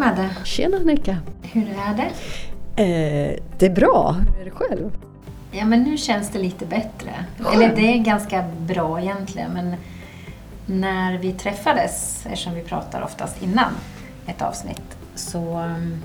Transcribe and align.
Madde! 0.00 0.30
Tjena 0.44 0.76
Annika! 0.76 1.16
Hur 1.42 1.62
är 1.62 1.94
det? 1.94 2.10
Eh, 2.82 3.40
det 3.58 3.66
är 3.66 3.70
bra. 3.70 4.16
Hur 4.34 4.40
är 4.40 4.44
det 4.44 4.50
själv? 4.50 4.90
Ja, 5.50 5.64
men 5.64 5.82
nu 5.82 5.96
känns 5.96 6.28
det 6.30 6.38
lite 6.38 6.66
bättre. 6.66 7.24
Skönt. 7.38 7.54
Eller 7.54 7.76
det 7.76 7.94
är 7.94 7.98
ganska 7.98 8.44
bra 8.58 9.00
egentligen, 9.00 9.52
men 9.52 9.74
när 10.66 11.18
vi 11.18 11.32
träffades, 11.32 12.26
eftersom 12.26 12.54
vi 12.54 12.62
pratar 12.62 13.02
oftast 13.02 13.42
innan 13.42 13.72
ett 14.26 14.42
avsnitt, 14.42 14.96
så 15.14 15.58
um, 15.58 16.02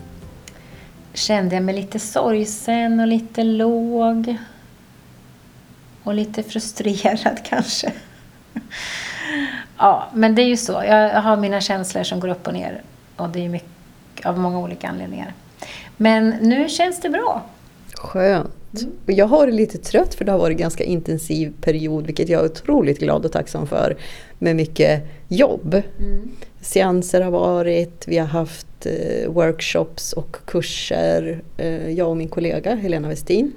kände 1.13 1.55
jag 1.55 1.63
mig 1.63 1.75
lite 1.75 1.99
sorgsen 1.99 2.99
och 2.99 3.07
lite 3.07 3.43
låg. 3.43 4.37
Och 6.03 6.13
lite 6.13 6.43
frustrerad 6.43 7.39
kanske. 7.43 7.91
ja, 9.77 10.07
men 10.13 10.35
det 10.35 10.41
är 10.41 10.47
ju 10.47 10.57
så. 10.57 10.71
Jag 10.71 11.21
har 11.21 11.37
mina 11.37 11.61
känslor 11.61 12.03
som 12.03 12.19
går 12.19 12.27
upp 12.27 12.47
och 12.47 12.53
ner. 12.53 12.81
Och 13.15 13.29
det 13.29 13.45
är 13.45 13.49
mycket, 13.49 13.74
av 14.23 14.39
många 14.39 14.59
olika 14.59 14.87
anledningar. 14.87 15.33
Men 15.97 16.29
nu 16.29 16.69
känns 16.69 17.01
det 17.01 17.09
bra. 17.09 17.43
Skönt. 17.93 18.51
Och 19.05 19.11
jag 19.11 19.25
har 19.25 19.37
varit 19.37 19.53
lite 19.53 19.77
trött 19.77 20.15
för 20.15 20.25
det 20.25 20.31
har 20.31 20.39
varit 20.39 20.55
en 20.55 20.61
ganska 20.61 20.83
intensiv 20.83 21.53
period 21.61 22.05
vilket 22.05 22.29
jag 22.29 22.41
är 22.41 22.45
otroligt 22.45 22.99
glad 22.99 23.25
och 23.25 23.31
tacksam 23.31 23.67
för. 23.67 23.97
Med 24.39 24.55
mycket 24.55 25.03
jobb. 25.27 25.81
Seanser 26.61 27.21
har 27.21 27.31
varit, 27.31 28.07
vi 28.07 28.17
har 28.17 28.27
haft 28.27 28.85
eh, 28.85 29.31
workshops 29.31 30.13
och 30.13 30.37
kurser, 30.45 31.41
eh, 31.57 31.89
jag 31.89 32.09
och 32.09 32.17
min 32.17 32.29
kollega 32.29 32.75
Helena 32.75 33.07
Westin. 33.07 33.51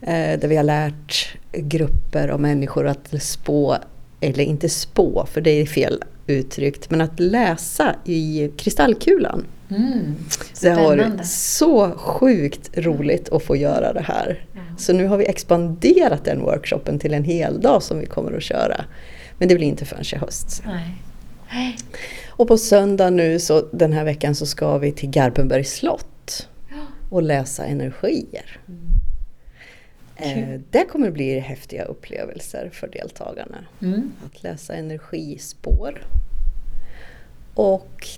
Eh, 0.00 0.38
där 0.38 0.48
vi 0.48 0.56
har 0.56 0.64
lärt 0.64 1.36
grupper 1.52 2.28
av 2.28 2.40
människor 2.40 2.86
att 2.86 3.22
spå, 3.22 3.76
eller 4.20 4.44
inte 4.44 4.68
spå 4.68 5.26
för 5.32 5.40
det 5.40 5.50
är 5.50 5.66
fel 5.66 6.02
uttryckt, 6.26 6.90
men 6.90 7.00
att 7.00 7.20
läsa 7.20 7.94
i 8.04 8.50
kristallkulan. 8.56 9.44
Mm. 9.74 10.14
Det 10.60 10.68
har 10.68 10.82
varit 10.82 11.26
så 11.26 11.90
sjukt 11.90 12.78
roligt 12.78 13.28
att 13.32 13.42
få 13.42 13.56
göra 13.56 13.92
det 13.92 14.02
här. 14.02 14.46
Så 14.78 14.92
nu 14.92 15.06
har 15.06 15.16
vi 15.16 15.26
expanderat 15.26 16.24
den 16.24 16.40
workshopen 16.40 16.98
till 16.98 17.14
en 17.14 17.24
hel 17.24 17.60
dag 17.60 17.82
som 17.82 17.98
vi 17.98 18.06
kommer 18.06 18.32
att 18.36 18.42
köra. 18.42 18.84
Men 19.38 19.48
det 19.48 19.54
blir 19.54 19.66
inte 19.66 19.84
förrän 19.84 20.04
i 20.12 20.16
höst. 20.16 20.62
Nej. 20.66 21.76
Och 22.28 22.48
på 22.48 22.58
söndag 22.58 23.10
nu 23.10 23.38
så 23.38 23.60
den 23.72 23.92
här 23.92 24.04
veckan 24.04 24.34
så 24.34 24.46
ska 24.46 24.78
vi 24.78 24.92
till 24.92 25.10
Garpenbergs 25.10 25.74
slott 25.74 26.48
och 27.10 27.22
läsa 27.22 27.66
energier. 27.66 28.58
Eh, 30.16 30.60
det 30.70 30.84
kommer 30.84 31.08
att 31.08 31.14
bli 31.14 31.38
häftiga 31.38 31.84
upplevelser 31.84 32.70
för 32.72 32.88
deltagarna. 32.88 33.58
Mm. 33.82 34.12
Att 34.26 34.42
läsa 34.42 34.74
energispår. 34.74 36.06
Och 37.54 38.08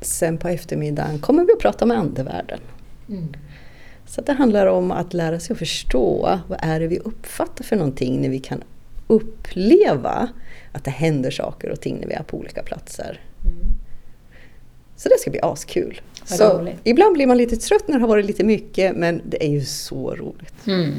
sen 0.00 0.38
på 0.38 0.48
eftermiddagen 0.48 1.18
kommer 1.18 1.44
vi 1.44 1.52
att 1.52 1.60
prata 1.60 1.86
med 1.86 1.98
andevärlden. 1.98 2.60
Mm. 3.08 3.28
Så 4.06 4.20
det 4.20 4.32
handlar 4.32 4.66
om 4.66 4.90
att 4.90 5.14
lära 5.14 5.40
sig 5.40 5.54
att 5.54 5.58
förstå 5.58 6.38
vad 6.48 6.58
är 6.62 6.80
det 6.80 6.86
vi 6.86 6.98
uppfattar 6.98 7.64
för 7.64 7.76
någonting 7.76 8.20
när 8.20 8.28
vi 8.28 8.38
kan 8.38 8.62
uppleva 9.06 10.28
att 10.72 10.84
det 10.84 10.90
händer 10.90 11.30
saker 11.30 11.70
och 11.70 11.80
ting 11.80 12.00
när 12.00 12.08
vi 12.08 12.14
är 12.14 12.22
på 12.22 12.36
olika 12.36 12.62
platser. 12.62 13.20
Så 14.96 15.08
det 15.08 15.18
ska 15.18 15.30
bli 15.30 15.40
askul. 15.40 16.00
Så 16.24 16.58
roligt. 16.58 16.76
ibland 16.84 17.14
blir 17.14 17.26
man 17.26 17.36
lite 17.36 17.56
trött 17.56 17.88
när 17.88 17.94
det 17.94 18.00
har 18.00 18.08
varit 18.08 18.26
lite 18.26 18.44
mycket 18.44 18.96
men 18.96 19.22
det 19.24 19.44
är 19.44 19.50
ju 19.50 19.64
så 19.64 20.14
roligt. 20.14 20.66
Mm. 20.66 20.94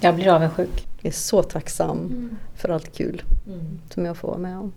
Jag 0.00 0.14
blir 0.14 0.28
avundsjuk. 0.28 0.86
Jag 1.00 1.08
är 1.08 1.14
så 1.14 1.42
tacksam 1.42 2.30
för 2.56 2.68
allt 2.68 2.96
kul 2.96 3.22
som 3.90 4.04
jag 4.04 4.16
får 4.16 4.28
vara 4.28 4.38
med 4.38 4.58
om. 4.58 4.72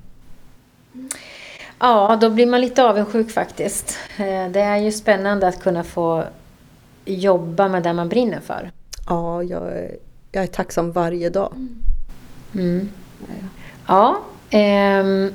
Ja, 1.79 2.17
då 2.21 2.29
blir 2.29 2.45
man 2.45 2.61
lite 2.61 2.83
avundsjuk 2.83 3.31
faktiskt. 3.31 3.97
Eh, 4.17 4.49
Det 4.51 4.59
är 4.61 4.77
ju 4.77 4.91
spännande 4.91 5.47
att 5.47 5.59
kunna 5.63 5.83
få 5.83 6.23
jobba 7.05 7.67
med 7.67 7.83
det 7.83 7.93
man 7.93 8.09
brinner 8.09 8.39
för. 8.39 8.71
Ja, 9.07 9.43
jag 9.43 9.67
är, 9.67 9.95
jag 10.31 10.43
är 10.43 10.47
tacksam 10.47 10.91
varje 10.91 11.29
dag. 11.29 11.53
Mm. 12.55 12.89
Ja, 13.87 14.17
ehm, 14.49 15.33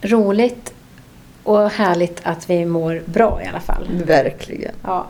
roligt 0.00 0.74
och 1.42 1.70
härligt 1.70 2.20
att 2.24 2.50
vi 2.50 2.64
mår 2.66 3.02
bra 3.06 3.40
i 3.44 3.48
alla 3.48 3.60
fall. 3.60 3.88
Verkligen. 4.06 4.74
Ja. 4.84 5.06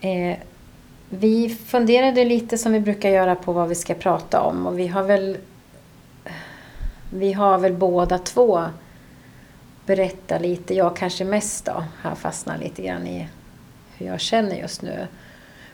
Eh, 0.00 0.38
vi 1.10 1.48
funderade 1.66 2.24
lite 2.24 2.58
som 2.58 2.72
vi 2.72 2.80
brukar 2.80 3.10
göra 3.10 3.34
på 3.34 3.52
vad 3.52 3.68
vi 3.68 3.74
ska 3.74 3.94
prata 3.94 4.40
om 4.40 4.66
och 4.66 4.78
vi 4.78 4.86
har 4.86 5.02
väl 5.02 5.36
vi 7.10 7.32
har 7.32 7.58
väl 7.58 7.72
båda 7.72 8.18
två 8.18 8.62
berätta 9.88 10.38
lite, 10.38 10.74
jag 10.74 10.96
kanske 10.96 11.24
mest 11.24 11.64
då, 11.64 11.84
har 12.02 12.14
fastnat 12.14 12.60
lite 12.60 12.82
grann 12.82 13.06
i 13.06 13.28
hur 13.96 14.06
jag 14.06 14.20
känner 14.20 14.56
just 14.56 14.82
nu. 14.82 15.06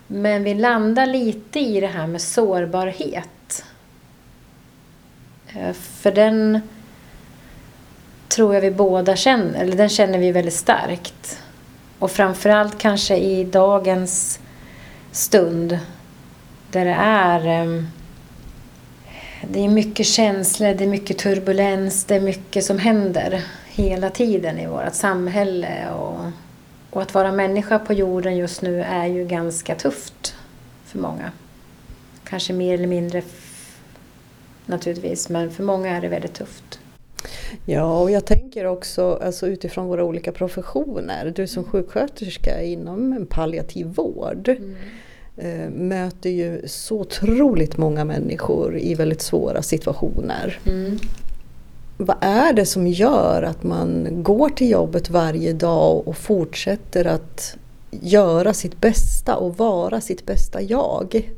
Men 0.07 0.45
vi 0.45 0.55
landar 0.55 1.07
lite 1.07 1.61
i 1.61 1.81
det 1.81 1.87
här 1.87 2.07
med 2.07 2.21
sårbarhet. 2.23 3.65
Eh, 5.55 5.73
för 5.73 6.13
den 6.13 6.61
tror 8.29 8.55
jag 8.55 8.61
vi 8.61 8.71
båda 8.71 9.17
känner, 9.17 9.61
eller 9.61 9.77
den 9.77 9.89
känner 9.89 10.19
vi 10.19 10.33
väldigt 10.33 10.55
starkt. 10.55 11.43
Och 11.99 12.11
framförallt 12.11 12.79
kanske 12.79 13.17
i 13.17 13.45
dagens 13.45 14.39
stund 15.13 15.79
där 16.71 16.85
det 16.85 16.97
är 17.01 17.47
ehm, 17.47 17.89
det 19.51 19.65
är 19.65 19.69
mycket 19.69 20.07
känslor, 20.07 20.75
det 20.75 20.85
är 20.85 20.89
mycket 20.89 21.19
turbulens, 21.19 22.05
det 22.05 22.15
är 22.15 22.21
mycket 22.21 22.65
som 22.65 22.79
händer 22.79 23.45
hela 23.75 24.11
tiden 24.11 24.59
i 24.59 24.67
vårt 24.67 24.95
samhälle. 24.95 25.91
Och, 25.91 26.21
och 26.91 27.03
att 27.03 27.15
vara 27.15 27.33
människa 27.33 27.79
på 27.79 27.93
jorden 27.93 28.37
just 28.37 28.63
nu 28.63 28.83
är 28.83 29.07
ju 29.07 29.25
ganska 29.25 29.75
tufft 29.75 30.35
för 30.85 30.99
många. 30.99 31.33
Kanske 32.25 32.53
mer 32.53 32.75
eller 32.75 32.87
mindre 32.87 33.23
naturligtvis, 34.67 35.29
men 35.29 35.51
för 35.51 35.63
många 35.63 35.97
är 35.97 36.01
det 36.01 36.09
väldigt 36.09 36.35
tufft. 36.35 36.81
Ja, 37.65 38.01
och 38.01 38.11
jag 38.11 38.25
tänker 38.25 38.65
också 38.65 39.19
alltså 39.23 39.47
utifrån 39.47 39.87
våra 39.87 40.05
olika 40.05 40.33
professioner. 40.33 41.33
Du 41.37 41.47
som 41.47 41.65
sjuksköterska 41.65 42.63
inom 42.63 43.13
en 43.13 43.27
palliativ 43.27 43.87
vård 43.87 44.49
eh, 45.37 45.71
möter 45.71 46.31
ju 46.31 46.69
så 46.69 47.01
otroligt 47.01 47.77
många 47.77 48.05
människor 48.05 48.79
i 48.79 48.95
väldigt 48.95 49.23
svåra 49.23 49.63
situationer. 49.63 50.59
Mm. 50.67 50.99
Vad 51.97 52.17
är 52.21 52.53
det 52.53 52.67
som 52.67 52.87
gör 52.87 53.43
att 53.43 53.63
man 53.63 54.09
går 54.23 54.49
till 54.49 54.71
jobbet 54.71 55.11
varje 55.11 55.53
dag 55.53 56.09
och 56.09 56.17
fortsätter 56.17 57.05
att 57.05 57.57
göra 57.91 58.55
sitt 58.55 58.81
bästa 58.81 59.37
och 59.37 59.59
vara 59.59 60.01
sitt 60.01 60.27
bästa 60.27 60.63
jag? 60.63 61.31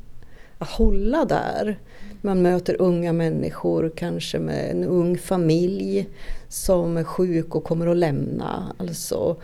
Att 0.58 0.68
hålla 0.68 1.24
där. 1.24 1.78
Man 2.20 2.42
möter 2.42 2.82
unga 2.82 3.12
människor, 3.12 3.92
kanske 3.96 4.38
med 4.38 4.70
en 4.70 4.84
ung 4.84 5.18
familj 5.18 6.08
som 6.48 6.96
är 6.96 7.04
sjuk 7.04 7.54
och 7.54 7.64
kommer 7.64 7.86
att 7.86 7.96
lämna. 7.96 8.76
Alltså, 8.78 9.36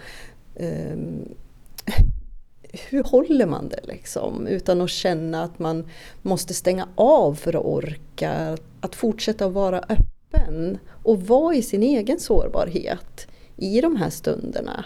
ehm, 0.56 1.28
hur 2.90 3.04
håller 3.04 3.46
man 3.46 3.68
det 3.68 3.80
liksom 3.82 4.46
utan 4.46 4.80
att 4.80 4.90
känna 4.90 5.44
att 5.44 5.58
man 5.58 5.88
måste 6.22 6.54
stänga 6.54 6.88
av 6.94 7.34
för 7.34 7.56
att 7.56 7.64
orka? 7.64 8.58
Att 8.80 8.94
fortsätta 8.94 9.48
vara 9.48 9.78
öppen 9.78 10.78
och 11.02 11.22
vara 11.22 11.54
i 11.54 11.62
sin 11.62 11.82
egen 11.82 12.20
sårbarhet 12.20 13.26
i 13.56 13.80
de 13.80 13.96
här 13.96 14.10
stunderna. 14.10 14.84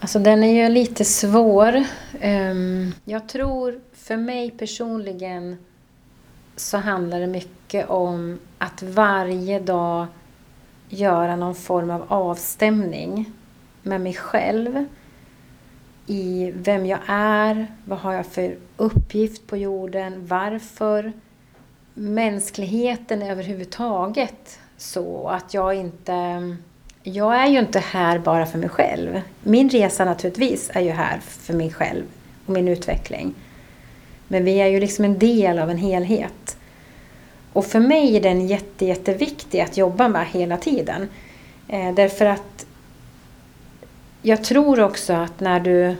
Alltså 0.00 0.18
den 0.18 0.42
är 0.42 0.62
ju 0.62 0.68
lite 0.68 1.04
svår. 1.04 1.84
Ehm, 2.20 2.92
jag 3.04 3.28
tror 3.28 3.80
för 3.92 4.16
mig 4.16 4.50
personligen 4.50 5.56
så 6.56 6.78
handlar 6.78 7.20
det 7.20 7.26
mycket 7.26 7.90
om 7.90 8.38
att 8.58 8.82
varje 8.82 9.60
dag 9.60 10.06
göra 10.88 11.36
någon 11.36 11.54
form 11.54 11.90
av 11.90 12.04
avstämning 12.08 13.32
med 13.82 14.00
mig 14.00 14.14
själv. 14.14 14.84
I 16.06 16.52
vem 16.54 16.86
jag 16.86 16.98
är, 17.06 17.66
vad 17.84 17.98
har 17.98 18.12
jag 18.12 18.26
för 18.26 18.56
uppgift 18.76 19.46
på 19.46 19.56
jorden, 19.56 20.26
varför. 20.26 21.12
Mänskligheten 21.94 23.22
överhuvudtaget. 23.22 24.58
Så 24.76 25.28
att 25.28 25.54
jag 25.54 25.74
inte... 25.74 26.56
Jag 27.02 27.36
är 27.36 27.46
ju 27.46 27.58
inte 27.58 27.78
här 27.78 28.18
bara 28.18 28.46
för 28.46 28.58
mig 28.58 28.68
själv. 28.68 29.22
Min 29.42 29.70
resa 29.70 30.04
naturligtvis 30.04 30.70
är 30.74 30.80
ju 30.80 30.90
här 30.90 31.18
för 31.18 31.54
mig 31.54 31.72
själv 31.72 32.04
och 32.46 32.52
min 32.52 32.68
utveckling. 32.68 33.34
Men 34.28 34.44
vi 34.44 34.60
är 34.60 34.66
ju 34.66 34.80
liksom 34.80 35.04
en 35.04 35.18
del 35.18 35.58
av 35.58 35.70
en 35.70 35.78
helhet. 35.78 36.56
Och 37.52 37.66
för 37.66 37.80
mig 37.80 38.16
är 38.16 38.20
den 38.20 38.46
jätte, 38.46 38.86
jätteviktig 38.86 39.60
att 39.60 39.76
jobba 39.76 40.08
med 40.08 40.26
hela 40.26 40.56
tiden. 40.56 41.08
Eh, 41.68 41.94
därför 41.94 42.26
att 42.26 42.66
jag 44.22 44.44
tror 44.44 44.80
också 44.80 45.12
att 45.12 45.40
när 45.40 45.60
du 45.60 45.96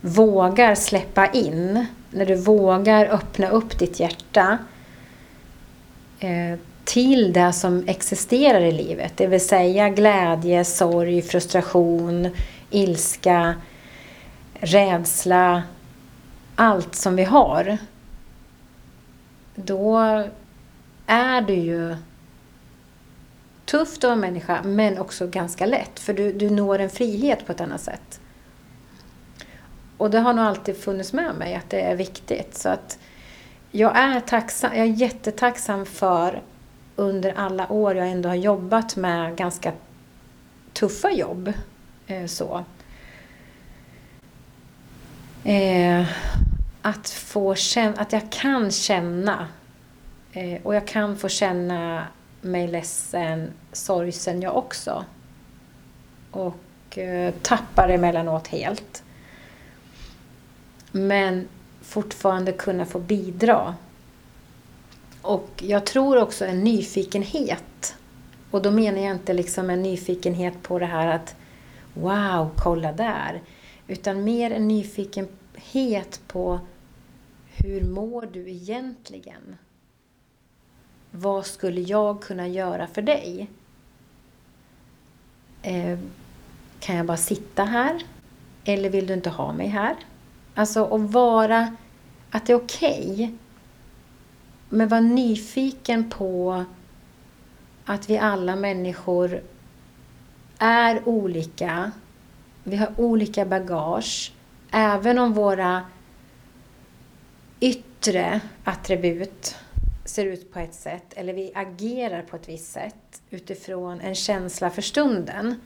vågar 0.00 0.74
släppa 0.74 1.26
in, 1.26 1.86
när 2.10 2.26
du 2.26 2.34
vågar 2.34 3.06
öppna 3.06 3.48
upp 3.48 3.78
ditt 3.78 4.00
hjärta, 4.00 4.58
Eh, 6.20 6.58
till 6.84 7.32
det 7.32 7.52
som 7.52 7.84
existerar 7.86 8.60
i 8.60 8.72
livet. 8.72 9.16
Det 9.16 9.26
vill 9.26 9.46
säga 9.46 9.88
glädje, 9.88 10.64
sorg, 10.64 11.22
frustration, 11.22 12.28
ilska, 12.70 13.54
rädsla. 14.54 15.62
Allt 16.54 16.94
som 16.94 17.16
vi 17.16 17.24
har. 17.24 17.78
Då 19.54 19.98
är 21.06 21.40
det 21.40 21.54
ju 21.54 21.96
tufft 23.64 23.96
att 23.96 24.04
vara 24.04 24.16
människa 24.16 24.62
men 24.62 24.98
också 24.98 25.26
ganska 25.26 25.66
lätt. 25.66 25.98
För 25.98 26.12
du, 26.14 26.32
du 26.32 26.50
når 26.50 26.78
en 26.78 26.90
frihet 26.90 27.46
på 27.46 27.52
ett 27.52 27.60
annat 27.60 27.80
sätt. 27.80 28.20
Och 29.96 30.10
det 30.10 30.18
har 30.18 30.32
nog 30.32 30.44
alltid 30.44 30.76
funnits 30.76 31.12
med 31.12 31.34
mig 31.34 31.54
att 31.54 31.70
det 31.70 31.80
är 31.80 31.96
viktigt. 31.96 32.56
Så 32.56 32.68
att 32.68 32.98
jag 33.70 33.96
är, 33.96 34.20
tacksam, 34.20 34.70
jag 34.76 34.86
är 34.86 34.92
jättetacksam 34.92 35.86
för 35.86 36.42
under 36.96 37.32
alla 37.32 37.72
år 37.72 37.96
jag 37.96 38.08
ändå 38.08 38.28
har 38.28 38.36
jobbat 38.36 38.96
med 38.96 39.36
ganska 39.36 39.72
tuffa 40.72 41.10
jobb. 41.10 41.52
Eh, 42.06 42.26
så. 42.26 42.64
Eh, 45.44 46.06
att 46.82 47.10
få 47.10 47.54
känna, 47.54 47.96
att 47.96 48.12
jag 48.12 48.32
kan 48.32 48.70
känna 48.70 49.48
eh, 50.32 50.62
och 50.62 50.74
jag 50.74 50.86
kan 50.86 51.16
få 51.16 51.28
känna 51.28 52.06
mig 52.40 52.68
ledsen, 52.68 53.50
sorgsen 53.72 54.42
jag 54.42 54.56
också. 54.56 55.04
Och 56.30 56.98
tappar 57.42 57.88
emellanåt 57.88 58.48
helt. 58.48 59.02
Men 60.92 61.48
fortfarande 61.90 62.52
kunna 62.52 62.86
få 62.86 62.98
bidra. 62.98 63.74
Och 65.22 65.50
jag 65.56 65.86
tror 65.86 66.22
också 66.22 66.44
en 66.44 66.64
nyfikenhet. 66.64 67.96
Och 68.50 68.62
då 68.62 68.70
menar 68.70 68.98
jag 68.98 69.10
inte 69.10 69.32
liksom 69.32 69.70
en 69.70 69.82
nyfikenhet 69.82 70.62
på 70.62 70.78
det 70.78 70.86
här 70.86 71.06
att 71.06 71.34
Wow, 71.94 72.50
kolla 72.56 72.92
där. 72.92 73.42
Utan 73.86 74.24
mer 74.24 74.50
en 74.50 74.68
nyfikenhet 74.68 76.20
på 76.26 76.60
hur 77.46 77.84
mår 77.84 78.28
du 78.32 78.50
egentligen? 78.50 79.56
Vad 81.10 81.46
skulle 81.46 81.80
jag 81.80 82.22
kunna 82.22 82.48
göra 82.48 82.86
för 82.86 83.02
dig? 83.02 83.50
Eh, 85.62 85.98
kan 86.80 86.96
jag 86.96 87.06
bara 87.06 87.16
sitta 87.16 87.64
här? 87.64 88.04
Eller 88.64 88.90
vill 88.90 89.06
du 89.06 89.14
inte 89.14 89.30
ha 89.30 89.52
mig 89.52 89.66
här? 89.66 89.96
Alltså 90.60 90.94
att 90.94 91.00
vara, 91.00 91.76
att 92.30 92.46
det 92.46 92.52
är 92.52 92.56
okej. 92.56 93.12
Okay, 93.12 93.30
men 94.68 94.88
var 94.88 95.00
nyfiken 95.00 96.10
på 96.10 96.64
att 97.84 98.10
vi 98.10 98.18
alla 98.18 98.56
människor 98.56 99.42
är 100.58 101.08
olika. 101.08 101.92
Vi 102.64 102.76
har 102.76 103.00
olika 103.00 103.44
bagage. 103.44 104.32
Även 104.70 105.18
om 105.18 105.32
våra 105.32 105.82
yttre 107.60 108.40
attribut 108.64 109.56
ser 110.04 110.26
ut 110.26 110.52
på 110.52 110.58
ett 110.58 110.74
sätt 110.74 111.12
eller 111.12 111.32
vi 111.32 111.52
agerar 111.54 112.22
på 112.22 112.36
ett 112.36 112.48
visst 112.48 112.72
sätt 112.72 113.22
utifrån 113.30 114.00
en 114.00 114.14
känsla 114.14 114.70
för 114.70 114.82
stunden 114.82 115.60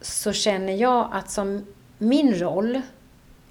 så 0.00 0.32
känner 0.32 0.72
jag 0.72 1.08
att 1.12 1.30
som 1.30 1.66
min 1.98 2.34
roll 2.34 2.82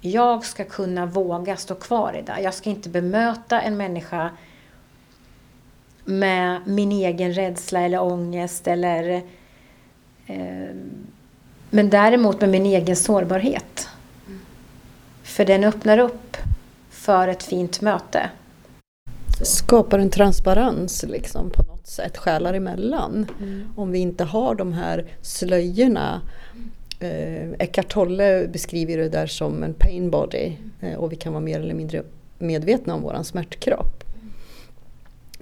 jag 0.00 0.44
ska 0.44 0.64
kunna 0.64 1.06
våga 1.06 1.56
stå 1.56 1.74
kvar 1.74 2.16
i 2.18 2.22
det. 2.22 2.40
Jag 2.42 2.54
ska 2.54 2.70
inte 2.70 2.88
bemöta 2.88 3.60
en 3.60 3.76
människa 3.76 4.30
med 6.04 6.60
min 6.66 6.92
egen 6.92 7.32
rädsla 7.32 7.80
eller 7.80 8.02
ångest 8.02 8.68
eller 8.68 9.22
eh, 10.26 10.74
men 11.70 11.90
däremot 11.90 12.40
med 12.40 12.50
min 12.50 12.66
egen 12.66 12.96
sårbarhet. 12.96 13.88
För 15.22 15.44
den 15.44 15.64
öppnar 15.64 15.98
upp 15.98 16.36
för 16.90 17.28
ett 17.28 17.42
fint 17.42 17.80
möte. 17.80 18.30
Skapar 19.42 19.98
en 19.98 20.10
transparens 20.10 21.04
liksom 21.08 21.50
på 21.50 21.62
något 21.62 21.86
sätt, 21.86 22.16
själar 22.16 22.54
emellan. 22.54 23.26
Mm. 23.40 23.64
Om 23.76 23.90
vi 23.90 23.98
inte 23.98 24.24
har 24.24 24.54
de 24.54 24.72
här 24.72 25.06
slöjorna 25.22 26.20
eh, 27.00 27.50
Eckart 27.58 27.88
Tolle 27.88 28.48
beskriver 28.48 28.96
det 28.96 29.08
där 29.08 29.26
som 29.26 29.62
en 29.62 29.74
pain 29.74 30.10
body 30.10 30.52
eh, 30.80 30.94
och 30.94 31.12
vi 31.12 31.16
kan 31.16 31.32
vara 31.32 31.44
mer 31.44 31.60
eller 31.60 31.74
mindre 31.74 32.02
medvetna 32.38 32.94
om 32.94 33.02
våran 33.02 33.24
smärtkropp. 33.24 34.04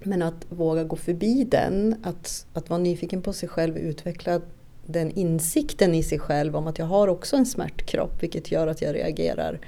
Men 0.03 0.23
att 0.23 0.47
våga 0.49 0.85
gå 0.85 0.97
förbi 0.97 1.45
den, 1.45 1.97
att, 2.03 2.47
att 2.53 2.71
vara 2.71 2.81
nyfiken 2.81 3.23
på 3.23 3.33
sig 3.33 3.49
själv, 3.49 3.79
utveckla 3.79 4.41
den 4.87 5.11
insikten 5.11 5.95
i 5.95 6.03
sig 6.03 6.19
själv 6.19 6.57
om 6.57 6.67
att 6.67 6.79
jag 6.79 6.87
har 6.87 7.09
också 7.09 7.37
en 7.37 7.47
smärtkropp 7.47 8.23
vilket 8.23 8.51
gör 8.51 8.67
att 8.67 8.83
jag 8.83 8.95
reagerar 8.95 9.61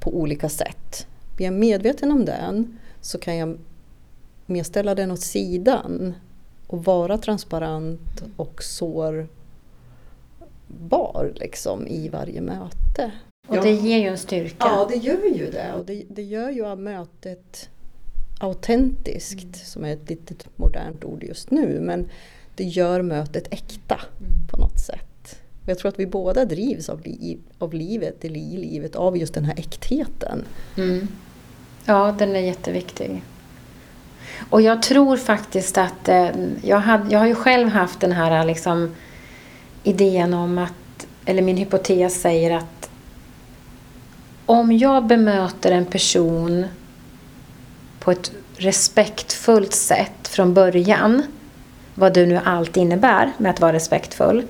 på 0.00 0.16
olika 0.16 0.48
sätt. 0.48 1.06
Blir 1.36 1.46
jag 1.46 1.54
medveten 1.54 2.12
om 2.12 2.24
den 2.24 2.78
så 3.00 3.18
kan 3.18 3.36
jag 3.36 3.58
mer 4.46 4.62
ställa 4.62 4.94
den 4.94 5.10
åt 5.10 5.20
sidan 5.20 6.14
och 6.66 6.84
vara 6.84 7.18
transparent 7.18 8.22
och 8.36 8.62
sår 8.62 9.28
bar 10.80 11.32
liksom, 11.34 11.86
i 11.86 12.08
varje 12.08 12.40
möte. 12.40 13.12
Och 13.48 13.56
det 13.62 13.70
ger 13.70 13.98
ju 13.98 14.06
en 14.06 14.18
styrka. 14.18 14.56
Ja, 14.58 14.86
det 14.90 14.96
gör 14.96 15.34
ju 15.34 15.50
det. 15.50 15.72
Och 15.72 15.84
det, 15.84 16.04
det 16.08 16.22
gör 16.22 16.50
ju 16.50 16.76
mötet 16.76 17.70
autentiskt, 18.40 19.42
mm. 19.42 19.54
som 19.54 19.84
är 19.84 19.92
ett 19.92 20.08
litet 20.08 20.58
modernt 20.58 21.04
ord 21.04 21.24
just 21.24 21.50
nu. 21.50 21.80
Men 21.80 22.08
det 22.54 22.64
gör 22.64 23.02
mötet 23.02 23.52
äkta 23.52 24.00
mm. 24.20 24.32
på 24.50 24.56
något 24.56 24.78
sätt. 24.78 25.42
Jag 25.66 25.78
tror 25.78 25.88
att 25.88 25.98
vi 25.98 26.06
båda 26.06 26.44
drivs 26.44 26.88
av, 26.88 27.00
liv, 27.00 27.40
av 27.58 27.74
livet, 27.74 28.24
i 28.24 28.28
livet, 28.28 28.96
av 28.96 29.16
just 29.16 29.34
den 29.34 29.44
här 29.44 29.58
äktheten. 29.58 30.44
Mm. 30.76 31.08
Ja, 31.84 32.14
den 32.18 32.36
är 32.36 32.40
jätteviktig. 32.40 33.22
Och 34.50 34.62
jag 34.62 34.82
tror 34.82 35.16
faktiskt 35.16 35.78
att 35.78 36.08
eh, 36.08 36.30
jag, 36.62 36.78
hade, 36.78 37.12
jag 37.12 37.18
har 37.18 37.26
ju 37.26 37.34
själv 37.34 37.68
haft 37.68 38.00
den 38.00 38.12
här 38.12 38.44
liksom, 38.44 38.94
idén 39.82 40.34
om 40.34 40.58
att, 40.58 41.06
eller 41.24 41.42
min 41.42 41.56
hypotes 41.56 42.20
säger 42.20 42.56
att 42.56 42.90
om 44.46 44.72
jag 44.72 45.06
bemöter 45.06 45.72
en 45.72 45.86
person 45.86 46.66
på 48.00 48.10
ett 48.10 48.32
respektfullt 48.56 49.72
sätt 49.72 50.28
från 50.28 50.54
början, 50.54 51.22
vad 51.94 52.14
det 52.14 52.26
nu 52.26 52.40
allt 52.44 52.76
innebär 52.76 53.32
med 53.38 53.50
att 53.50 53.60
vara 53.60 53.72
respektfull, 53.72 54.42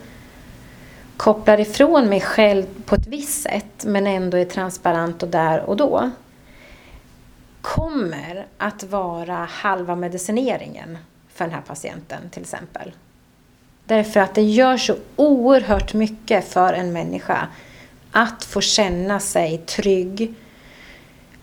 kopplar 1.16 1.60
ifrån 1.60 2.08
mig 2.08 2.20
själv 2.20 2.66
på 2.86 2.94
ett 2.94 3.06
visst 3.06 3.42
sätt 3.42 3.84
men 3.84 4.06
ändå 4.06 4.36
är 4.36 4.44
transparent 4.44 5.22
och 5.22 5.28
där 5.28 5.60
och 5.60 5.76
då, 5.76 6.10
kommer 7.60 8.46
att 8.58 8.84
vara 8.84 9.48
halva 9.50 9.96
medicineringen 9.96 10.98
för 11.28 11.44
den 11.44 11.54
här 11.54 11.62
patienten 11.62 12.30
till 12.30 12.42
exempel. 12.42 12.92
Därför 13.92 14.20
att 14.20 14.34
det 14.34 14.42
gör 14.42 14.76
så 14.76 14.96
oerhört 15.16 15.94
mycket 15.94 16.48
för 16.48 16.72
en 16.72 16.92
människa 16.92 17.48
att 18.10 18.44
få 18.44 18.60
känna 18.60 19.20
sig 19.20 19.58
trygg, 19.58 20.34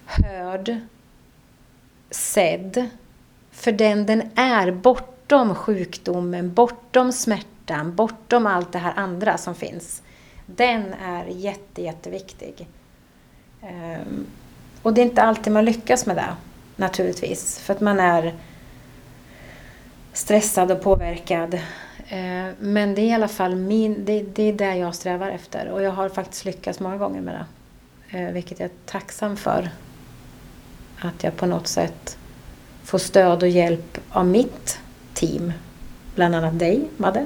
hörd, 0.05 0.77
sedd. 2.11 2.89
För 3.51 3.71
den 3.71 4.05
den 4.05 4.29
är 4.35 4.71
bortom 4.71 5.55
sjukdomen, 5.55 6.53
bortom 6.53 7.11
smärtan, 7.11 7.95
bortom 7.95 8.45
allt 8.45 8.71
det 8.71 8.79
här 8.79 8.93
andra 8.95 9.37
som 9.37 9.55
finns. 9.55 10.01
Den 10.45 10.93
är 10.93 11.25
jätte, 11.25 11.81
jätteviktig. 11.81 12.67
Ehm, 13.61 14.25
och 14.81 14.93
det 14.93 15.01
är 15.01 15.05
inte 15.05 15.21
alltid 15.21 15.53
man 15.53 15.65
lyckas 15.65 16.05
med 16.05 16.15
det, 16.15 16.35
naturligtvis. 16.75 17.59
För 17.59 17.73
att 17.73 17.81
man 17.81 17.99
är 17.99 18.35
stressad 20.13 20.71
och 20.71 20.81
påverkad. 20.81 21.59
Eh, 22.11 22.53
men 22.59 22.95
det 22.95 23.01
är 23.01 23.05
i 23.05 23.13
alla 23.13 23.27
fall 23.27 23.55
min, 23.55 24.05
det, 24.05 24.21
det 24.21 24.43
är 24.43 24.53
det 24.53 24.75
jag 24.75 24.95
strävar 24.95 25.29
efter 25.29 25.69
och 25.69 25.81
jag 25.81 25.91
har 25.91 26.09
faktiskt 26.09 26.45
lyckats 26.45 26.79
många 26.79 26.97
gånger 26.97 27.21
med 27.21 27.33
det. 27.33 27.45
Eh, 28.17 28.31
vilket 28.31 28.59
jag 28.59 28.65
är 28.65 28.75
tacksam 28.85 29.37
för. 29.37 29.69
Att 30.99 31.23
jag 31.23 31.35
på 31.35 31.45
något 31.45 31.67
sätt 31.67 32.17
får 32.83 32.97
stöd 32.97 33.43
och 33.43 33.49
hjälp 33.49 33.97
av 34.09 34.27
mitt 34.27 34.79
team. 35.13 35.53
Bland 36.15 36.35
annat 36.35 36.59
dig, 36.59 36.87
Madde. 36.97 37.25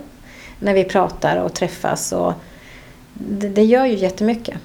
När 0.59 0.73
vi 0.73 0.83
pratar 0.83 1.37
och 1.37 1.53
träffas. 1.53 2.11
Och 2.11 2.33
det, 3.13 3.49
det 3.49 3.63
gör 3.63 3.85
ju 3.85 3.95
jättemycket. 3.95 4.57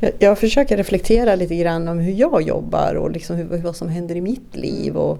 Jag, 0.00 0.12
jag 0.18 0.38
försöker 0.38 0.76
reflektera 0.76 1.34
lite 1.34 1.56
grann 1.56 1.88
om 1.88 1.98
hur 1.98 2.12
jag 2.12 2.42
jobbar 2.42 2.94
och 2.94 3.10
liksom 3.10 3.36
hur, 3.36 3.44
vad 3.44 3.76
som 3.76 3.88
händer 3.88 4.16
i 4.16 4.20
mitt 4.20 4.56
liv. 4.56 4.96
Och, 4.96 5.18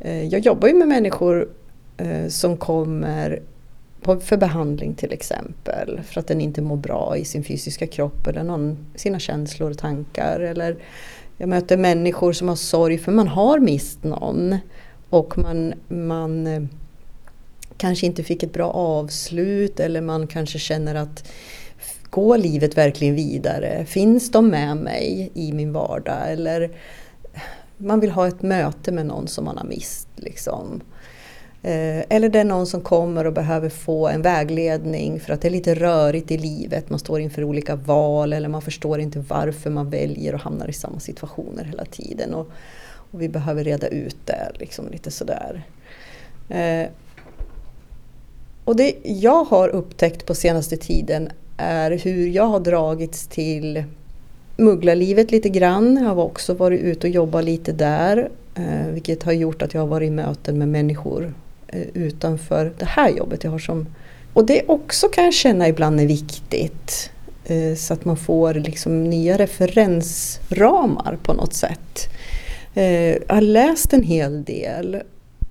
eh, 0.00 0.24
jag 0.24 0.40
jobbar 0.40 0.68
ju 0.68 0.74
med 0.74 0.88
människor 0.88 1.48
Eh, 1.96 2.28
som 2.28 2.56
kommer 2.56 3.42
på, 4.02 4.20
för 4.20 4.36
behandling 4.36 4.94
till 4.94 5.12
exempel. 5.12 6.00
För 6.04 6.20
att 6.20 6.26
den 6.26 6.40
inte 6.40 6.62
mår 6.62 6.76
bra 6.76 7.16
i 7.16 7.24
sin 7.24 7.44
fysiska 7.44 7.86
kropp 7.86 8.26
eller 8.26 8.42
någon, 8.42 8.86
sina 8.94 9.18
känslor 9.18 9.70
och 9.70 9.78
tankar. 9.78 10.40
Eller 10.40 10.76
jag 11.38 11.48
möter 11.48 11.76
människor 11.76 12.32
som 12.32 12.48
har 12.48 12.56
sorg 12.56 12.98
för 12.98 13.12
man 13.12 13.28
har 13.28 13.58
mist 13.58 14.04
någon. 14.04 14.58
Och 15.10 15.38
man, 15.38 15.74
man 15.88 16.46
eh, 16.46 16.62
kanske 17.76 18.06
inte 18.06 18.24
fick 18.24 18.42
ett 18.42 18.52
bra 18.52 18.70
avslut 18.70 19.80
eller 19.80 20.00
man 20.00 20.26
kanske 20.26 20.58
känner 20.58 20.94
att 20.94 21.24
går 22.10 22.38
livet 22.38 22.76
verkligen 22.76 23.14
vidare? 23.14 23.84
Finns 23.84 24.30
de 24.30 24.48
med 24.48 24.76
mig 24.76 25.30
i 25.34 25.52
min 25.52 25.72
vardag? 25.72 26.32
Eller 26.32 26.70
man 27.76 28.00
vill 28.00 28.10
ha 28.10 28.28
ett 28.28 28.42
möte 28.42 28.92
med 28.92 29.06
någon 29.06 29.28
som 29.28 29.44
man 29.44 29.58
har 29.58 29.64
mist. 29.64 30.08
Liksom. 30.16 30.80
Eh, 31.64 32.04
eller 32.08 32.28
det 32.28 32.40
är 32.40 32.44
någon 32.44 32.66
som 32.66 32.80
kommer 32.80 33.24
och 33.26 33.32
behöver 33.32 33.68
få 33.68 34.08
en 34.08 34.22
vägledning 34.22 35.20
för 35.20 35.32
att 35.32 35.40
det 35.40 35.48
är 35.48 35.52
lite 35.52 35.74
rörigt 35.74 36.30
i 36.30 36.38
livet. 36.38 36.90
Man 36.90 36.98
står 36.98 37.20
inför 37.20 37.44
olika 37.44 37.76
val 37.76 38.32
eller 38.32 38.48
man 38.48 38.62
förstår 38.62 39.00
inte 39.00 39.24
varför 39.28 39.70
man 39.70 39.90
väljer 39.90 40.34
och 40.34 40.40
hamnar 40.40 40.68
i 40.68 40.72
samma 40.72 41.00
situationer 41.00 41.64
hela 41.64 41.84
tiden. 41.84 42.34
Och, 42.34 42.48
och 43.10 43.22
vi 43.22 43.28
behöver 43.28 43.64
reda 43.64 43.86
ut 43.86 44.16
det 44.24 44.52
liksom 44.54 44.88
lite 44.88 45.10
sådär. 45.10 45.62
Eh, 46.48 46.86
och 48.64 48.76
det 48.76 48.94
jag 49.04 49.44
har 49.44 49.68
upptäckt 49.68 50.26
på 50.26 50.34
senaste 50.34 50.76
tiden 50.76 51.28
är 51.56 51.90
hur 51.90 52.28
jag 52.28 52.46
har 52.46 52.60
dragits 52.60 53.26
till 53.26 53.84
mugglarlivet 54.56 55.30
lite 55.30 55.48
grann. 55.48 55.96
Jag 55.96 56.14
har 56.14 56.22
också 56.22 56.54
varit 56.54 56.80
ute 56.80 57.06
och 57.06 57.12
jobbat 57.12 57.44
lite 57.44 57.72
där. 57.72 58.30
Eh, 58.54 58.86
vilket 58.92 59.22
har 59.22 59.32
gjort 59.32 59.62
att 59.62 59.74
jag 59.74 59.80
har 59.80 59.88
varit 59.88 60.08
i 60.08 60.10
möten 60.10 60.58
med 60.58 60.68
människor 60.68 61.34
Eh, 61.74 61.86
utanför 61.94 62.72
det 62.78 62.84
här 62.84 63.10
jobbet 63.10 63.44
jag 63.44 63.50
har 63.50 63.58
som... 63.58 63.86
Och 64.32 64.46
det 64.46 64.62
också 64.68 65.08
kan 65.08 65.24
jag 65.24 65.34
känna 65.34 65.68
ibland 65.68 66.00
är 66.00 66.06
viktigt. 66.06 67.10
Eh, 67.44 67.74
så 67.74 67.94
att 67.94 68.04
man 68.04 68.16
får 68.16 68.54
liksom 68.54 69.04
nya 69.04 69.38
referensramar 69.38 71.18
på 71.22 71.32
något 71.32 71.54
sätt. 71.54 72.08
Eh, 72.74 73.12
jag 73.12 73.34
har 73.34 73.40
läst 73.40 73.92
en 73.92 74.02
hel 74.02 74.44
del 74.44 75.02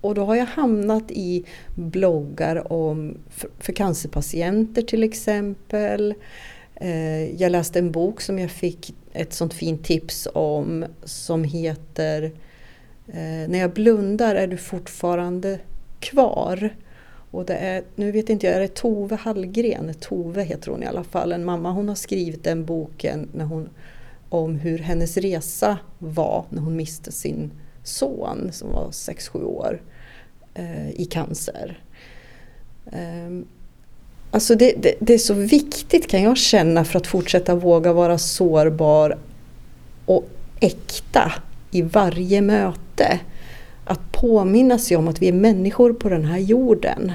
och 0.02 0.16
då 0.16 0.26
har 0.26 0.36
jag 0.36 0.46
hamnat 0.46 1.12
i 1.12 1.46
bloggar 1.76 2.74
om 2.74 3.18
för, 3.60 3.74
cancerpatienter 3.74 4.82
till 4.82 5.04
exempel. 5.04 6.14
Jag 7.38 7.52
läste 7.52 7.80
en 7.80 7.92
bok 7.92 8.22
som 8.22 8.40
jag 8.40 8.52
fick 8.52 8.96
ett 9.14 9.34
sånt 9.34 9.54
fint 9.54 9.86
tips 9.86 10.28
om 10.34 10.86
som 11.04 11.44
heter 11.44 12.32
När 13.48 13.60
jag 13.60 13.74
blundar 13.74 14.36
är 14.36 14.48
du 14.48 14.58
fortfarande 14.58 15.60
kvar. 16.04 16.76
Och 17.32 17.46
det 17.46 17.56
är, 17.56 17.84
nu 17.96 18.12
vet 18.12 18.30
inte 18.30 18.48
jag, 18.48 18.56
är 18.56 18.60
det 18.60 18.76
Tove 18.76 19.16
Hallgren? 19.16 19.94
Tove 20.00 20.44
heter 20.44 20.72
hon 20.72 20.84
i 20.84 20.86
alla 20.86 21.04
fall, 21.04 21.32
en 21.32 21.46
mamma. 21.46 21.72
Hon 21.72 21.90
har 21.90 21.96
skrivit 21.96 22.44
den 22.44 22.66
boken 22.66 23.30
när 23.34 23.46
hon, 23.46 23.70
om 24.30 24.56
hur 24.56 24.78
hennes 24.78 25.18
resa 25.18 25.78
var 26.00 26.46
när 26.50 26.62
hon 26.62 26.76
miste 26.76 27.12
sin 27.12 27.52
son 27.84 28.50
som 28.52 28.72
var 28.72 28.88
6-7 28.88 29.44
år 29.44 29.82
eh, 30.54 30.90
i 30.90 31.06
cancer. 31.06 31.80
Eh, 32.92 33.46
alltså 34.32 34.56
det, 34.56 34.74
det, 34.78 34.96
det, 35.00 35.14
är 35.14 35.18
så 35.18 35.34
viktigt 35.34 36.08
kan 36.08 36.24
jag 36.24 36.38
känna 36.38 36.86
för 36.86 36.98
att 36.98 37.08
fortsätta 37.08 37.56
våga 37.56 37.94
vara 37.94 38.18
sårbar 38.18 39.18
och 40.06 40.30
äkta 40.60 41.34
i 41.72 41.82
varje 41.82 42.42
möte. 42.42 43.20
Att 43.86 44.12
påminna 44.12 44.78
sig 44.78 44.98
om 44.98 45.08
att 45.08 45.22
vi 45.22 45.28
är 45.28 45.34
människor 45.34 45.94
på 45.94 46.10
den 46.10 46.26
här 46.26 46.38
jorden 46.38 47.12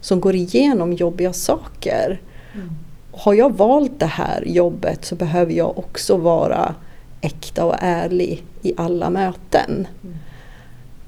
som 0.00 0.20
går 0.20 0.34
igenom 0.34 0.92
jobbiga 0.92 1.32
saker. 1.32 2.20
Mm. 2.54 2.70
Har 3.12 3.34
jag 3.34 3.56
valt 3.56 4.00
det 4.00 4.06
här 4.06 4.44
jobbet 4.46 5.04
så 5.04 5.14
behöver 5.14 5.52
jag 5.52 5.78
också 5.78 6.16
vara 6.16 6.74
äkta 7.20 7.64
och 7.64 7.76
ärlig 7.78 8.42
i 8.62 8.74
alla 8.76 9.10
möten. 9.10 9.86
Mm. 10.02 10.16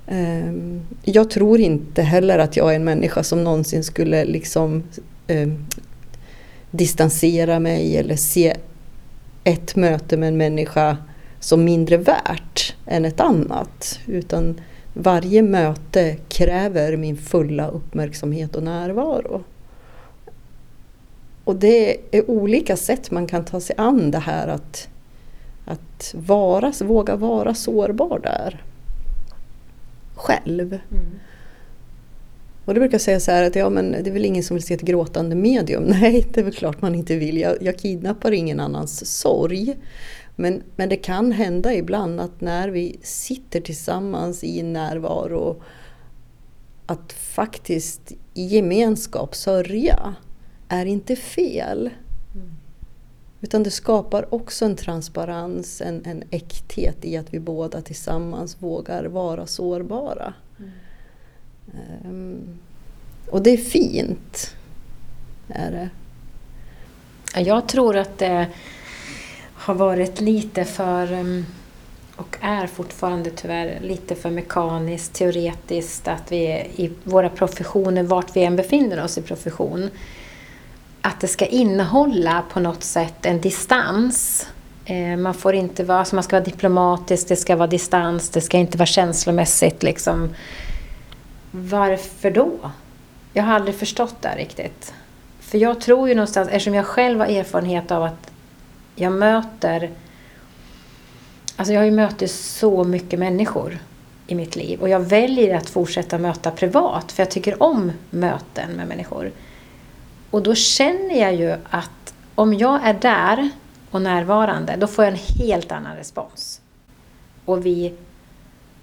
Ehm, 0.07 0.81
jag 1.03 1.31
tror 1.31 1.61
inte 1.61 2.03
heller 2.03 2.39
att 2.39 2.57
jag 2.57 2.73
är 2.73 2.77
en 2.77 2.85
människa 2.85 3.23
som 3.23 3.45
någonsin 3.45 3.85
skulle 3.85 4.25
liksom 4.25 4.83
eh, 5.27 5.49
distansera 6.71 7.61
mig 7.61 7.97
eller 7.97 8.17
se 8.17 8.57
ett 9.45 9.77
möte 9.77 10.17
med 10.17 10.29
en 10.29 10.37
människa 10.37 10.97
som 11.41 11.65
mindre 11.65 11.97
värt 11.97 12.75
än 12.87 13.05
ett 13.05 13.21
annat. 13.21 13.99
Utan 14.07 14.61
varje 14.99 15.43
möte 15.43 16.17
kräver 16.29 16.97
min 16.97 17.17
fulla 17.17 17.69
uppmärksamhet 17.69 18.57
och 18.57 18.63
närvaro. 18.63 19.45
Och 21.45 21.57
det 21.57 21.99
är 22.17 22.31
olika 22.31 22.77
sätt 22.77 23.11
man 23.11 23.27
kan 23.27 23.45
ta 23.45 23.61
sig 23.61 23.77
an 23.79 24.11
det 24.11 24.19
här 24.19 24.49
att, 24.49 24.89
att 25.65 26.15
vara, 26.15 26.73
våga 26.81 27.17
vara 27.17 27.55
sårbar 27.55 28.19
där 28.19 28.63
själv. 30.15 30.79
Mm. 30.91 31.05
Och 32.65 32.75
då 32.75 32.81
brukar 32.81 32.95
jag 32.95 33.01
säga 33.01 33.21
så 33.21 33.31
här 33.31 33.43
att 33.43 33.57
ja, 33.57 33.71
men 33.71 33.93
det 33.93 34.11
är 34.11 34.13
väl 34.13 34.25
ingen 34.25 34.43
som 34.43 34.55
vill 34.57 34.65
se 34.65 34.75
ett 34.75 34.81
gråtande 34.81 35.37
medium. 35.37 35.83
Nej, 36.01 36.27
det 36.33 36.41
är 36.41 36.45
väl 36.45 36.55
klart 36.55 36.83
man 36.83 36.95
inte 36.95 37.17
vill. 37.17 37.39
Jag, 37.39 37.57
jag 37.61 37.79
kidnappar 37.79 38.33
ingen 38.33 38.61
annans 38.61 39.21
sorg. 39.21 39.77
Men, 40.37 40.63
men 40.77 40.89
det 40.89 40.97
kan 40.97 41.33
hända 41.33 41.75
ibland 41.75 42.21
att 42.21 42.41
när 42.41 42.69
vi 42.69 42.99
sitter 43.03 43.61
tillsammans 43.61 44.45
i 44.45 44.63
närvaro 44.63 45.63
att 46.87 47.13
faktiskt 47.13 48.13
i 48.35 48.47
gemenskap 48.47 49.35
sörja 49.35 50.15
är 50.69 50.87
inte 50.87 51.17
fel. 51.17 51.91
Mm. 52.35 52.51
Utan 53.41 53.63
det 53.63 53.71
skapar 53.71 54.35
också 54.35 54.65
en 54.65 54.77
transparens, 54.77 55.81
en, 55.81 56.05
en 56.05 56.25
äkthet 56.31 57.05
i 57.05 57.17
att 57.17 57.35
vi 57.35 57.41
båda 57.41 57.81
tillsammans 57.81 58.63
vågar 58.63 59.05
vara 59.05 59.47
sårbara. 59.47 60.35
Mm. 60.59 60.71
Um, 62.05 62.59
och 63.31 63.43
det 63.43 63.51
är 63.51 63.57
fint. 63.57 64.55
Är 65.49 65.71
det. 65.71 65.91
Jag 67.41 67.69
tror 67.69 67.97
att 67.97 68.19
det 68.19 68.49
har 69.67 69.75
varit 69.75 70.21
lite 70.21 70.65
för, 70.65 71.13
ehm, 71.13 71.47
och 72.17 72.37
är 72.41 72.67
fortfarande 72.67 73.31
tyvärr, 73.31 73.81
lite 73.83 74.15
för 74.15 74.31
mekaniskt, 74.31 75.13
teoretiskt 75.13 76.09
att 76.09 76.33
vi 76.33 76.47
i 76.77 76.91
våra 77.05 77.29
professioner, 77.29 78.03
vart 78.03 78.37
vi 78.37 78.45
än 78.45 78.57
befinner 78.57 79.05
oss 79.05 79.19
i 79.19 79.23
profession, 79.23 79.91
att 81.01 81.21
det 81.21 81.29
ska 81.29 81.47
innehålla 81.47 82.43
på 82.53 82.61
något 82.61 82.83
sätt 82.83 83.27
en 83.27 83.41
distans. 83.41 84.47
Eh, 84.85 85.17
man 85.17 85.35
får 85.35 85.55
inte 85.55 85.85
vara, 85.85 85.99
alltså 85.99 86.15
man 86.15 86.25
ska 86.25 86.37
vara 86.37 86.45
diplomatisk, 86.45 87.29
det 87.29 87.37
ska 87.37 87.57
vara 87.57 87.67
distans, 87.67 88.31
det 88.31 88.41
ska 88.41 88.59
inte 88.59 88.79
vara 88.79 88.87
känslomässigt 88.87 89.83
liksom. 89.83 90.35
Varför 91.51 92.31
då? 92.31 92.53
Jag 93.33 93.45
har 93.45 93.55
aldrig 93.55 93.75
förstått 93.75 94.17
det 94.21 94.35
riktigt. 94.37 94.95
För 95.41 95.59
jag 95.59 95.81
tror 95.81 96.09
ju 96.09 96.15
någonstans, 96.15 96.49
eftersom 96.49 96.75
jag 96.75 96.87
själv 96.87 97.21
har 97.21 97.27
erfarenhet 97.27 97.91
av 97.91 98.03
att 98.03 98.31
jag 98.97 99.13
möter 99.13 99.91
Alltså 101.57 101.73
jag 101.73 101.81
har 101.81 101.85
ju 101.85 101.91
mött 101.91 102.31
så 102.31 102.85
mycket 102.85 103.19
människor 103.19 103.79
i 104.27 104.35
mitt 104.35 104.57
liv 104.57 104.81
och 104.81 104.89
jag 104.89 105.01
väljer 105.01 105.57
att 105.57 105.69
fortsätta 105.69 106.19
möta 106.19 106.51
privat 106.51 107.13
för 107.13 107.23
jag 107.23 107.31
tycker 107.31 107.63
om 107.63 107.93
möten 108.11 108.73
med 108.73 108.89
människor. 108.89 109.33
Och 110.31 110.43
då 110.43 110.55
känner 110.55 111.21
jag 111.21 111.35
ju 111.35 111.57
att 111.71 112.15
om 112.35 112.55
jag 112.55 112.87
är 112.87 112.95
där 112.95 113.51
och 113.91 114.03
närvarande, 114.03 114.77
då 114.77 114.87
får 114.87 115.05
jag 115.05 115.13
en 115.13 115.21
helt 115.47 115.73
annan 115.73 115.97
respons. 115.97 116.61
Och 117.45 117.67
vi 117.67 117.95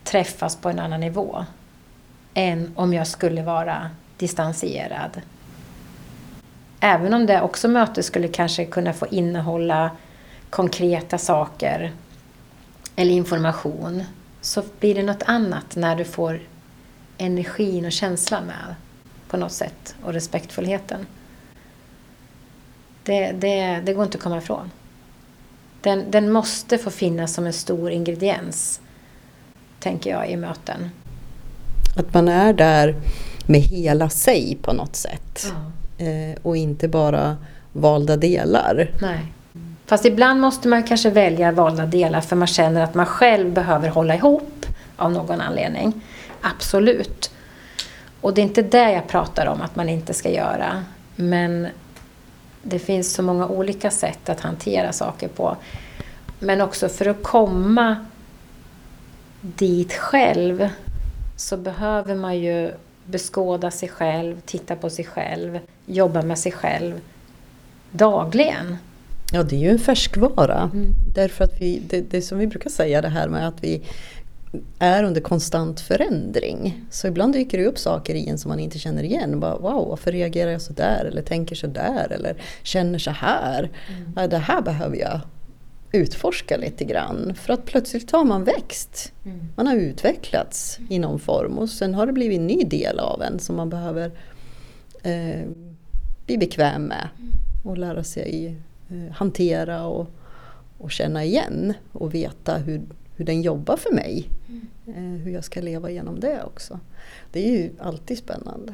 träffas 0.03 0.55
på 0.55 0.70
en 0.70 0.79
annan 0.79 1.00
nivå 1.00 1.46
än 2.34 2.72
om 2.75 2.93
jag 2.93 3.08
skulle 3.08 3.41
vara 3.41 3.89
distanserad. 4.17 5.22
Även 6.79 7.13
om 7.13 7.25
det 7.25 7.41
också 7.41 7.67
möte 7.67 8.03
skulle 8.03 8.27
kanske 8.27 8.65
kunna 8.65 8.93
få 8.93 9.08
innehålla 9.08 9.91
konkreta 10.53 11.17
saker 11.17 11.91
eller 12.95 13.12
information 13.12 14.03
så 14.41 14.63
blir 14.79 14.95
det 14.95 15.03
något 15.03 15.24
annat 15.25 15.75
när 15.75 15.95
du 15.95 16.03
får 16.03 16.39
energin 17.17 17.86
och 17.86 17.91
känslan 17.91 18.45
med 18.45 18.75
på 19.27 19.38
något 19.38 19.51
sätt 19.51 19.95
och 20.03 20.13
respektfullheten. 20.13 21.05
Det, 23.03 23.31
det, 23.31 23.81
det 23.86 23.93
går 23.93 24.03
inte 24.03 24.17
att 24.17 24.24
komma 24.24 24.38
ifrån. 24.38 24.72
Den, 25.81 26.12
den 26.12 26.31
måste 26.31 26.77
få 26.77 26.89
finnas 26.89 27.33
som 27.33 27.45
en 27.45 27.53
stor 27.53 27.91
ingrediens, 27.91 28.81
tänker 29.79 30.10
jag, 30.10 30.29
i 30.29 30.36
möten. 30.36 30.89
Att 31.98 32.13
man 32.13 32.27
är 32.27 32.53
där 32.53 32.95
med 33.45 33.62
hela 33.62 34.10
sig 34.10 34.57
på 34.62 34.74
något 34.74 34.95
sätt. 34.95 35.53
Ja. 35.98 36.05
Eh, 36.05 36.38
och 36.41 36.57
inte 36.57 36.88
bara 36.88 37.38
valda 37.72 38.17
delar. 38.17 38.91
Nej. 39.01 39.33
Fast 39.93 40.05
ibland 40.05 40.41
måste 40.41 40.67
man 40.67 40.83
kanske 40.83 41.09
välja 41.09 41.51
valda 41.51 41.85
delar 41.85 42.21
för 42.21 42.35
man 42.35 42.47
känner 42.47 42.83
att 42.83 42.93
man 42.93 43.05
själv 43.05 43.53
behöver 43.53 43.89
hålla 43.89 44.15
ihop 44.15 44.65
av 44.97 45.12
någon 45.12 45.41
anledning. 45.41 46.01
Absolut. 46.41 47.31
Och 48.21 48.33
det 48.33 48.41
är 48.41 48.43
inte 48.43 48.62
det 48.62 48.91
jag 48.91 49.07
pratar 49.07 49.45
om 49.45 49.62
att 49.62 49.75
man 49.75 49.89
inte 49.89 50.13
ska 50.13 50.29
göra. 50.29 50.83
Men 51.15 51.67
det 52.63 52.79
finns 52.79 53.13
så 53.13 53.23
många 53.23 53.47
olika 53.47 53.91
sätt 53.91 54.29
att 54.29 54.39
hantera 54.39 54.93
saker 54.93 55.27
på. 55.27 55.57
Men 56.39 56.62
också 56.62 56.89
för 56.89 57.05
att 57.05 57.23
komma 57.23 57.95
dit 59.41 59.93
själv 59.93 60.69
så 61.35 61.57
behöver 61.57 62.15
man 62.15 62.38
ju 62.38 62.71
beskåda 63.05 63.71
sig 63.71 63.89
själv, 63.89 64.41
titta 64.45 64.75
på 64.75 64.89
sig 64.89 65.05
själv, 65.05 65.59
jobba 65.85 66.21
med 66.21 66.39
sig 66.39 66.51
själv 66.51 67.00
dagligen. 67.91 68.77
Ja, 69.33 69.43
det 69.43 69.55
är 69.55 69.59
ju 69.59 69.69
en 69.69 69.79
färskvara. 69.79 70.69
Mm. 70.73 70.93
Därför 71.15 71.43
att 71.43 71.61
vi, 71.61 71.81
det, 71.89 72.01
det 72.01 72.21
som 72.21 72.37
vi 72.37 72.47
brukar 72.47 72.69
säga 72.69 73.01
det 73.01 73.09
här 73.09 73.27
med 73.27 73.47
att 73.47 73.63
vi 73.63 73.81
är 74.79 75.03
under 75.03 75.21
konstant 75.21 75.79
förändring. 75.79 76.85
Så 76.89 77.07
ibland 77.07 77.33
dyker 77.33 77.57
det 77.57 77.65
upp 77.65 77.77
saker 77.77 78.15
i 78.15 78.27
en 78.27 78.37
som 78.37 78.49
man 78.49 78.59
inte 78.59 78.79
känner 78.79 79.03
igen. 79.03 79.39
Bara, 79.39 79.57
wow, 79.57 79.87
varför 79.89 80.11
reagerar 80.11 80.51
jag 80.51 80.61
så 80.61 80.73
där? 80.73 81.05
Eller 81.05 81.21
tänker 81.21 81.55
så 81.55 81.67
där? 81.67 82.11
Eller 82.11 82.35
känner 82.63 82.99
så 82.99 83.11
här? 83.11 83.71
Mm. 84.15 84.29
Det 84.29 84.37
här 84.37 84.61
behöver 84.61 84.97
jag 84.97 85.21
utforska 85.91 86.57
lite 86.57 86.83
grann. 86.83 87.33
För 87.35 87.53
att 87.53 87.65
plötsligt 87.65 88.11
har 88.11 88.23
man 88.23 88.43
växt. 88.43 89.13
Mm. 89.25 89.39
Man 89.55 89.67
har 89.67 89.75
utvecklats 89.75 90.79
i 90.89 90.99
någon 90.99 91.19
form 91.19 91.57
och 91.57 91.69
sen 91.69 91.93
har 91.93 92.05
det 92.05 92.13
blivit 92.13 92.39
en 92.39 92.47
ny 92.47 92.63
del 92.63 92.99
av 92.99 93.21
en 93.21 93.39
som 93.39 93.55
man 93.55 93.69
behöver 93.69 94.11
eh, 95.03 95.47
bli 96.25 96.37
bekväm 96.37 96.83
med. 96.83 97.09
Mm. 97.19 97.31
Och 97.63 97.77
lära 97.77 98.03
sig 98.03 98.55
hantera 99.13 99.85
och, 99.85 100.07
och 100.77 100.91
känna 100.91 101.23
igen 101.23 101.73
och 101.91 102.13
veta 102.13 102.57
hur, 102.57 102.81
hur 103.15 103.25
den 103.25 103.41
jobbar 103.41 103.77
för 103.77 103.91
mig. 103.93 104.29
Mm. 104.47 104.67
Eh, 104.88 105.21
hur 105.23 105.31
jag 105.31 105.43
ska 105.43 105.62
leva 105.62 105.89
genom 105.89 106.19
det 106.19 106.43
också. 106.43 106.79
Det 107.31 107.47
är 107.47 107.51
ju 107.51 107.71
alltid 107.79 108.17
spännande. 108.17 108.73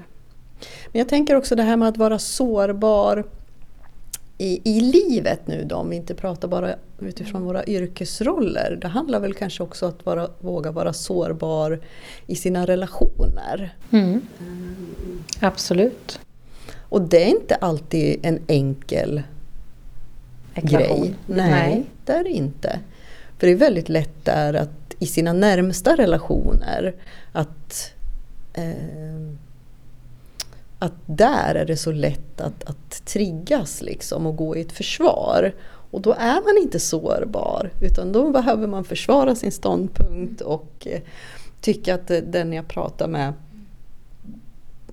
Men 0.92 1.00
jag 1.00 1.10
tänker 1.10 1.36
också 1.36 1.56
det 1.56 1.64
här 1.64 1.78
med 1.78 1.88
att 1.88 1.98
vara 1.98 2.20
sårbar 2.20 3.24
i, 4.42 4.62
i 4.64 4.80
livet 4.82 5.48
nu 5.48 5.64
då, 5.64 5.76
om 5.76 5.90
vi 5.90 5.96
inte 5.96 6.16
pratar 6.16 6.48
bara 6.48 6.76
utifrån 7.00 7.44
våra 7.44 7.66
yrkesroller. 7.66 8.78
Det 8.82 8.88
handlar 8.88 9.20
väl 9.20 9.34
kanske 9.34 9.64
också 9.64 9.86
om 9.86 9.92
att 9.92 10.06
vara, 10.06 10.30
våga 10.40 10.72
vara 10.72 10.94
sårbar 10.94 11.80
i 12.28 12.36
sina 12.36 12.66
relationer. 12.66 13.76
Mm. 13.92 14.22
Absolut. 15.40 16.20
Och 16.80 17.02
det 17.02 17.24
är 17.24 17.28
inte 17.28 17.56
alltid 17.56 18.20
en 18.24 18.40
enkel. 18.48 19.24
Grej. 20.62 21.16
Nej, 21.26 21.52
Nej, 21.52 21.86
det 22.06 22.12
är 22.12 22.24
det 22.24 22.30
inte. 22.30 22.80
För 23.38 23.48
det 23.48 23.54
är 23.54 23.58
väldigt 23.58 23.90
lätt 23.90 24.26
där 24.26 24.54
att 24.54 24.96
i 25.00 25.06
sina 25.06 25.34
närmsta 25.34 25.96
relationer 25.96 26.96
att 27.32 27.94
eh, 28.54 29.34
att 30.80 30.94
där 31.06 31.56
är 31.56 31.66
det 31.66 31.78
så 31.78 31.92
lätt 31.92 32.42
att, 32.42 32.64
att 32.64 33.06
triggas 33.06 33.82
liksom 33.82 34.26
och 34.26 34.36
gå 34.36 34.58
i 34.58 34.62
ett 34.62 34.72
försvar. 34.72 35.54
Och 35.92 36.02
då 36.02 36.14
är 36.14 36.34
man 36.34 36.64
inte 36.64 36.80
sårbar 36.80 37.72
utan 37.82 38.12
då 38.12 38.32
behöver 38.32 38.68
man 38.68 38.84
försvara 38.84 39.36
sin 39.36 39.52
ståndpunkt 39.52 40.42
och 40.42 40.88
eh, 40.88 41.02
tycka 41.62 41.96
att 41.96 42.08
den 42.08 42.54
jag 42.54 42.68
pratar 42.68 43.08
med 43.08 43.34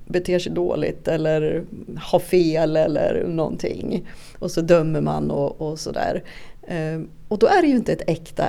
beter 0.06 0.38
sig 0.38 0.52
dåligt 0.52 1.08
eller 1.08 1.64
har 1.98 2.18
fel 2.18 2.76
eller 2.76 3.24
någonting. 3.28 4.08
Och 4.38 4.50
så 4.50 4.60
dömer 4.60 5.00
man 5.00 5.30
och, 5.30 5.60
och 5.60 5.78
sådär. 5.78 6.22
Eh, 6.62 7.00
och 7.28 7.38
då 7.38 7.46
är 7.46 7.62
det 7.62 7.68
ju 7.68 7.76
inte 7.76 7.92
ett 7.92 8.08
äkta 8.08 8.46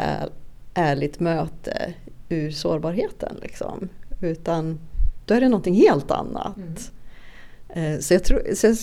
ärligt 0.74 1.20
möte 1.20 1.94
ur 2.30 2.52
sårbarheten. 2.52 3.36
Liksom. 3.42 3.90
Utan 4.22 4.80
då 5.26 5.34
är 5.34 5.42
det 5.42 5.50
någonting 5.50 5.76
helt 5.76 6.12
annat. 6.12 6.58
Mm. 6.58 6.76
Eh, 7.70 8.00
så 8.00 8.14
jag, 8.14 8.24
tror, 8.24 8.56
så 8.56 8.68
jag, 8.68 8.78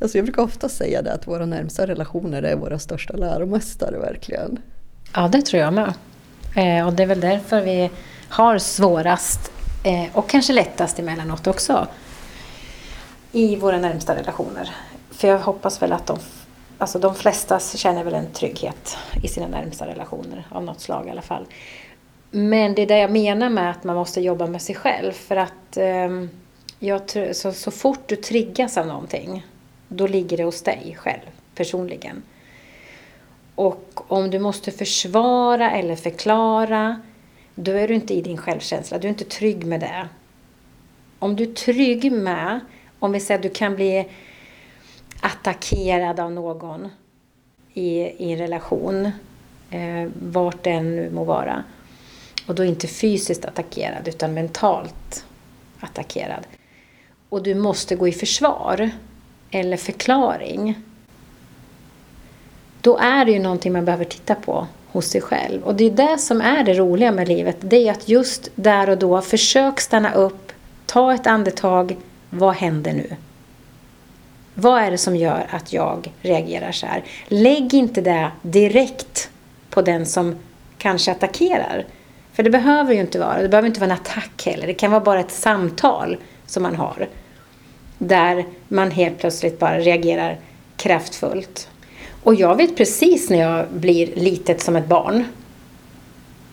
alltså 0.00 0.18
jag 0.18 0.24
brukar 0.24 0.42
ofta 0.42 0.68
säga 0.68 1.02
det 1.02 1.12
att 1.12 1.26
våra 1.26 1.46
närmsta 1.46 1.86
relationer 1.86 2.42
är 2.42 2.56
våra 2.56 2.78
största 2.78 3.16
läromästare 3.16 3.98
verkligen. 3.98 4.58
Ja, 5.14 5.28
det 5.28 5.42
tror 5.42 5.62
jag 5.62 5.74
med. 5.74 5.94
Eh, 6.56 6.86
och 6.86 6.92
det 6.92 7.02
är 7.02 7.06
väl 7.06 7.20
därför 7.20 7.60
vi 7.60 7.90
har 8.28 8.58
svårast 8.58 9.52
eh, 9.84 10.16
och 10.16 10.30
kanske 10.30 10.52
lättast 10.52 10.98
emellanåt 10.98 11.46
också 11.46 11.86
i 13.36 13.56
våra 13.56 13.78
närmsta 13.78 14.14
relationer. 14.14 14.70
För 15.10 15.28
jag 15.28 15.38
hoppas 15.38 15.82
väl 15.82 15.92
att 15.92 16.06
de, 16.06 16.18
alltså 16.78 16.98
de 16.98 17.14
flesta 17.14 17.60
känner 17.60 18.04
väl 18.04 18.14
en 18.14 18.32
trygghet 18.32 18.96
i 19.22 19.28
sina 19.28 19.48
närmsta 19.48 19.86
relationer 19.86 20.46
av 20.50 20.64
något 20.64 20.80
slag 20.80 21.06
i 21.06 21.10
alla 21.10 21.22
fall. 21.22 21.46
Men 22.30 22.74
det 22.74 22.82
är 22.82 22.86
det 22.86 22.98
jag 22.98 23.10
menar 23.10 23.48
med 23.48 23.70
att 23.70 23.84
man 23.84 23.96
måste 23.96 24.20
jobba 24.20 24.46
med 24.46 24.62
sig 24.62 24.74
själv 24.74 25.12
för 25.12 25.36
att 25.36 25.76
um, 25.76 26.30
jag 26.78 27.00
så, 27.32 27.52
så 27.52 27.70
fort 27.70 28.08
du 28.08 28.16
triggas 28.16 28.76
av 28.76 28.86
någonting, 28.86 29.46
då 29.88 30.06
ligger 30.06 30.36
det 30.36 30.44
hos 30.44 30.62
dig 30.62 30.96
själv 31.00 31.30
personligen. 31.54 32.22
Och 33.54 34.12
om 34.12 34.30
du 34.30 34.38
måste 34.38 34.70
försvara 34.70 35.70
eller 35.70 35.96
förklara, 35.96 37.00
då 37.54 37.72
är 37.72 37.88
du 37.88 37.94
inte 37.94 38.14
i 38.14 38.20
din 38.20 38.38
självkänsla. 38.38 38.98
Du 38.98 39.06
är 39.06 39.10
inte 39.10 39.24
trygg 39.24 39.66
med 39.66 39.80
det. 39.80 40.08
Om 41.18 41.36
du 41.36 41.44
är 41.44 41.54
trygg 41.54 42.12
med, 42.12 42.60
om 43.06 43.12
vi 43.12 43.20
säger 43.20 43.38
att 43.38 43.42
du 43.42 43.48
kan 43.48 43.76
bli 43.76 44.08
attackerad 45.20 46.20
av 46.20 46.32
någon 46.32 46.88
i, 47.72 47.98
i 47.98 48.32
en 48.32 48.38
relation, 48.38 49.10
eh, 49.70 50.08
vart 50.22 50.64
den 50.64 50.96
nu 50.96 51.10
må 51.10 51.24
vara. 51.24 51.64
Och 52.46 52.54
då 52.54 52.64
inte 52.64 52.86
fysiskt 52.86 53.44
attackerad 53.44 54.08
utan 54.08 54.34
mentalt 54.34 55.24
attackerad 55.80 56.46
och 57.28 57.42
du 57.42 57.54
måste 57.54 57.96
gå 57.96 58.08
i 58.08 58.12
försvar 58.12 58.90
eller 59.50 59.76
förklaring 59.76 60.74
då 62.80 62.98
är 62.98 63.24
det 63.24 63.32
ju 63.32 63.38
någonting 63.38 63.72
man 63.72 63.84
behöver 63.84 64.04
titta 64.04 64.34
på 64.34 64.66
hos 64.86 65.06
sig 65.06 65.20
själv. 65.20 65.62
Och 65.62 65.74
det 65.74 65.84
är 65.84 65.90
det 65.90 66.18
som 66.18 66.40
är 66.40 66.64
det 66.64 66.74
roliga 66.74 67.12
med 67.12 67.28
livet. 67.28 67.56
Det 67.60 67.88
är 67.88 67.92
att 67.92 68.08
just 68.08 68.48
där 68.54 68.90
och 68.90 68.98
då, 68.98 69.20
försök 69.20 69.80
stanna 69.80 70.14
upp, 70.14 70.52
ta 70.86 71.14
ett 71.14 71.26
andetag. 71.26 71.96
Vad 72.38 72.54
händer 72.54 72.92
nu? 72.92 73.16
Vad 74.54 74.82
är 74.82 74.90
det 74.90 74.98
som 74.98 75.16
gör 75.16 75.46
att 75.50 75.72
jag 75.72 76.12
reagerar 76.22 76.72
så 76.72 76.86
här? 76.86 77.04
Lägg 77.28 77.74
inte 77.74 78.00
det 78.00 78.30
direkt 78.42 79.30
på 79.70 79.82
den 79.82 80.06
som 80.06 80.36
kanske 80.78 81.12
attackerar. 81.12 81.84
För 82.32 82.42
det 82.42 82.50
behöver 82.50 82.94
ju 82.94 83.00
inte 83.00 83.18
vara. 83.18 83.42
Det 83.42 83.48
behöver 83.48 83.68
inte 83.68 83.80
vara 83.80 83.90
en 83.90 83.98
attack 83.98 84.46
heller. 84.46 84.66
Det 84.66 84.74
kan 84.74 84.90
vara 84.90 85.00
bara 85.00 85.20
ett 85.20 85.30
samtal 85.30 86.16
som 86.46 86.62
man 86.62 86.76
har. 86.76 87.08
Där 87.98 88.44
man 88.68 88.90
helt 88.90 89.18
plötsligt 89.18 89.58
bara 89.58 89.78
reagerar 89.78 90.38
kraftfullt. 90.76 91.68
Och 92.22 92.34
jag 92.34 92.56
vet 92.56 92.76
precis 92.76 93.30
när 93.30 93.38
jag 93.38 93.66
blir 93.70 94.16
litet 94.16 94.60
som 94.60 94.76
ett 94.76 94.86
barn 94.86 95.24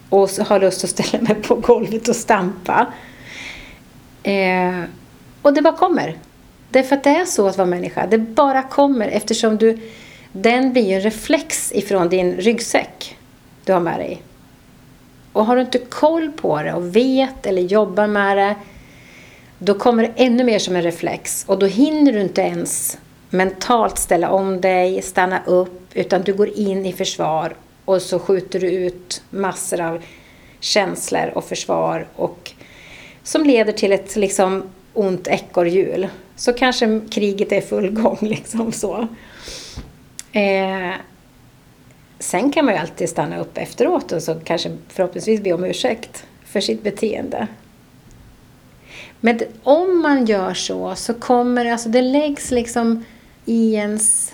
och 0.09 0.29
har 0.29 0.59
lust 0.59 0.83
att 0.83 0.89
ställa 0.89 1.23
mig 1.23 1.35
på 1.35 1.55
golvet 1.55 2.07
och 2.07 2.15
stampa. 2.15 2.87
Eh, 4.23 4.83
och 5.43 5.53
det 5.53 5.61
bara 5.61 5.77
kommer. 5.77 6.17
Därför 6.69 6.95
att 6.95 7.03
det 7.03 7.09
är 7.09 7.25
så 7.25 7.47
att 7.47 7.57
vara 7.57 7.67
människa. 7.67 8.07
Det 8.07 8.17
bara 8.17 8.63
kommer 8.63 9.07
eftersom 9.07 9.57
du, 9.57 9.79
den 10.31 10.73
blir 10.73 10.95
en 10.95 11.01
reflex 11.01 11.71
ifrån 11.71 12.09
din 12.09 12.33
ryggsäck 12.33 13.17
du 13.65 13.73
har 13.73 13.79
med 13.79 13.99
dig. 13.99 14.21
Och 15.33 15.45
har 15.45 15.55
du 15.55 15.61
inte 15.61 15.77
koll 15.77 16.31
på 16.31 16.61
det 16.61 16.73
och 16.73 16.95
vet 16.95 17.45
eller 17.45 17.61
jobbar 17.61 18.07
med 18.07 18.37
det 18.37 18.55
då 19.65 19.73
kommer 19.73 20.03
det 20.03 20.23
ännu 20.23 20.43
mer 20.43 20.59
som 20.59 20.75
en 20.75 20.81
reflex 20.81 21.43
och 21.47 21.59
då 21.59 21.65
hinner 21.65 22.13
du 22.13 22.21
inte 22.21 22.41
ens 22.41 22.97
mentalt 23.29 23.97
ställa 23.97 24.29
om 24.29 24.61
dig, 24.61 25.01
stanna 25.01 25.41
upp, 25.45 25.81
utan 25.93 26.21
du 26.21 26.33
går 26.33 26.49
in 26.49 26.85
i 26.85 26.93
försvar 26.93 27.55
och 27.85 28.01
så 28.01 28.19
skjuter 28.19 28.59
du 28.59 28.71
ut 28.71 29.23
massor 29.29 29.81
av 29.81 30.03
känslor 30.59 31.31
och 31.35 31.45
försvar 31.45 32.07
och 32.15 32.51
som 33.23 33.43
leder 33.43 33.73
till 33.73 33.91
ett 33.91 34.15
liksom 34.15 34.63
ont 34.93 35.27
ekorrhjul. 35.27 36.07
Så 36.35 36.53
kanske 36.53 37.01
kriget 37.09 37.51
är 37.51 37.61
full 37.61 37.89
gång 37.89 38.17
liksom 38.21 38.71
så. 38.71 39.07
Eh, 40.31 40.93
sen 42.19 42.51
kan 42.51 42.65
man 42.65 42.73
ju 42.73 42.79
alltid 42.79 43.09
stanna 43.09 43.39
upp 43.39 43.57
efteråt 43.57 44.11
och 44.11 44.23
så 44.23 44.35
kanske 44.35 44.77
förhoppningsvis 44.87 45.41
be 45.41 45.53
om 45.53 45.63
ursäkt 45.63 46.25
för 46.45 46.59
sitt 46.59 46.83
beteende. 46.83 47.47
Men 49.19 49.39
om 49.63 50.01
man 50.01 50.25
gör 50.25 50.53
så 50.53 50.95
så 50.95 51.13
kommer 51.13 51.65
alltså 51.65 51.89
det 51.89 52.01
läggs 52.01 52.51
liksom 52.51 53.05
i 53.45 53.73
ens 53.73 54.33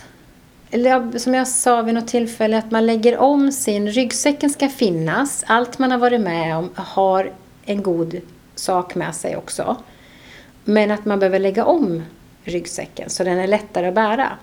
eller 0.71 1.19
som 1.19 1.33
jag 1.33 1.47
sa 1.47 1.81
vid 1.81 1.93
något 1.93 2.07
tillfälle, 2.07 2.57
att 2.57 2.71
man 2.71 2.85
lägger 2.85 3.17
om 3.17 3.51
sin... 3.51 3.87
Ryggsäcken 3.87 4.49
ska 4.49 4.69
finnas. 4.69 5.43
Allt 5.47 5.79
man 5.79 5.91
har 5.91 5.97
varit 5.97 6.21
med 6.21 6.57
om 6.57 6.69
har 6.75 7.31
en 7.65 7.83
god 7.83 8.21
sak 8.55 8.95
med 8.95 9.15
sig 9.15 9.37
också. 9.37 9.77
Men 10.63 10.91
att 10.91 11.05
man 11.05 11.19
behöver 11.19 11.39
lägga 11.39 11.65
om 11.65 12.03
ryggsäcken 12.43 13.09
så 13.09 13.23
den 13.23 13.39
är 13.39 13.47
lättare 13.47 13.87
att 13.87 13.93
bära. 13.93 14.37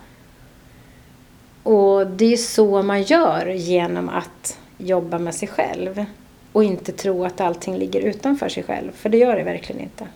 Och 1.62 2.06
det 2.06 2.32
är 2.32 2.36
så 2.36 2.82
man 2.82 3.02
gör 3.02 3.46
genom 3.46 4.08
att 4.08 4.58
jobba 4.78 5.18
med 5.18 5.34
sig 5.34 5.48
själv. 5.48 6.04
Och 6.52 6.64
inte 6.64 6.92
tro 6.92 7.24
att 7.24 7.40
allting 7.40 7.76
ligger 7.76 8.00
utanför 8.00 8.48
sig 8.48 8.62
själv, 8.62 8.92
för 8.92 9.08
det 9.08 9.18
gör 9.18 9.36
det 9.36 9.44
verkligen 9.44 9.82
inte. 9.82 10.06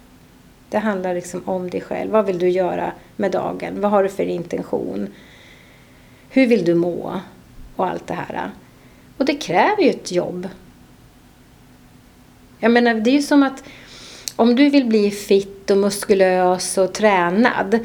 Det 0.69 0.79
handlar 0.79 1.15
liksom 1.15 1.43
om 1.45 1.71
dig 1.71 1.81
själv. 1.81 2.11
Vad 2.11 2.27
vill 2.27 2.39
du 2.39 2.49
göra 2.49 2.93
med 3.17 3.33
dagen? 3.33 3.81
Vad 3.81 3.91
har 3.91 4.03
du 4.03 4.09
för 4.09 4.23
intention? 4.23 5.09
Hur 6.31 6.47
vill 6.47 6.65
du 6.65 6.75
må? 6.75 7.21
Och 7.77 7.87
allt 7.87 8.07
det 8.07 8.15
här. 8.15 8.51
Och 9.17 9.25
det 9.25 9.35
kräver 9.35 9.83
ju 9.83 9.91
ett 9.91 10.13
jobb. 10.13 10.49
Jag 12.59 12.73
menar, 12.73 12.95
det 12.95 13.11
är 13.11 13.15
ju 13.15 13.23
som 13.23 13.43
att 13.43 13.65
om 14.41 14.57
du 14.57 14.71
vill 14.71 14.87
bli 14.87 15.11
fit 15.11 15.71
och 15.71 15.77
muskulös 15.77 16.79
och 16.79 16.93
tränad 16.93 17.79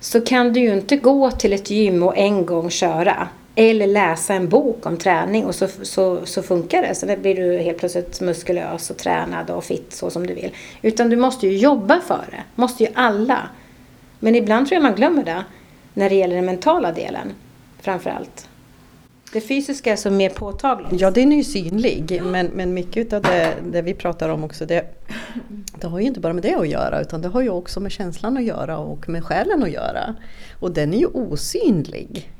så 0.00 0.20
kan 0.20 0.52
du 0.52 0.60
ju 0.60 0.72
inte 0.72 0.96
gå 0.96 1.30
till 1.30 1.52
ett 1.52 1.70
gym 1.70 2.02
och 2.02 2.18
en 2.18 2.46
gång 2.46 2.70
köra. 2.70 3.28
Eller 3.54 3.86
läsa 3.86 4.34
en 4.34 4.48
bok 4.48 4.86
om 4.86 4.96
träning 4.96 5.44
och 5.44 5.54
så, 5.54 5.68
så, 5.82 6.26
så 6.26 6.42
funkar 6.42 6.82
det. 6.82 6.94
Så 6.94 7.06
det 7.06 7.16
blir 7.16 7.34
du 7.34 7.58
helt 7.58 7.78
plötsligt 7.78 8.20
muskulös 8.20 8.90
och 8.90 8.96
tränad 8.96 9.50
och 9.50 9.64
fit 9.64 9.92
så 9.92 10.10
som 10.10 10.26
du 10.26 10.34
vill. 10.34 10.50
Utan 10.82 11.10
du 11.10 11.16
måste 11.16 11.46
ju 11.46 11.56
jobba 11.56 12.00
för 12.00 12.24
det. 12.30 12.42
Måste 12.54 12.84
ju 12.84 12.90
alla. 12.94 13.48
Men 14.18 14.34
ibland 14.34 14.68
tror 14.68 14.76
jag 14.76 14.82
man 14.82 14.94
glömmer 14.94 15.24
det. 15.24 15.44
När 15.94 16.10
det 16.10 16.16
gäller 16.16 16.36
den 16.36 16.46
mentala 16.46 16.92
delen. 16.92 17.34
Framför 17.80 18.10
allt. 18.10 18.48
Det 19.32 19.40
fysiska 19.40 19.92
är 19.92 19.96
så 19.96 20.10
mer 20.10 20.30
påtagligt. 20.30 21.00
Ja, 21.00 21.10
den 21.10 21.32
är 21.32 21.36
ju 21.36 21.44
synlig. 21.44 22.22
Men, 22.24 22.46
men 22.46 22.74
mycket 22.74 23.12
av 23.12 23.22
det, 23.22 23.54
det 23.72 23.82
vi 23.82 23.94
pratar 23.94 24.28
om 24.28 24.44
också, 24.44 24.66
det, 24.66 24.84
det 25.80 25.86
har 25.86 26.00
ju 26.00 26.06
inte 26.06 26.20
bara 26.20 26.32
med 26.32 26.42
det 26.42 26.54
att 26.54 26.68
göra 26.68 27.00
utan 27.00 27.22
det 27.22 27.28
har 27.28 27.42
ju 27.42 27.50
också 27.50 27.80
med 27.80 27.92
känslan 27.92 28.36
att 28.36 28.44
göra 28.44 28.78
och 28.78 29.08
med 29.08 29.24
själen 29.24 29.62
att 29.62 29.70
göra. 29.70 30.14
Och 30.60 30.72
den 30.72 30.94
är 30.94 30.98
ju 30.98 31.06
osynlig. 31.06 32.32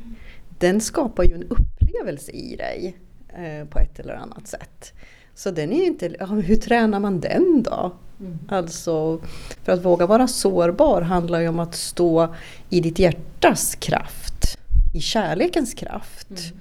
Den 0.59 0.81
skapar 0.81 1.25
ju 1.25 1.35
en 1.35 1.45
upplevelse 1.49 2.33
i 2.33 2.57
dig 2.57 2.97
eh, 3.29 3.69
på 3.69 3.79
ett 3.79 4.01
eller 4.01 4.15
annat 4.15 4.47
sätt. 4.47 4.93
Så 5.35 5.51
den 5.51 5.73
är 5.73 5.77
ju 5.77 5.87
inte, 5.87 6.17
hur 6.45 6.57
tränar 6.57 7.01
man 7.01 7.21
den 7.21 7.63
då? 7.63 7.93
Mm. 8.21 8.39
Alltså, 8.49 9.21
för 9.63 9.73
att 9.73 9.85
våga 9.85 10.07
vara 10.07 10.27
sårbar 10.27 11.03
handlar 11.03 11.41
ju 11.41 11.49
om 11.49 11.59
att 11.59 11.75
stå 11.75 12.35
i 12.71 12.81
ditt 12.81 12.99
hjärtas 12.99 13.75
kraft, 13.75 14.59
i 14.95 15.01
kärlekens 15.01 15.75
kraft. 15.75 16.31
Mm. 16.31 16.61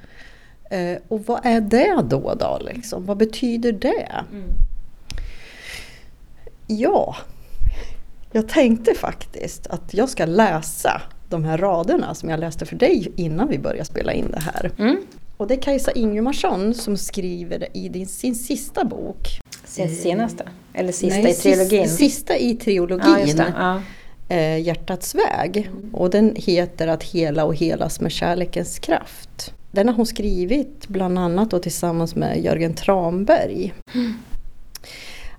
Eh, 0.71 0.97
och 1.07 1.25
vad 1.25 1.39
är 1.43 1.61
det 1.61 2.03
då? 2.09 2.33
då 2.35 2.59
liksom? 2.61 3.05
Vad 3.05 3.17
betyder 3.17 3.71
det? 3.71 4.23
Mm. 4.31 4.49
Ja, 6.67 7.15
jag 8.31 8.49
tänkte 8.49 8.93
faktiskt 8.93 9.67
att 9.67 9.93
jag 9.93 10.09
ska 10.09 10.25
läsa 10.25 11.01
de 11.29 11.43
här 11.43 11.57
raderna 11.57 12.15
som 12.15 12.29
jag 12.29 12.39
läste 12.39 12.65
för 12.65 12.75
dig 12.75 13.11
innan 13.15 13.47
vi 13.47 13.59
började 13.59 13.85
spela 13.85 14.13
in 14.13 14.31
det 14.31 14.39
här. 14.39 14.71
Mm. 14.77 14.97
Och 15.37 15.47
det 15.47 15.53
är 15.53 15.61
Kajsa 15.61 15.91
Ingemarsson 15.91 16.73
som 16.73 16.97
skriver 16.97 17.67
i 17.73 17.89
din, 17.89 18.07
sin 18.07 18.35
sista 18.35 18.83
bok. 18.83 19.27
Sin 19.65 19.95
senaste? 19.95 20.43
Eller 20.73 20.91
sista 20.91 21.21
Nej, 21.21 21.31
i 21.31 21.35
trilogin? 21.35 21.89
Sista 21.89 22.37
i 22.37 22.55
trilogin. 22.55 23.43
Ja. 23.57 23.81
Eh, 24.29 24.61
Hjärtats 24.61 25.15
väg. 25.15 25.57
Mm. 25.57 25.95
Och 25.95 26.09
den 26.09 26.35
heter 26.35 26.87
Att 26.87 27.03
hela 27.03 27.45
och 27.45 27.55
helas 27.55 28.01
med 28.01 28.11
kärlekens 28.11 28.79
kraft. 28.79 29.53
Den 29.71 29.87
har 29.87 29.95
hon 29.95 30.05
skrivit 30.05 30.87
bland 30.87 31.19
annat 31.19 31.51
då 31.51 31.59
tillsammans 31.59 32.15
med 32.15 32.43
Jörgen 32.43 32.73
Tramberg. 32.73 33.73
Mm. 33.93 34.13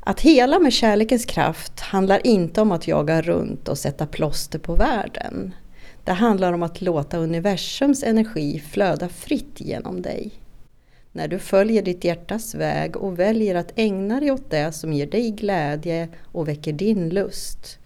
Att 0.00 0.20
hela 0.20 0.58
med 0.58 0.72
kärlekens 0.72 1.24
kraft 1.24 1.80
handlar 1.80 2.26
inte 2.26 2.60
om 2.60 2.72
att 2.72 2.88
jaga 2.88 3.22
runt 3.22 3.68
och 3.68 3.78
sätta 3.78 4.06
plåster 4.06 4.58
på 4.58 4.74
världen. 4.74 5.54
Det 6.04 6.12
handlar 6.12 6.52
om 6.52 6.62
att 6.62 6.80
låta 6.80 7.18
universums 7.18 8.02
energi 8.02 8.62
flöda 8.70 9.08
fritt 9.08 9.60
genom 9.60 10.02
dig. 10.02 10.30
När 11.12 11.28
du 11.28 11.38
följer 11.38 11.82
ditt 11.82 12.04
hjärtas 12.04 12.54
väg 12.54 12.96
och 12.96 13.18
väljer 13.18 13.54
att 13.54 13.72
ägna 13.76 14.20
dig 14.20 14.30
åt 14.30 14.50
det 14.50 14.72
som 14.72 14.92
ger 14.92 15.06
dig 15.06 15.30
glädje 15.30 16.08
och 16.24 16.48
väcker 16.48 16.72
din 16.72 17.08
lust 17.08 17.78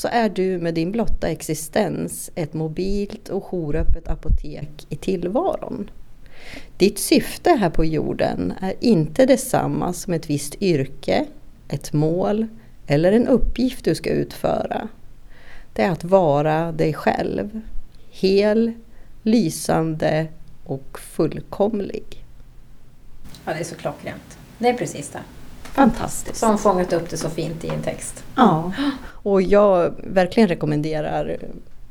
så 0.00 0.08
är 0.08 0.28
du 0.28 0.58
med 0.58 0.74
din 0.74 0.92
blotta 0.92 1.28
existens 1.28 2.30
ett 2.34 2.54
mobilt 2.54 3.28
och 3.28 3.44
jouröppet 3.44 4.08
apotek 4.08 4.86
i 4.88 4.96
tillvaron. 4.96 5.90
Ditt 6.76 6.98
syfte 6.98 7.50
här 7.50 7.70
på 7.70 7.84
jorden 7.84 8.52
är 8.60 8.74
inte 8.80 9.26
detsamma 9.26 9.92
som 9.92 10.12
ett 10.12 10.30
visst 10.30 10.62
yrke, 10.62 11.26
ett 11.68 11.92
mål 11.92 12.46
eller 12.86 13.12
en 13.12 13.28
uppgift 13.28 13.84
du 13.84 13.94
ska 13.94 14.10
utföra. 14.10 14.88
Det 15.72 15.82
är 15.82 15.90
att 15.90 16.04
vara 16.04 16.72
dig 16.72 16.94
själv. 16.94 17.60
Hel, 18.10 18.72
lysande 19.22 20.26
och 20.64 20.98
fullkomlig. 20.98 22.24
Ja, 23.44 23.52
det 23.52 23.60
är 23.60 23.64
så 23.64 23.74
klockrent. 23.74 24.38
Det 24.58 24.68
är 24.68 24.74
precis 24.74 25.10
det. 25.10 25.39
Fantastiskt. 25.80 26.36
Som 26.36 26.58
fångat 26.58 26.92
upp 26.92 27.10
det 27.10 27.16
så 27.16 27.30
fint 27.30 27.64
i 27.64 27.68
en 27.68 27.82
text. 27.82 28.24
Ja, 28.36 28.72
och 29.06 29.42
jag 29.42 29.94
verkligen 30.04 30.48
rekommenderar 30.48 31.38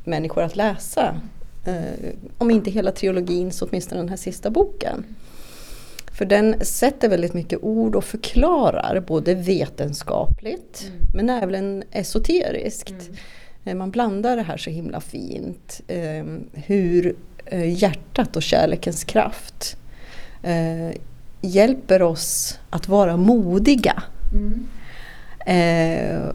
människor 0.03 0.43
att 0.43 0.55
läsa. 0.55 1.21
Eh, 1.65 2.09
om 2.37 2.51
inte 2.51 2.71
hela 2.71 2.91
trilogin 2.91 3.51
så 3.51 3.65
åtminstone 3.65 4.01
den 4.01 4.09
här 4.09 4.17
sista 4.17 4.49
boken. 4.49 5.05
För 6.17 6.25
den 6.25 6.65
sätter 6.65 7.09
väldigt 7.09 7.33
mycket 7.33 7.59
ord 7.63 7.95
och 7.95 8.03
förklarar 8.03 8.99
både 9.07 9.35
vetenskapligt 9.35 10.87
mm. 10.87 10.99
men 11.13 11.29
även 11.29 11.83
esoteriskt. 11.91 12.91
Mm. 12.91 13.15
Eh, 13.65 13.75
man 13.75 13.91
blandar 13.91 14.35
det 14.35 14.43
här 14.43 14.57
så 14.57 14.69
himla 14.69 15.01
fint. 15.01 15.81
Eh, 15.87 16.25
hur 16.53 17.15
eh, 17.45 17.81
hjärtat 17.83 18.35
och 18.35 18.43
kärlekens 18.43 19.03
kraft 19.03 19.77
eh, 20.43 20.89
hjälper 21.41 22.01
oss 22.01 22.59
att 22.69 22.87
vara 22.87 23.17
modiga. 23.17 24.03
Mm. 24.33 24.67
Eh, 25.45 26.33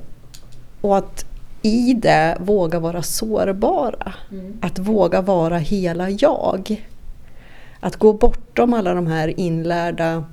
och 0.80 0.96
att 0.98 1.24
i 1.62 1.94
det 1.94 2.36
våga 2.40 2.78
vara 2.78 3.02
sårbara. 3.02 4.14
Mm. 4.30 4.58
Att 4.62 4.78
våga 4.78 5.20
vara 5.20 5.58
hela 5.58 6.10
jag. 6.10 6.86
Att 7.80 7.96
gå 7.96 8.12
bortom 8.12 8.74
alla 8.74 8.94
de 8.94 9.06
här 9.06 9.40
inlärda 9.40 10.24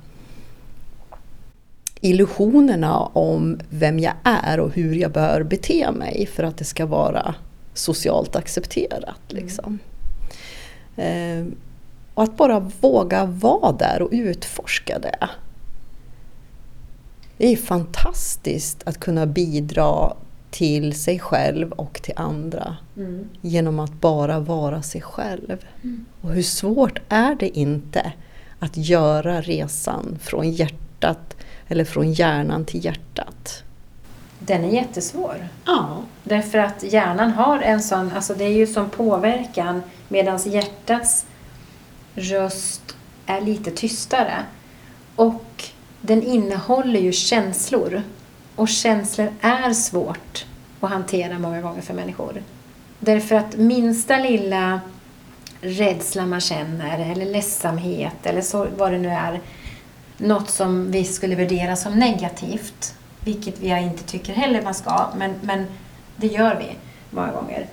illusionerna 2.00 2.98
om 3.00 3.60
vem 3.70 3.98
jag 3.98 4.14
är 4.24 4.60
och 4.60 4.74
hur 4.74 4.94
jag 4.94 5.12
bör 5.12 5.42
bete 5.42 5.90
mig 5.90 6.26
för 6.26 6.42
att 6.42 6.56
det 6.56 6.64
ska 6.64 6.86
vara 6.86 7.34
socialt 7.74 8.36
accepterat. 8.36 9.20
Liksom. 9.28 9.78
Mm. 10.96 11.46
Eh, 11.46 11.52
och 12.14 12.22
att 12.22 12.36
bara 12.36 12.60
våga 12.80 13.24
vara 13.24 13.72
där 13.72 14.02
och 14.02 14.08
utforska 14.12 14.98
det. 14.98 15.28
Det 17.36 17.52
är 17.52 17.56
fantastiskt 17.56 18.82
att 18.84 19.00
kunna 19.00 19.26
bidra 19.26 20.14
till 20.50 20.94
sig 20.94 21.18
själv 21.18 21.72
och 21.72 22.02
till 22.02 22.14
andra 22.16 22.76
mm. 22.96 23.28
genom 23.40 23.78
att 23.78 23.92
bara 23.92 24.40
vara 24.40 24.82
sig 24.82 25.00
själv. 25.00 25.64
Mm. 25.82 26.06
Och 26.20 26.30
hur 26.30 26.42
svårt 26.42 27.00
är 27.08 27.34
det 27.34 27.58
inte 27.58 28.12
att 28.58 28.76
göra 28.76 29.40
resan 29.40 30.18
från 30.22 30.50
hjärtat 30.50 31.36
eller 31.68 31.84
från 31.84 32.12
hjärnan 32.12 32.64
till 32.64 32.84
hjärtat? 32.84 33.62
Den 34.38 34.64
är 34.64 34.70
jättesvår. 34.70 35.48
Ja. 35.66 35.96
Därför 36.24 36.58
att 36.58 36.82
hjärnan 36.82 37.30
har 37.30 37.58
en 37.58 37.82
sån, 37.82 38.12
alltså 38.12 38.34
det 38.34 38.44
är 38.44 38.56
ju 38.56 38.66
som 38.66 38.90
påverkan 38.90 39.82
medan 40.08 40.38
hjärtats 40.44 41.26
röst 42.14 42.96
är 43.26 43.40
lite 43.40 43.70
tystare. 43.70 44.44
Och 45.16 45.64
den 46.00 46.22
innehåller 46.22 47.00
ju 47.00 47.12
känslor. 47.12 48.02
Och 48.56 48.68
känslor 48.68 49.28
är 49.40 49.72
svårt 49.72 50.46
att 50.80 50.90
hantera 50.90 51.38
många 51.38 51.60
gånger 51.60 51.82
för 51.82 51.94
människor. 51.94 52.42
Därför 52.98 53.34
att 53.34 53.56
minsta 53.56 54.18
lilla 54.18 54.80
rädsla 55.60 56.26
man 56.26 56.40
känner 56.40 57.12
eller 57.12 57.26
ledsamhet 57.26 58.16
eller 58.22 58.40
så, 58.40 58.66
vad 58.76 58.92
det 58.92 58.98
nu 58.98 59.08
är 59.08 59.40
något 60.16 60.50
som 60.50 60.90
vi 60.90 61.04
skulle 61.04 61.36
värdera 61.36 61.76
som 61.76 61.98
negativt, 61.98 62.94
vilket 63.20 63.60
vi 63.60 63.68
inte 63.68 64.02
tycker 64.02 64.32
heller 64.32 64.62
man 64.62 64.74
ska, 64.74 65.08
men, 65.16 65.34
men 65.42 65.66
det 66.16 66.26
gör 66.26 66.56
vi 66.56 66.76
många 67.10 67.32
gånger. 67.32 67.66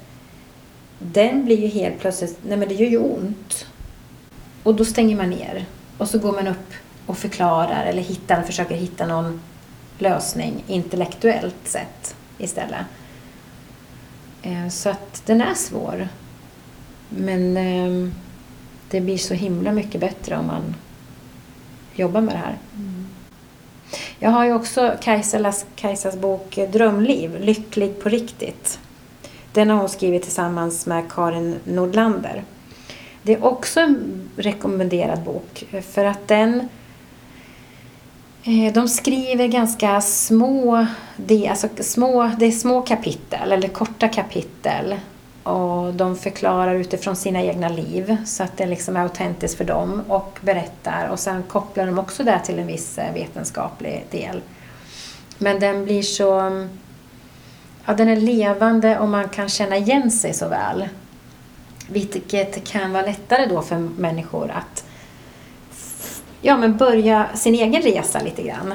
Den 0.99 1.45
blir 1.45 1.57
ju 1.57 1.67
helt 1.67 1.99
plötsligt, 1.99 2.37
nej 2.43 2.57
men 2.57 2.67
det 2.67 2.75
gör 2.75 2.89
ju 2.89 2.97
ont. 2.97 3.65
Och 4.63 4.75
då 4.75 4.85
stänger 4.85 5.15
man 5.15 5.29
ner 5.29 5.65
och 5.97 6.09
så 6.09 6.19
går 6.19 6.31
man 6.31 6.47
upp 6.47 6.73
och 7.05 7.17
förklarar 7.17 7.85
eller 7.85 8.01
hittar, 8.01 8.43
försöker 8.43 8.75
hitta 8.75 9.05
någon 9.05 9.41
lösning 9.97 10.63
intellektuellt 10.67 11.55
sett 11.63 12.15
istället. 12.37 12.85
Eh, 14.41 14.67
så 14.69 14.89
att 14.89 15.21
den 15.25 15.41
är 15.41 15.53
svår. 15.53 16.07
Men 17.09 17.57
ehm, 17.57 18.13
det 18.89 19.01
blir 19.01 19.17
så 19.17 19.33
himla 19.33 19.71
mycket 19.71 20.01
bättre 20.01 20.37
om 20.37 20.47
man 20.47 20.75
jobbar 21.95 22.21
med 22.21 22.33
det 22.33 22.39
här. 22.39 22.57
Mm. 22.75 23.07
Jag 24.19 24.29
har 24.29 24.45
ju 24.45 24.53
också 24.53 24.93
Kajsas, 25.01 25.65
Kajsas 25.75 26.15
bok 26.15 26.59
Drömliv, 26.71 27.39
Lycklig 27.39 28.03
på 28.03 28.09
riktigt. 28.09 28.79
Den 29.53 29.69
har 29.69 29.77
hon 29.77 29.89
skrivit 29.89 30.23
tillsammans 30.23 30.85
med 30.85 31.11
Karin 31.11 31.55
Nordlander. 31.63 32.43
Det 33.29 33.33
är 33.33 33.45
också 33.45 33.79
en 33.79 34.29
rekommenderad 34.35 35.23
bok 35.23 35.65
eh, 35.71 35.81
för 35.81 36.05
att 36.05 36.27
den 36.27 36.69
eh, 38.43 38.73
de 38.73 38.87
skriver 38.87 39.47
ganska 39.47 40.01
små, 40.01 40.85
det, 41.17 41.47
alltså 41.47 41.67
små, 41.79 42.31
det 42.39 42.45
är 42.45 42.51
små 42.51 42.81
kapitel 42.81 43.51
eller 43.51 43.67
korta 43.67 44.07
kapitel 44.07 44.95
och 45.43 45.93
de 45.93 46.15
förklarar 46.15 46.75
utifrån 46.75 47.15
sina 47.15 47.41
egna 47.41 47.69
liv 47.69 48.17
så 48.25 48.43
att 48.43 48.57
det 48.57 48.65
liksom 48.65 48.95
är 48.95 49.01
autentiskt 49.01 49.57
för 49.57 49.65
dem 49.65 50.03
och 50.07 50.39
berättar. 50.41 51.07
Och 51.07 51.19
sen 51.19 51.43
kopplar 51.43 51.85
de 51.85 51.99
också 51.99 52.23
det 52.23 52.39
till 52.45 52.59
en 52.59 52.67
viss 52.67 52.97
eh, 52.97 53.13
vetenskaplig 53.13 54.05
del. 54.11 54.41
Men 55.37 55.59
den 55.59 55.85
blir 55.85 56.01
så... 56.01 56.39
Mm, 56.39 56.69
ja, 57.85 57.93
den 57.93 58.09
är 58.09 58.15
levande 58.15 58.99
och 58.99 59.09
man 59.09 59.29
kan 59.29 59.49
känna 59.49 59.77
igen 59.77 60.11
sig 60.11 60.33
så 60.33 60.47
väl. 60.47 60.87
Vilket 61.91 62.67
kan 62.67 62.93
vara 62.93 63.05
lättare 63.05 63.45
då 63.45 63.61
för 63.61 63.77
människor 63.77 64.51
att 64.51 64.83
ja, 66.41 66.57
men 66.57 66.77
börja 66.77 67.27
sin 67.35 67.55
egen 67.55 67.81
resa 67.81 68.19
lite 68.19 68.43
grann. 68.43 68.71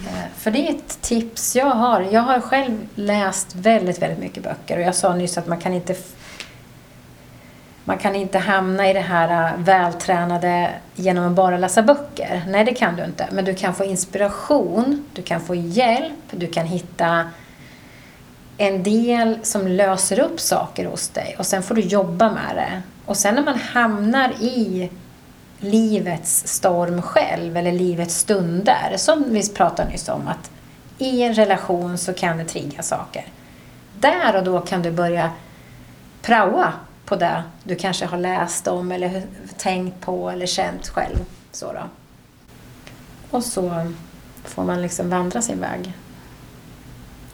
Eh, 0.00 0.24
för 0.36 0.50
det 0.50 0.68
är 0.68 0.70
ett 0.70 1.02
tips 1.02 1.56
jag 1.56 1.66
har. 1.66 2.00
Jag 2.00 2.20
har 2.20 2.40
själv 2.40 2.88
läst 2.94 3.54
väldigt, 3.54 4.02
väldigt 4.02 4.18
mycket 4.18 4.42
böcker 4.42 4.76
och 4.76 4.82
jag 4.82 4.94
sa 4.94 5.14
nyss 5.14 5.38
att 5.38 5.46
man 5.46 5.58
kan 5.58 5.72
inte 5.72 5.96
man 7.88 7.98
kan 7.98 8.14
inte 8.14 8.38
hamna 8.38 8.90
i 8.90 8.92
det 8.92 9.00
här 9.00 9.52
eh, 9.52 9.58
vältränade 9.58 10.70
genom 10.94 11.26
att 11.26 11.32
bara 11.32 11.58
läsa 11.58 11.82
böcker. 11.82 12.42
Nej, 12.48 12.64
det 12.64 12.74
kan 12.74 12.96
du 12.96 13.04
inte. 13.04 13.28
Men 13.32 13.44
du 13.44 13.54
kan 13.54 13.74
få 13.74 13.84
inspiration, 13.84 15.04
du 15.12 15.22
kan 15.22 15.40
få 15.40 15.54
hjälp, 15.54 16.14
du 16.30 16.46
kan 16.46 16.66
hitta 16.66 17.30
en 18.56 18.82
del 18.82 19.38
som 19.42 19.66
löser 19.66 20.20
upp 20.20 20.40
saker 20.40 20.86
hos 20.86 21.08
dig 21.08 21.36
och 21.38 21.46
sen 21.46 21.62
får 21.62 21.74
du 21.74 21.80
jobba 21.80 22.32
med 22.32 22.56
det. 22.56 22.82
Och 23.04 23.16
sen 23.16 23.34
när 23.34 23.44
man 23.44 23.58
hamnar 23.58 24.30
i 24.40 24.90
livets 25.58 26.46
storm 26.46 27.02
själv 27.02 27.56
eller 27.56 27.72
livets 27.72 28.18
stunder, 28.18 28.94
som 28.96 29.24
vi 29.28 29.48
pratade 29.48 29.90
nyss 29.90 30.08
om, 30.08 30.28
att 30.28 30.50
i 30.98 31.22
en 31.22 31.34
relation 31.34 31.98
så 31.98 32.12
kan 32.12 32.38
det 32.38 32.44
trigga 32.44 32.82
saker. 32.82 33.24
Där 34.00 34.36
och 34.36 34.44
då 34.44 34.60
kan 34.60 34.82
du 34.82 34.90
börja 34.90 35.30
praoa 36.22 36.72
på 37.04 37.16
det 37.16 37.42
du 37.64 37.74
kanske 37.74 38.06
har 38.06 38.18
läst 38.18 38.68
om 38.68 38.92
eller 38.92 39.22
tänkt 39.56 40.00
på 40.00 40.30
eller 40.30 40.46
känt 40.46 40.88
själv. 40.88 41.16
Så 41.52 41.72
då. 41.72 41.82
Och 43.30 43.44
så 43.44 43.92
får 44.44 44.64
man 44.64 44.82
liksom 44.82 45.10
vandra 45.10 45.42
sin 45.42 45.60
väg 45.60 45.92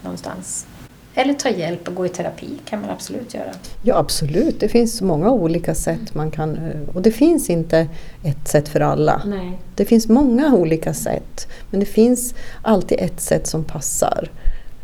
någonstans. 0.00 0.66
Eller 1.14 1.34
ta 1.34 1.48
hjälp 1.48 1.88
och 1.88 1.94
gå 1.94 2.06
i 2.06 2.08
terapi 2.08 2.48
kan 2.64 2.80
man 2.80 2.90
absolut 2.90 3.34
göra. 3.34 3.52
Ja 3.82 3.96
absolut, 3.96 4.60
det 4.60 4.68
finns 4.68 5.02
många 5.02 5.30
olika 5.30 5.74
sätt 5.74 6.14
man 6.14 6.30
kan 6.30 6.56
eh, 6.56 6.94
och 6.94 7.02
det 7.02 7.12
finns 7.12 7.50
inte 7.50 7.88
ett 8.24 8.48
sätt 8.48 8.68
för 8.68 8.80
alla. 8.80 9.22
Nej. 9.26 9.58
Det 9.74 9.84
finns 9.84 10.08
många 10.08 10.54
olika 10.54 10.94
sätt 10.94 11.48
men 11.70 11.80
det 11.80 11.86
finns 11.86 12.34
alltid 12.62 12.98
ett 13.00 13.20
sätt 13.20 13.46
som 13.46 13.64
passar. 13.64 14.30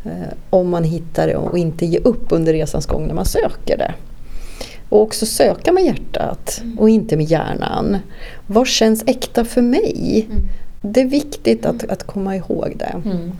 Eh, 0.05 0.33
om 0.49 0.69
man 0.69 0.83
hittar 0.83 1.27
det 1.27 1.35
och 1.35 1.57
inte 1.57 1.85
ger 1.85 2.07
upp 2.07 2.25
under 2.29 2.53
resans 2.53 2.85
gång 2.85 3.07
när 3.07 3.13
man 3.13 3.25
söker 3.25 3.77
det. 3.77 3.93
Och 4.89 5.01
också 5.01 5.25
söka 5.25 5.71
med 5.71 5.85
hjärtat 5.85 6.59
mm. 6.63 6.79
och 6.79 6.89
inte 6.89 7.17
med 7.17 7.25
hjärnan. 7.25 7.97
Vad 8.47 8.67
känns 8.67 9.03
äkta 9.07 9.45
för 9.45 9.61
mig? 9.61 10.27
Mm. 10.29 10.41
Det 10.81 11.01
är 11.01 11.05
viktigt 11.05 11.65
att, 11.65 11.83
att 11.83 12.03
komma 12.03 12.35
ihåg 12.35 12.73
det. 12.75 13.01
Mm. 13.05 13.31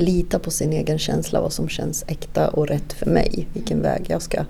Lita 0.00 0.38
på 0.38 0.50
sin 0.50 0.72
egen 0.72 0.98
känsla, 0.98 1.40
vad 1.40 1.52
som 1.52 1.68
känns 1.68 2.04
äkta 2.06 2.48
och 2.48 2.68
rätt 2.68 2.92
för 2.92 3.06
mig. 3.06 3.48
Vilken 3.52 3.82
väg 3.82 4.04
jag 4.08 4.22
ska 4.22 4.44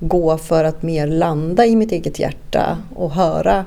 gå 0.00 0.38
för 0.38 0.64
att 0.64 0.82
mer 0.82 1.06
landa 1.06 1.66
i 1.66 1.76
mitt 1.76 1.92
eget 1.92 2.18
hjärta 2.18 2.78
och 2.94 3.10
höra 3.10 3.64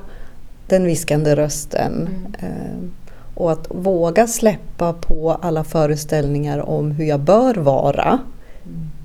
den 0.68 0.84
viskande 0.84 1.36
rösten. 1.36 2.08
Eh, 2.38 2.88
och 3.34 3.52
att 3.52 3.66
våga 3.70 4.26
släppa 4.26 4.92
på 4.92 5.32
alla 5.32 5.64
föreställningar 5.64 6.58
om 6.58 6.90
hur 6.90 7.04
jag 7.04 7.20
bör 7.20 7.54
vara 7.54 8.18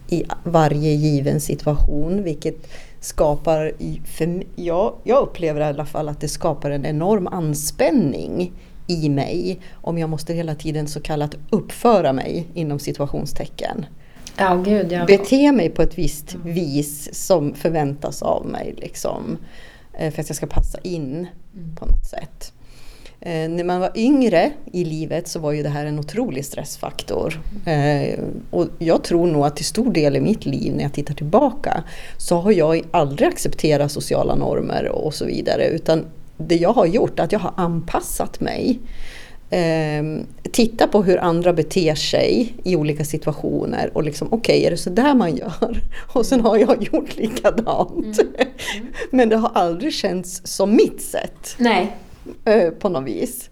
i 0.08 0.24
varje 0.43 0.91
given 0.91 1.41
situation. 1.41 2.24
Vilket 2.24 2.67
skapar, 3.00 3.72
för, 4.06 4.43
ja, 4.56 4.95
jag 5.04 5.24
upplever 5.24 5.62
i 5.62 5.63
alla 5.63 5.86
fall 5.86 6.10
att 6.10 6.22
det 6.22 6.28
skapar 6.28 6.72
en 6.72 6.86
enorm 6.86 7.28
anspänning 7.28 8.52
i 8.89 9.10
mig 9.10 9.60
om 9.73 9.97
jag 9.97 10.10
måste 10.10 10.34
hela 10.34 10.56
tiden 10.56 10.88
så 10.88 11.02
kallat 11.02 11.36
uppföra 11.49 12.13
mig 12.13 12.47
inom 12.54 12.80
situationstecken. 12.80 13.86
Ja, 14.38 14.56
gud, 14.56 14.91
ja. 14.91 15.06
Bete 15.06 15.52
mig 15.52 15.69
på 15.69 15.82
ett 15.82 15.97
visst 15.97 16.34
mm. 16.34 16.54
vis 16.54 17.15
som 17.25 17.54
förväntas 17.54 18.21
av 18.21 18.45
mig 18.45 18.75
liksom, 18.78 19.38
eh, 19.93 20.13
för 20.13 20.21
att 20.21 20.30
jag 20.30 20.36
ska 20.36 20.47
passa 20.47 20.78
in 20.84 21.28
mm. 21.54 21.75
på 21.75 21.86
något 21.86 22.06
sätt. 22.06 22.54
Eh, 23.21 23.49
när 23.49 23.63
man 23.63 23.80
var 23.80 23.91
yngre 23.95 24.52
i 24.71 24.84
livet 24.84 25.28
så 25.28 25.39
var 25.39 25.52
ju 25.52 25.63
det 25.63 25.69
här 25.69 25.86
en 25.86 25.99
otrolig 25.99 26.45
stressfaktor. 26.45 27.41
Eh, 27.65 28.19
och 28.49 28.67
jag 28.78 29.04
tror 29.04 29.28
nog 29.28 29.45
att 29.45 29.56
till 29.56 29.65
stor 29.65 29.93
del 29.93 30.15
i 30.15 30.19
mitt 30.19 30.45
liv 30.45 30.75
när 30.75 30.84
jag 30.84 30.93
tittar 30.93 31.13
tillbaka 31.13 31.84
så 32.17 32.39
har 32.39 32.52
jag 32.52 32.82
aldrig 32.91 33.30
accepterat 33.30 33.91
sociala 33.91 34.36
normer 34.36 34.88
och 34.88 35.13
så 35.13 35.25
vidare. 35.25 35.67
Utan 35.67 36.06
det 36.39 36.56
jag 36.56 36.73
har 36.73 36.86
gjort 36.86 37.19
att 37.19 37.32
jag 37.32 37.39
har 37.39 37.54
anpassat 37.58 38.39
mig. 38.39 38.80
Eh, 39.49 40.04
titta 40.52 40.88
på 40.88 41.04
hur 41.04 41.17
andra 41.17 41.54
beter 41.54 41.95
sig 41.95 42.54
i 42.63 42.75
olika 42.75 43.06
situationer 43.06 43.91
och 43.93 44.04
liksom 44.04 44.28
okej, 44.32 44.58
okay, 44.58 44.67
är 44.67 44.71
det 44.71 44.78
så 44.78 44.89
där 44.89 45.13
man 45.13 45.36
gör? 45.36 45.82
Och 46.13 46.25
sen 46.25 46.41
har 46.41 46.58
jag 46.58 46.84
gjort 46.93 47.17
likadant. 47.17 48.19
Mm. 48.19 48.36
Mm. 48.36 48.47
Men 49.12 49.30
det 49.30 49.36
har 49.36 49.52
aldrig 49.54 49.93
känts 49.93 50.41
som 50.43 50.75
mitt 50.75 51.02
sätt. 51.02 51.56
Nej. 51.58 51.95
Eh, 52.45 52.69
på 52.69 52.89
något 52.89 53.08
vis. 53.08 53.49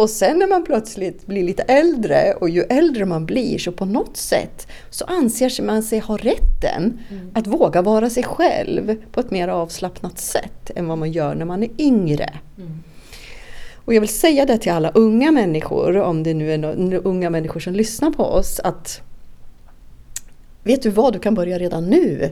Och 0.00 0.10
sen 0.10 0.38
när 0.38 0.46
man 0.46 0.64
plötsligt 0.64 1.26
blir 1.26 1.44
lite 1.44 1.62
äldre 1.62 2.34
och 2.40 2.48
ju 2.48 2.62
äldre 2.62 3.04
man 3.04 3.26
blir 3.26 3.58
så 3.58 3.72
på 3.72 3.84
något 3.84 4.16
sätt 4.16 4.66
så 4.90 5.04
anser 5.04 5.62
man 5.62 5.82
sig 5.82 5.98
ha 5.98 6.16
rätten 6.16 6.98
mm. 7.10 7.30
att 7.34 7.46
våga 7.46 7.82
vara 7.82 8.10
sig 8.10 8.22
själv 8.22 8.96
på 9.12 9.20
ett 9.20 9.30
mer 9.30 9.48
avslappnat 9.48 10.18
sätt 10.18 10.70
än 10.76 10.88
vad 10.88 10.98
man 10.98 11.12
gör 11.12 11.34
när 11.34 11.44
man 11.44 11.62
är 11.62 11.70
yngre. 11.78 12.38
Mm. 12.58 12.82
Och 13.74 13.94
jag 13.94 14.00
vill 14.00 14.08
säga 14.08 14.46
det 14.46 14.58
till 14.58 14.72
alla 14.72 14.90
unga 14.90 15.30
människor, 15.30 15.96
om 15.96 16.22
det 16.22 16.34
nu 16.34 16.52
är 16.52 17.06
unga 17.06 17.30
människor 17.30 17.60
som 17.60 17.72
lyssnar 17.72 18.10
på 18.10 18.24
oss, 18.24 18.60
att 18.60 19.00
vet 20.62 20.82
du 20.82 20.90
vad, 20.90 21.12
du 21.12 21.18
kan 21.18 21.34
börja 21.34 21.58
redan 21.58 21.84
nu. 21.84 22.30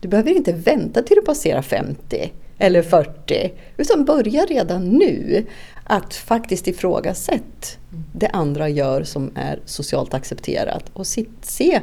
Du 0.00 0.08
behöver 0.08 0.30
inte 0.30 0.52
vänta 0.52 1.02
till 1.02 1.16
du 1.16 1.22
passerar 1.22 1.62
50 1.62 2.32
eller 2.58 2.82
40. 2.82 3.52
Utan 3.76 4.04
börja 4.04 4.44
redan 4.44 4.88
nu 4.88 5.44
att 5.84 6.14
faktiskt 6.14 6.68
ifrågasätta 6.68 7.66
det 8.12 8.28
andra 8.28 8.68
gör 8.68 9.02
som 9.02 9.30
är 9.34 9.60
socialt 9.64 10.14
accepterat 10.14 10.90
och 10.92 11.06
se 11.42 11.80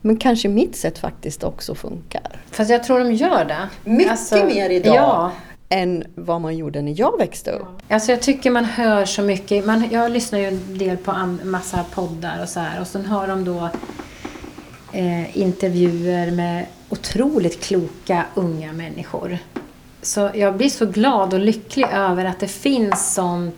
men 0.00 0.16
kanske 0.16 0.48
mitt 0.48 0.76
sätt 0.76 0.98
faktiskt 0.98 1.44
också 1.44 1.74
funkar. 1.74 2.42
Fast 2.50 2.70
jag 2.70 2.84
tror 2.84 2.98
de 2.98 3.12
gör 3.12 3.44
det. 3.44 3.68
Mycket 3.84 4.10
alltså, 4.10 4.44
mer 4.44 4.70
idag. 4.70 4.94
Ja. 4.94 5.32
än 5.68 6.04
vad 6.14 6.40
man 6.40 6.56
gjorde 6.56 6.82
när 6.82 7.00
jag 7.00 7.18
växte 7.18 7.50
upp. 7.50 7.68
Alltså 7.88 8.12
jag 8.12 8.22
tycker 8.22 8.50
man 8.50 8.64
hör 8.64 9.04
så 9.04 9.22
mycket. 9.22 9.66
Man, 9.66 9.88
jag 9.90 10.10
lyssnar 10.10 10.38
ju 10.38 10.46
en 10.46 10.78
del 10.78 10.96
på 10.96 11.10
en 11.10 11.40
massa 11.44 11.84
poddar 11.94 12.42
och 12.42 12.48
så 12.48 12.60
här 12.60 12.80
och 12.80 12.86
sen 12.86 13.06
har 13.06 13.26
de 13.26 13.44
då 13.44 13.68
eh, 14.92 15.38
intervjuer 15.38 16.30
med 16.30 16.66
otroligt 16.88 17.60
kloka 17.60 18.24
unga 18.34 18.72
människor 18.72 19.38
så 20.02 20.30
jag 20.34 20.56
blir 20.56 20.68
så 20.68 20.86
glad 20.86 21.34
och 21.34 21.40
lycklig 21.40 21.86
över 21.92 22.24
att 22.24 22.40
det 22.40 22.48
finns 22.48 23.14
sån 23.14 23.52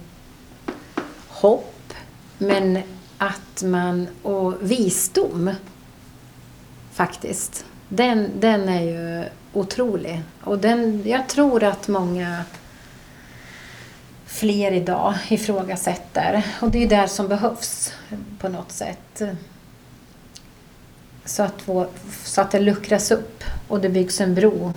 hopp, 1.28 1.94
men 2.38 2.82
att 3.18 3.62
man, 3.62 4.08
och 4.22 4.54
visdom 4.60 5.50
faktiskt. 6.92 7.64
Den, 7.88 8.30
den 8.40 8.68
är 8.68 8.82
ju 8.82 9.24
otrolig. 9.52 10.22
Och 10.44 10.58
den, 10.58 11.02
jag 11.06 11.28
tror 11.28 11.64
att 11.64 11.88
många 11.88 12.44
fler 14.26 14.72
idag 14.72 15.14
ifrågasätter. 15.28 16.46
Och 16.60 16.70
det 16.70 16.84
är 16.84 16.88
där 16.88 17.06
som 17.06 17.28
behövs 17.28 17.94
på 18.38 18.48
något 18.48 18.72
sätt. 18.72 19.22
Så 21.24 21.42
att, 21.42 21.54
vår, 21.64 21.88
så 22.24 22.40
att 22.40 22.50
det 22.50 22.60
luckras 22.60 23.10
upp 23.10 23.44
och 23.68 23.80
det 23.80 23.88
byggs 23.88 24.20
en 24.20 24.34
bro 24.34 24.72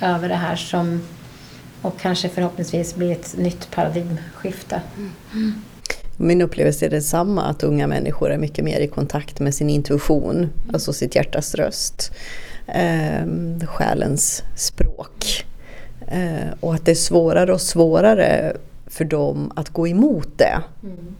över 0.00 0.28
det 0.28 0.34
här 0.34 0.56
som 0.56 1.00
och 1.82 2.00
kanske 2.00 2.28
förhoppningsvis 2.28 2.94
blir 2.94 3.12
ett 3.12 3.36
nytt 3.36 3.70
paradigmskifte. 3.70 4.80
Mm. 5.32 5.62
Min 6.16 6.42
upplevelse 6.42 6.86
är 6.86 6.90
detsamma, 6.90 7.42
att 7.42 7.62
unga 7.62 7.86
människor 7.86 8.30
är 8.30 8.38
mycket 8.38 8.64
mer 8.64 8.80
i 8.80 8.88
kontakt 8.88 9.40
med 9.40 9.54
sin 9.54 9.70
intuition, 9.70 10.36
mm. 10.36 10.50
alltså 10.72 10.92
sitt 10.92 11.14
hjärtas 11.14 11.54
röst, 11.54 12.12
eh, 12.66 13.26
själens 13.66 14.42
språk. 14.56 15.46
Eh, 16.06 16.52
och 16.60 16.74
att 16.74 16.84
det 16.84 16.90
är 16.90 16.94
svårare 16.94 17.52
och 17.52 17.60
svårare 17.60 18.56
för 18.86 19.04
dem 19.04 19.52
att 19.56 19.68
gå 19.68 19.88
emot 19.88 20.28
det. 20.36 20.62
Mm. 20.82 21.16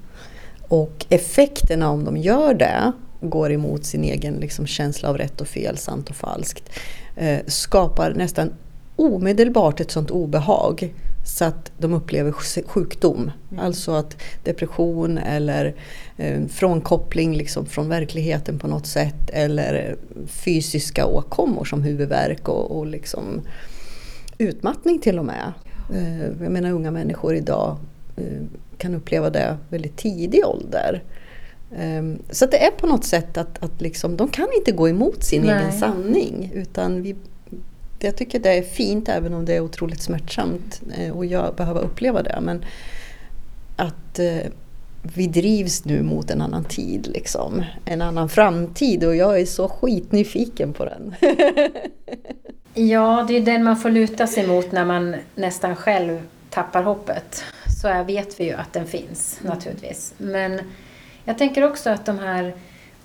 Och 0.68 1.06
effekterna 1.08 1.90
om 1.90 2.04
de 2.04 2.16
gör 2.16 2.54
det, 2.54 2.92
går 3.20 3.52
emot 3.52 3.84
sin 3.84 4.04
egen 4.04 4.34
liksom, 4.34 4.66
känsla 4.66 5.08
av 5.08 5.18
rätt 5.18 5.40
och 5.40 5.48
fel, 5.48 5.76
sant 5.76 6.10
och 6.10 6.16
falskt, 6.16 6.70
eh, 7.16 7.38
skapar 7.46 8.14
nästan 8.14 8.52
omedelbart 8.98 9.80
ett 9.80 9.90
sånt 9.90 10.10
obehag 10.10 10.94
så 11.24 11.44
att 11.44 11.72
de 11.78 11.94
upplever 11.94 12.32
sjukdom. 12.66 13.30
Mm. 13.50 13.64
Alltså 13.64 13.92
att 13.92 14.16
depression 14.44 15.18
eller 15.18 15.74
eh, 16.16 16.46
frånkoppling 16.46 17.36
liksom 17.36 17.66
från 17.66 17.88
verkligheten 17.88 18.58
på 18.58 18.66
något 18.66 18.86
sätt 18.86 19.30
eller 19.32 19.96
fysiska 20.26 21.06
åkommor 21.06 21.64
som 21.64 21.82
huvudvärk 21.82 22.48
och, 22.48 22.78
och 22.78 22.86
liksom 22.86 23.40
utmattning 24.38 24.98
till 24.98 25.18
och 25.18 25.24
med. 25.24 25.52
Eh, 25.94 26.26
jag 26.42 26.52
menar 26.52 26.70
unga 26.70 26.90
människor 26.90 27.34
idag 27.34 27.76
eh, 28.16 28.42
kan 28.78 28.94
uppleva 28.94 29.30
det 29.30 29.56
väldigt 29.68 29.96
tidig 29.96 30.46
ålder. 30.46 31.02
Um, 31.78 32.18
så 32.30 32.46
det 32.46 32.66
är 32.66 32.70
på 32.70 32.86
något 32.86 33.04
sätt 33.04 33.36
att, 33.36 33.62
att 33.62 33.80
liksom, 33.80 34.16
de 34.16 34.28
kan 34.28 34.48
inte 34.58 34.72
gå 34.72 34.88
emot 34.88 35.24
sin 35.24 35.42
Nej. 35.42 35.58
egen 35.58 35.72
sanning. 35.72 36.52
Utan 36.54 37.02
vi, 37.02 37.16
jag 37.98 38.16
tycker 38.16 38.38
det 38.38 38.58
är 38.58 38.62
fint 38.62 39.08
även 39.08 39.34
om 39.34 39.44
det 39.44 39.54
är 39.54 39.60
otroligt 39.60 40.02
smärtsamt 40.02 40.82
eh, 40.96 41.16
och 41.16 41.26
jag 41.26 41.54
behöver 41.54 41.80
uppleva 41.80 42.22
det. 42.22 42.38
Men 42.40 42.64
att 43.76 44.18
eh, 44.18 44.52
vi 45.02 45.26
drivs 45.26 45.84
nu 45.84 46.02
mot 46.02 46.30
en 46.30 46.40
annan 46.40 46.64
tid, 46.64 47.06
liksom. 47.06 47.64
en 47.84 48.02
annan 48.02 48.28
framtid 48.28 49.04
och 49.04 49.16
jag 49.16 49.40
är 49.40 49.46
så 49.46 49.68
skitnyfiken 49.68 50.72
på 50.72 50.84
den. 50.84 51.14
ja, 52.88 53.24
det 53.28 53.36
är 53.36 53.40
den 53.40 53.64
man 53.64 53.76
får 53.76 53.90
luta 53.90 54.26
sig 54.26 54.46
mot 54.46 54.72
när 54.72 54.84
man 54.84 55.16
nästan 55.34 55.76
själv 55.76 56.22
tappar 56.50 56.82
hoppet. 56.82 57.44
Så 57.82 58.04
vet 58.04 58.40
vi 58.40 58.44
ju 58.44 58.52
att 58.52 58.72
den 58.72 58.86
finns 58.86 59.38
mm. 59.40 59.54
naturligtvis. 59.54 60.14
Men 60.18 60.60
jag 61.24 61.38
tänker 61.38 61.64
också 61.64 61.90
att 61.90 62.06
de 62.06 62.18
här 62.18 62.54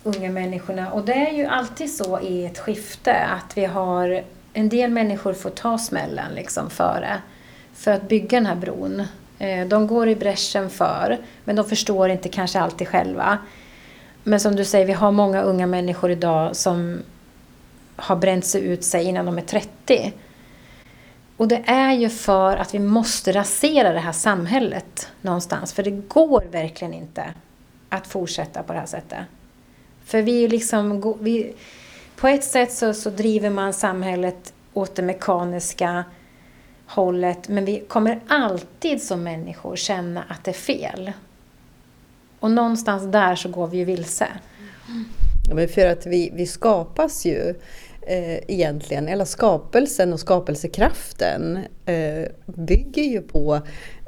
unga 0.03 0.32
människorna, 0.32 0.91
och 0.91 1.06
det 1.06 1.13
är 1.13 1.32
ju 1.32 1.45
alltid 1.45 1.95
så 1.95 2.19
i 2.19 2.45
ett 2.45 2.60
skifte 2.60 3.13
att 3.13 3.58
vi 3.58 3.65
har 3.65 4.23
en 4.54 4.70
del 4.70 4.92
människor 4.92 5.34
får 5.34 5.50
ta 5.50 5.78
smällen 5.78 6.36
liksom 6.36 6.70
före 6.70 7.22
för 7.74 7.92
att 7.92 8.10
bygga 8.10 8.38
den 8.38 8.46
här 8.46 8.56
bron. 8.56 9.04
Eh, 9.39 9.68
de 9.68 9.88
går 9.88 10.10
i 10.10 10.16
bräschen 10.16 10.70
för, 10.70 11.18
men 11.44 11.56
de 11.56 11.66
förstår 11.66 12.10
inte 12.10 12.30
kanske 12.30 12.60
alltid 12.60 12.88
själva. 12.88 13.38
Men 14.24 14.39
som 14.39 14.56
du 14.56 14.66
säger, 14.66 14.86
vi 14.86 14.94
har 14.94 15.12
många 15.12 15.42
unga 15.42 15.68
människor 15.68 16.12
idag 16.12 16.56
som 16.56 17.02
har 17.96 18.16
bränt 18.16 18.46
sig 18.46 18.62
ut 18.66 18.84
sig 18.84 19.06
innan 19.06 19.26
de 19.26 19.38
är 19.38 19.42
30. 19.42 20.13
Och 21.38 21.48
det 21.48 21.63
är 21.66 21.94
ju 21.94 22.10
för 22.10 22.58
att 22.58 22.74
vi 22.74 22.80
måste 22.80 23.32
rasera 23.32 23.94
det 23.94 24.00
här 24.00 24.12
samhället 24.12 25.10
någonstans. 25.22 25.74
För 25.74 25.84
det 25.84 25.92
går 25.92 26.44
verkligen 26.52 26.94
inte 26.94 27.34
att 27.89 28.08
fortsätta 28.08 28.63
på 28.63 28.74
det 28.74 28.80
här 28.80 28.86
sättet. 28.86 29.20
För 30.06 30.22
vi 30.22 30.48
liksom, 30.48 31.16
vi, 31.20 31.54
på 32.15 32.28
ett 32.28 32.43
sätt 32.43 32.71
så, 32.71 32.93
så 32.93 33.10
driver 33.10 33.49
man 33.49 33.73
samhället 33.73 34.54
åt 34.73 34.95
det 34.95 35.02
mekaniska 35.02 36.04
hållet 36.86 37.49
men 37.49 37.65
vi 37.65 37.80
kommer 37.88 38.19
alltid 38.28 39.02
som 39.02 39.23
människor 39.23 39.76
känna 39.76 40.23
att 40.23 40.43
det 40.43 40.52
är 40.52 40.56
fel. 40.56 41.12
Och 42.39 42.52
någonstans 42.52 43.12
där 43.12 43.36
så 43.36 43.49
går 43.49 43.67
vi 43.67 43.78
ju 43.78 43.86
vilse. 43.86 44.28
Ja, 45.49 45.56
men 45.56 45.67
för 45.67 45.88
att 45.88 46.06
vi, 46.06 46.32
vi 46.34 46.47
skapas 46.47 47.26
ju 47.26 47.49
eh, 48.02 48.38
egentligen, 48.47 49.08
eller 49.08 49.26
skapelsen 49.26 50.13
och 50.13 50.19
skapelsekraften 50.19 51.60
eh, 51.86 52.28
bygger 52.45 53.04
ju 53.04 53.21
på 53.21 53.62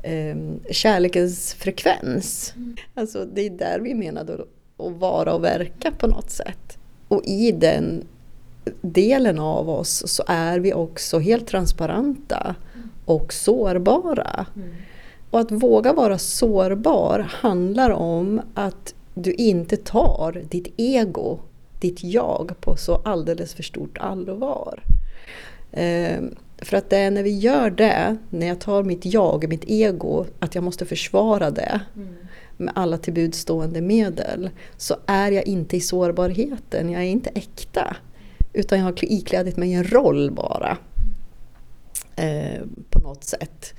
eh, 0.04 0.36
kärlekens 0.72 1.54
frekvens. 1.54 2.54
Mm. 2.56 2.76
Alltså 2.94 3.26
det 3.26 3.42
är 3.42 3.50
där 3.50 3.80
vi 3.80 3.94
menade 3.94 4.34
att 4.34 4.92
vara 4.92 5.34
och 5.34 5.44
verka 5.44 5.92
på 5.92 6.08
något 6.08 6.32
sätt. 6.32 6.78
Och 7.16 7.24
i 7.26 7.52
den 7.52 8.04
delen 8.82 9.40
av 9.40 9.70
oss 9.70 10.04
så 10.08 10.24
är 10.28 10.60
vi 10.60 10.74
också 10.74 11.20
helt 11.20 11.48
transparenta 11.48 12.56
och 13.06 13.34
sårbara. 13.34 14.46
Mm. 14.56 14.70
Och 15.30 15.40
att 15.40 15.52
våga 15.52 15.94
vara 15.94 16.18
sårbar 16.18 17.20
handlar 17.20 17.90
om 17.90 18.42
att 18.54 18.96
du 19.14 19.34
inte 19.34 19.78
tar 19.78 20.44
ditt 20.50 20.74
ego, 20.78 21.40
ditt 21.80 22.04
jag, 22.04 22.54
på 22.62 22.76
så 22.76 22.96
alldeles 22.96 23.54
för 23.54 23.64
stort 23.64 23.98
allvar. 23.98 24.84
Eh, 25.72 26.20
för 26.58 26.78
att 26.78 26.90
det 26.90 26.98
är 26.98 27.12
när 27.12 27.24
vi 27.24 27.38
gör 27.38 27.70
det, 27.70 28.18
när 28.30 28.48
jag 28.48 28.60
tar 28.60 28.84
mitt 28.84 29.06
jag, 29.06 29.50
mitt 29.50 29.64
ego, 29.68 30.26
att 30.40 30.56
jag 30.56 30.64
måste 30.64 30.86
försvara 30.86 31.52
det 31.52 31.82
mm 31.96 32.16
med 32.58 32.74
alla 32.76 32.98
tillbudstående 32.98 33.82
medel, 33.82 34.50
så 34.78 34.96
är 35.06 35.32
jag 35.32 35.48
inte 35.48 35.78
i 35.78 35.82
sårbarheten, 35.82 36.90
jag 36.90 37.02
är 37.02 37.08
inte 37.08 37.30
äkta. 37.30 37.96
Utan 38.54 38.80
jag 38.80 38.86
har 38.86 38.94
iklädit 39.02 39.58
mig 39.58 39.74
en 39.74 39.84
roll 39.84 40.32
bara. 40.32 40.78
Eh, 42.16 42.62
på 42.90 43.00
något 43.00 43.24
sätt. 43.24 43.74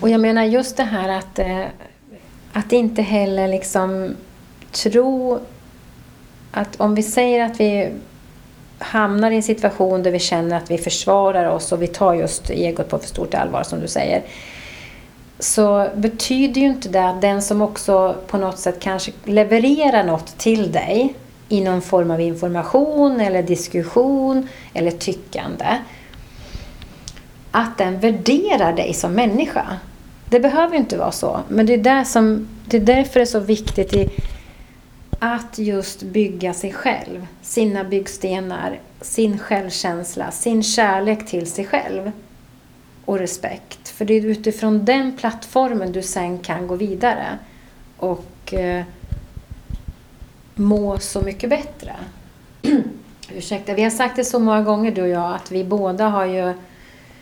Och 0.00 0.08
jag 0.08 0.20
menar 0.20 0.44
just 0.44 0.76
det 0.76 0.82
här 0.82 1.08
att, 1.08 1.38
eh, 1.38 1.66
att 2.52 2.72
inte 2.72 3.02
heller 3.02 3.48
liksom 3.48 4.14
tro 4.72 5.40
att 6.50 6.80
om 6.80 6.94
vi 6.94 7.02
säger 7.02 7.44
att 7.44 7.60
vi 7.60 7.92
hamnar 8.78 9.30
i 9.30 9.36
en 9.36 9.42
situation 9.42 10.02
där 10.02 10.10
vi 10.10 10.18
känner 10.18 10.56
att 10.56 10.70
vi 10.70 10.78
försvarar 10.78 11.50
oss 11.50 11.72
och 11.72 11.82
vi 11.82 11.86
tar 11.86 12.14
just 12.14 12.50
egot 12.50 12.88
på 12.88 12.98
för 12.98 13.08
stort 13.08 13.34
allvar 13.34 13.62
som 13.62 13.80
du 13.80 13.88
säger. 13.88 14.22
Så 15.42 15.88
betyder 15.94 16.60
ju 16.60 16.66
inte 16.66 16.88
det 16.88 17.08
att 17.08 17.20
den 17.20 17.42
som 17.42 17.62
också 17.62 18.16
på 18.26 18.38
något 18.38 18.58
sätt 18.58 18.80
kanske 18.80 19.12
levererar 19.24 20.04
något 20.04 20.38
till 20.38 20.72
dig 20.72 21.14
i 21.48 21.60
någon 21.60 21.82
form 21.82 22.10
av 22.10 22.20
information 22.20 23.20
eller 23.20 23.42
diskussion 23.42 24.48
eller 24.74 24.90
tyckande. 24.90 25.66
Att 27.50 27.78
den 27.78 28.00
värderar 28.00 28.72
dig 28.72 28.94
som 28.94 29.12
människa. 29.12 29.76
Det 30.30 30.40
behöver 30.40 30.76
inte 30.76 30.96
vara 30.96 31.12
så, 31.12 31.40
men 31.48 31.66
det 31.66 31.74
är, 31.74 31.78
där 31.78 32.04
som, 32.04 32.48
det 32.66 32.76
är 32.76 32.80
därför 32.80 33.20
det 33.20 33.24
är 33.24 33.26
så 33.26 33.40
viktigt 33.40 33.94
i, 33.94 34.08
att 35.18 35.58
just 35.58 36.02
bygga 36.02 36.54
sig 36.54 36.72
själv, 36.72 37.26
sina 37.42 37.84
byggstenar, 37.84 38.80
sin 39.00 39.38
självkänsla, 39.38 40.30
sin 40.30 40.62
kärlek 40.62 41.26
till 41.26 41.50
sig 41.50 41.66
själv 41.66 42.12
och 43.04 43.18
respekt. 43.18 43.81
För 44.02 44.06
det 44.06 44.14
är 44.14 44.26
utifrån 44.26 44.84
den 44.84 45.16
plattformen 45.16 45.92
du 45.92 46.02
sen 46.02 46.38
kan 46.38 46.66
gå 46.66 46.74
vidare 46.74 47.38
och 47.96 48.54
eh, 48.54 48.84
må 50.54 50.98
så 50.98 51.20
mycket 51.20 51.50
bättre. 51.50 51.96
Ursäkta, 53.32 53.74
vi 53.74 53.82
har 53.82 53.90
sagt 53.90 54.16
det 54.16 54.24
så 54.24 54.38
många 54.38 54.62
gånger 54.62 54.90
du 54.90 55.02
och 55.02 55.08
jag 55.08 55.34
att 55.34 55.50
vi 55.50 55.64
båda 55.64 56.08
har 56.08 56.24
ju 56.24 56.54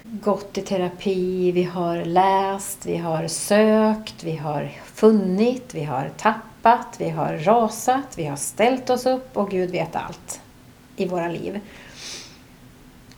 gått 0.02 0.58
i 0.58 0.60
terapi, 0.60 1.52
vi 1.52 1.62
har 1.62 2.04
läst, 2.04 2.86
vi 2.86 2.96
har 2.96 3.28
sökt, 3.28 4.24
vi 4.24 4.36
har 4.36 4.72
funnit, 4.84 5.74
vi 5.74 5.84
har 5.84 6.10
tappat, 6.16 6.96
vi 6.98 7.08
har 7.10 7.36
rasat, 7.36 8.18
vi 8.18 8.24
har 8.24 8.36
ställt 8.36 8.90
oss 8.90 9.06
upp 9.06 9.36
och 9.36 9.50
Gud 9.50 9.70
vet 9.70 9.96
allt 9.96 10.40
i 10.96 11.06
våra 11.06 11.28
liv. 11.28 11.60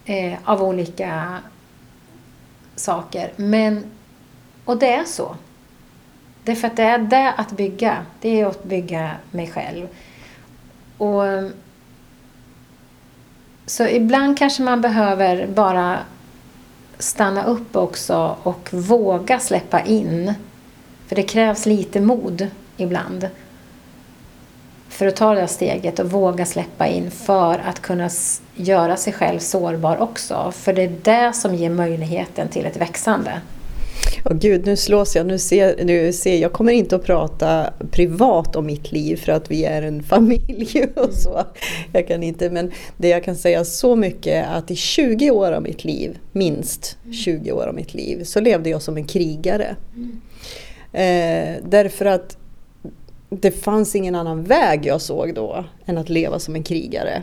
Eh, 0.04 0.34
av 0.44 0.62
olika 0.62 1.38
saker. 2.76 3.32
Men, 3.36 3.84
och 4.64 4.78
det 4.78 4.92
är 4.92 5.04
så. 5.04 5.36
Därför 6.44 6.66
att 6.68 6.76
det 6.76 6.82
är 6.82 6.98
det 6.98 7.32
att 7.32 7.52
bygga. 7.52 8.06
Det 8.20 8.40
är 8.40 8.46
att 8.46 8.64
bygga 8.64 9.10
mig 9.30 9.50
själv. 9.50 9.88
Och 10.98 11.26
ehm, 11.26 11.52
Så 13.66 13.86
ibland 13.86 14.38
kanske 14.38 14.62
man 14.62 14.80
behöver 14.80 15.46
bara 15.46 15.98
stanna 16.98 17.44
upp 17.44 17.76
också 17.76 18.36
och 18.42 18.68
våga 18.72 19.38
släppa 19.38 19.80
in. 19.80 20.34
För 21.06 21.16
det 21.16 21.22
krävs 21.22 21.66
lite 21.66 22.00
mod 22.00 22.48
ibland. 22.76 23.28
För 24.92 25.06
att 25.06 25.16
ta 25.16 25.34
det 25.34 25.40
här 25.40 25.46
steget 25.46 25.98
och 25.98 26.10
våga 26.10 26.46
släppa 26.46 26.86
in 26.86 27.10
för 27.10 27.58
att 27.58 27.82
kunna 27.82 28.10
göra 28.54 28.96
sig 28.96 29.12
själv 29.12 29.38
sårbar 29.38 29.96
också. 29.96 30.52
För 30.56 30.72
det 30.72 30.82
är 30.82 30.92
det 31.02 31.32
som 31.32 31.54
ger 31.54 31.70
möjligheten 31.70 32.48
till 32.48 32.66
ett 32.66 32.76
växande. 32.76 33.40
Oh, 34.24 34.34
Gud, 34.34 34.66
nu 34.66 34.76
slås 34.76 35.16
jag. 35.16 35.26
Nu 35.26 35.38
ser, 35.38 35.84
nu 35.84 36.12
ser, 36.12 36.36
jag 36.36 36.52
kommer 36.52 36.72
inte 36.72 36.96
att 36.96 37.04
prata 37.04 37.72
privat 37.90 38.56
om 38.56 38.66
mitt 38.66 38.92
liv 38.92 39.16
för 39.16 39.32
att 39.32 39.50
vi 39.50 39.64
är 39.64 39.82
en 39.82 40.02
familj 40.02 40.86
och 40.96 41.14
så. 41.14 41.44
Jag 41.92 42.08
kan 42.08 42.22
inte, 42.22 42.50
men 42.50 42.70
det 42.96 43.08
jag 43.08 43.24
kan 43.24 43.36
säga 43.36 43.64
så 43.64 43.96
mycket 43.96 44.46
att 44.48 44.70
i 44.70 44.76
20 44.76 45.30
år 45.30 45.52
av 45.52 45.62
mitt 45.62 45.84
liv, 45.84 46.18
minst 46.32 46.96
20 47.24 47.52
år 47.52 47.66
av 47.66 47.74
mitt 47.74 47.94
liv, 47.94 48.24
så 48.24 48.40
levde 48.40 48.70
jag 48.70 48.82
som 48.82 48.96
en 48.96 49.04
krigare. 49.04 49.76
Eh, 50.92 51.54
därför 51.62 52.04
att 52.04 52.36
det 53.40 53.50
fanns 53.50 53.96
ingen 53.96 54.14
annan 54.14 54.44
väg 54.44 54.86
jag 54.86 55.00
såg 55.00 55.34
då 55.34 55.64
än 55.86 55.98
att 55.98 56.08
leva 56.08 56.38
som 56.38 56.54
en 56.54 56.62
krigare. 56.62 57.22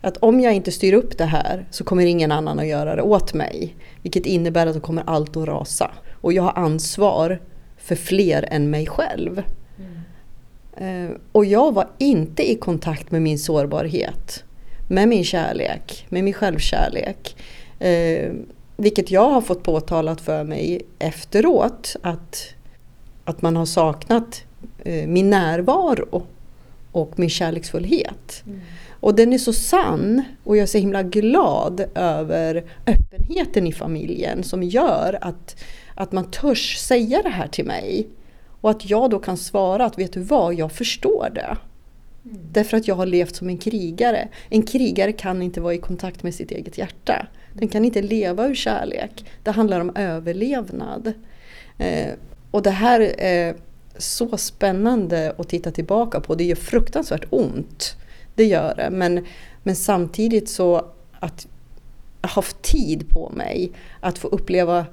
Att 0.00 0.16
om 0.16 0.40
jag 0.40 0.54
inte 0.54 0.72
styr 0.72 0.92
upp 0.92 1.18
det 1.18 1.24
här 1.24 1.66
så 1.70 1.84
kommer 1.84 2.06
ingen 2.06 2.32
annan 2.32 2.58
att 2.58 2.66
göra 2.66 2.96
det 2.96 3.02
åt 3.02 3.34
mig. 3.34 3.74
Vilket 4.02 4.26
innebär 4.26 4.66
att 4.66 4.74
då 4.74 4.80
kommer 4.80 5.02
allt 5.06 5.36
att 5.36 5.48
rasa. 5.48 5.90
Och 6.20 6.32
jag 6.32 6.42
har 6.42 6.52
ansvar 6.64 7.40
för 7.76 7.94
fler 7.96 8.48
än 8.50 8.70
mig 8.70 8.86
själv. 8.86 9.42
Mm. 9.78 11.10
Eh, 11.10 11.16
och 11.32 11.44
jag 11.44 11.74
var 11.74 11.88
inte 11.98 12.50
i 12.50 12.54
kontakt 12.54 13.10
med 13.10 13.22
min 13.22 13.38
sårbarhet. 13.38 14.44
Med 14.88 15.08
min 15.08 15.24
kärlek, 15.24 16.06
med 16.08 16.24
min 16.24 16.34
självkärlek. 16.34 17.36
Eh, 17.78 18.32
vilket 18.76 19.10
jag 19.10 19.30
har 19.30 19.40
fått 19.40 19.62
påtalat 19.62 20.20
för 20.20 20.44
mig 20.44 20.82
efteråt, 20.98 21.96
att, 22.02 22.54
att 23.24 23.42
man 23.42 23.56
har 23.56 23.66
saknat 23.66 24.44
Eh, 24.84 25.06
min 25.06 25.30
närvaro 25.30 26.22
och 26.92 27.18
min 27.18 27.30
kärleksfullhet. 27.30 28.42
Mm. 28.46 28.60
Och 29.00 29.14
den 29.14 29.32
är 29.32 29.38
så 29.38 29.52
sann 29.52 30.22
och 30.44 30.56
jag 30.56 30.62
är 30.62 30.66
så 30.66 30.78
himla 30.78 31.02
glad 31.02 31.84
över 31.94 32.64
öppenheten 32.86 33.66
i 33.66 33.72
familjen 33.72 34.42
som 34.42 34.62
gör 34.62 35.18
att, 35.20 35.56
att 35.94 36.12
man 36.12 36.30
törs 36.30 36.76
säga 36.76 37.22
det 37.22 37.28
här 37.28 37.48
till 37.48 37.64
mig. 37.64 38.08
Och 38.60 38.70
att 38.70 38.90
jag 38.90 39.10
då 39.10 39.18
kan 39.18 39.36
svara 39.36 39.84
att 39.84 39.98
vet 39.98 40.12
du 40.12 40.20
vad, 40.20 40.54
jag 40.54 40.72
förstår 40.72 41.30
det. 41.34 41.56
Mm. 42.24 42.38
Därför 42.52 42.76
att 42.76 42.88
jag 42.88 42.94
har 42.94 43.06
levt 43.06 43.36
som 43.36 43.48
en 43.48 43.58
krigare. 43.58 44.28
En 44.48 44.62
krigare 44.62 45.12
kan 45.12 45.42
inte 45.42 45.60
vara 45.60 45.74
i 45.74 45.78
kontakt 45.78 46.22
med 46.22 46.34
sitt 46.34 46.50
eget 46.50 46.78
hjärta. 46.78 47.26
Den 47.52 47.68
kan 47.68 47.84
inte 47.84 48.02
leva 48.02 48.46
ur 48.46 48.54
kärlek. 48.54 49.24
Det 49.42 49.50
handlar 49.50 49.80
om 49.80 49.96
överlevnad. 49.96 51.12
Eh, 51.78 52.12
och 52.50 52.62
det 52.62 52.70
här 52.70 53.24
eh, 53.24 53.54
så 53.98 54.36
spännande 54.36 55.34
att 55.38 55.48
titta 55.48 55.70
tillbaka 55.70 56.20
på. 56.20 56.34
Det 56.34 56.44
gör 56.44 56.56
fruktansvärt 56.56 57.24
ont. 57.30 57.96
Det 58.34 58.44
gör 58.44 58.74
det. 58.74 58.90
Men, 58.90 59.26
men 59.62 59.76
samtidigt 59.76 60.48
så 60.48 60.86
att 61.20 61.46
har 62.26 62.28
haft 62.28 62.62
tid 62.62 63.08
på 63.08 63.32
mig 63.34 63.72
att 64.00 64.18
få 64.18 64.28
uppleva 64.28 64.86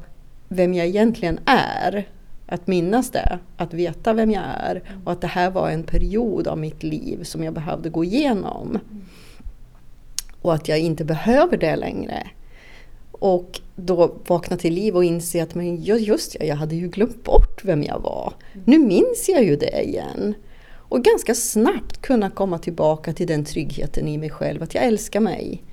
vem 0.48 0.74
jag 0.74 0.88
egentligen 0.88 1.40
är. 1.46 2.08
Att 2.46 2.68
minnas 2.68 3.12
det, 3.12 3.40
att 3.58 3.74
veta 3.74 4.14
vem 4.14 4.32
jag 4.32 4.44
är 4.44 4.84
och 5.06 5.12
att 5.12 5.22
det 5.22 5.28
här 5.28 5.52
var 5.52 5.70
en 5.70 5.84
period 5.84 6.48
av 6.48 6.58
mitt 6.58 6.84
liv 6.84 7.24
som 7.24 7.44
jag 7.44 7.54
behövde 7.54 7.90
gå 7.90 8.04
igenom. 8.04 8.80
Och 10.42 10.54
att 10.54 10.68
jag 10.68 10.80
inte 10.80 11.06
behöver 11.06 11.58
det 11.58 11.76
längre. 11.76 12.28
Och 13.22 13.62
då 13.76 14.16
vakna 14.28 14.58
till 14.58 14.74
liv 14.74 14.96
och 14.96 15.04
inse 15.04 15.44
att 15.44 15.56
men 15.56 15.84
just 15.84 16.36
ja, 16.40 16.46
jag 16.46 16.56
hade 16.56 16.76
ju 16.76 16.88
glömt 16.88 17.24
bort 17.24 17.66
vem 17.66 17.84
jag 17.84 18.00
var. 18.00 18.34
Nu 18.66 18.80
minns 18.80 19.30
jag 19.30 19.44
ju 19.44 19.56
det 19.56 19.84
igen. 19.84 20.34
Och 20.74 21.04
ganska 21.04 21.36
snabbt 21.36 22.02
kunna 22.02 22.30
komma 22.30 22.58
tillbaka 22.58 23.14
till 23.14 23.28
den 23.28 23.46
tryggheten 23.46 24.08
i 24.08 24.18
mig 24.18 24.30
själv, 24.30 24.64
att 24.64 24.76
jag 24.76 24.84
älskar 24.84 25.20
mig. 25.20 25.64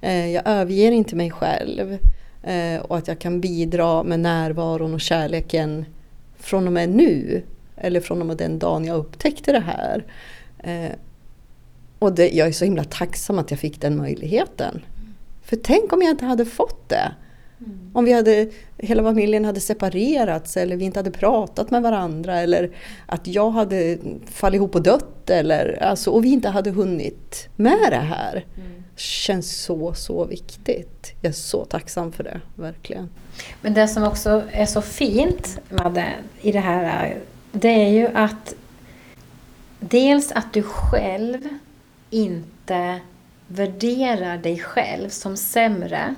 Mm. 0.00 0.32
Jag 0.32 0.42
överger 0.46 0.92
inte 0.92 1.16
mig 1.16 1.30
själv. 1.30 1.98
Eh, 2.42 2.80
och 2.80 2.96
att 2.96 3.08
jag 3.08 3.18
kan 3.18 3.40
bidra 3.40 4.02
med 4.02 4.20
närvaron 4.20 4.94
och 4.94 5.00
kärleken 5.00 5.84
från 6.38 6.66
och 6.66 6.72
med 6.72 6.88
nu. 6.88 7.42
Eller 7.76 8.00
från 8.00 8.20
och 8.20 8.26
med 8.26 8.36
den 8.36 8.58
dagen 8.58 8.84
jag 8.84 8.96
upptäckte 8.96 9.52
det 9.52 9.64
här. 9.66 10.04
Eh, 10.58 10.92
och 11.98 12.14
det, 12.14 12.28
jag 12.28 12.48
är 12.48 12.52
så 12.52 12.64
himla 12.64 12.84
tacksam 12.84 13.38
att 13.38 13.50
jag 13.50 13.60
fick 13.60 13.80
den 13.80 13.96
möjligheten. 13.96 14.80
För 15.44 15.56
tänk 15.56 15.92
om 15.92 16.02
jag 16.02 16.10
inte 16.10 16.24
hade 16.24 16.44
fått 16.44 16.88
det. 16.88 17.12
Mm. 17.60 17.90
Om 17.92 18.04
vi 18.04 18.12
hade, 18.12 18.48
hela 18.78 19.02
familjen 19.02 19.44
hade 19.44 19.60
separerats 19.60 20.56
eller 20.56 20.76
vi 20.76 20.84
inte 20.84 20.98
hade 20.98 21.10
pratat 21.10 21.70
med 21.70 21.82
varandra 21.82 22.40
eller 22.40 22.70
att 23.06 23.26
jag 23.26 23.50
hade 23.50 23.98
fallit 24.26 24.58
ihop 24.58 24.74
och 24.74 24.82
dött 24.82 25.30
eller, 25.30 25.82
alltså, 25.82 26.10
och 26.10 26.24
vi 26.24 26.28
inte 26.28 26.48
hade 26.48 26.70
hunnit 26.70 27.48
med 27.56 27.90
det 27.90 27.96
här. 27.96 28.44
Mm. 28.56 28.84
känns 28.96 29.62
så, 29.62 29.94
så 29.94 30.24
viktigt. 30.24 31.12
Jag 31.20 31.28
är 31.28 31.34
så 31.34 31.64
tacksam 31.64 32.12
för 32.12 32.24
det, 32.24 32.40
verkligen. 32.54 33.10
Men 33.60 33.74
det 33.74 33.88
som 33.88 34.02
också 34.02 34.42
är 34.50 34.66
så 34.66 34.82
fint, 34.82 35.58
Madde, 35.68 36.12
i 36.40 36.52
det 36.52 36.60
här, 36.60 37.18
det 37.52 37.68
är 37.68 37.88
ju 37.88 38.06
att 38.06 38.54
dels 39.80 40.32
att 40.32 40.52
du 40.52 40.62
själv 40.62 41.38
inte 42.10 43.00
värderar 43.48 44.38
dig 44.38 44.58
själv 44.58 45.08
som 45.08 45.36
sämre 45.36 46.14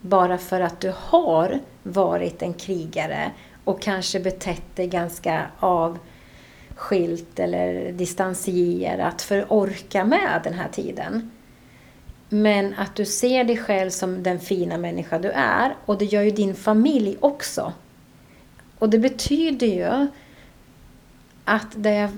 bara 0.00 0.38
för 0.38 0.60
att 0.60 0.80
du 0.80 0.92
har 0.96 1.60
varit 1.82 2.42
en 2.42 2.54
krigare 2.54 3.30
och 3.64 3.82
kanske 3.82 4.20
betett 4.20 4.76
dig 4.76 4.86
ganska 4.86 5.46
avskilt 5.58 7.38
eller 7.38 7.92
distanserat 7.92 9.22
för 9.22 9.38
att 9.38 9.50
orka 9.50 10.04
med 10.04 10.40
den 10.44 10.54
här 10.54 10.68
tiden. 10.68 11.30
Men 12.28 12.74
att 12.78 12.96
du 12.96 13.04
ser 13.04 13.44
dig 13.44 13.56
själv 13.56 13.90
som 13.90 14.22
den 14.22 14.40
fina 14.40 14.78
människa 14.78 15.18
du 15.18 15.30
är 15.30 15.74
och 15.84 15.98
det 15.98 16.04
gör 16.04 16.22
ju 16.22 16.30
din 16.30 16.54
familj 16.54 17.16
också. 17.20 17.72
Och 18.78 18.90
det 18.90 18.98
betyder 18.98 19.66
ju 19.66 20.06
att 21.44 21.66
det 21.76 21.94
jag 21.94 22.10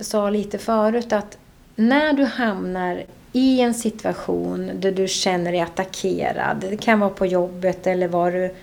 sa 0.00 0.30
lite 0.30 0.58
förut 0.58 1.12
att 1.12 1.38
när 1.76 2.12
du 2.12 2.24
hamnar 2.24 3.04
i 3.32 3.60
en 3.60 3.74
situation 3.74 4.70
där 4.74 4.92
du 4.92 5.08
känner 5.08 5.52
dig 5.52 5.60
attackerad, 5.60 6.56
det 6.70 6.76
kan 6.76 7.00
vara 7.00 7.10
på 7.10 7.26
jobbet 7.26 7.86
eller 7.86 8.08
var 8.08 8.32
du 8.32 8.54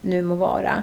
nu 0.00 0.22
må 0.22 0.34
vara. 0.34 0.82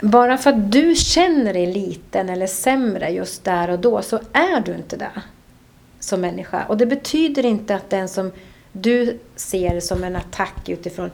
Bara 0.00 0.38
för 0.38 0.50
att 0.50 0.72
du 0.72 0.94
känner 0.94 1.52
dig 1.52 1.66
liten 1.66 2.28
eller 2.28 2.46
sämre 2.46 3.10
just 3.10 3.44
där 3.44 3.70
och 3.70 3.78
då 3.78 4.02
så 4.02 4.20
är 4.32 4.60
du 4.60 4.74
inte 4.74 4.96
det 4.96 5.22
som 6.00 6.20
människa. 6.20 6.64
Och 6.68 6.76
det 6.76 6.86
betyder 6.86 7.46
inte 7.46 7.74
att 7.74 7.90
den 7.90 8.08
som 8.08 8.32
du 8.72 9.18
ser 9.36 9.80
som 9.80 10.04
en 10.04 10.16
attack 10.16 10.68
utifrån, 10.68 11.10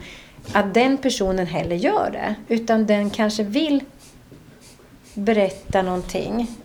att 0.53 0.75
den 0.75 0.99
personen 0.99 1.47
heller 1.47 1.77
gör 1.77 2.11
det. 2.13 2.35
Utan 2.55 2.87
den 2.87 3.11
kanske 3.11 3.43
vill 3.43 3.85
berätta 5.15 5.83
någonting. 5.83 6.57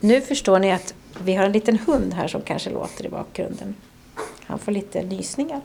Nu 0.00 0.20
förstår 0.20 0.58
ni 0.58 0.72
att 0.72 0.94
vi 1.18 1.34
har 1.34 1.44
en 1.44 1.52
liten 1.52 1.78
hund 1.78 2.14
här 2.14 2.28
som 2.28 2.42
kanske 2.42 2.70
låter 2.70 3.06
i 3.06 3.08
bakgrunden. 3.08 3.74
Han 4.44 4.58
får 4.58 4.72
lite 4.72 5.02
nysningar. 5.02 5.60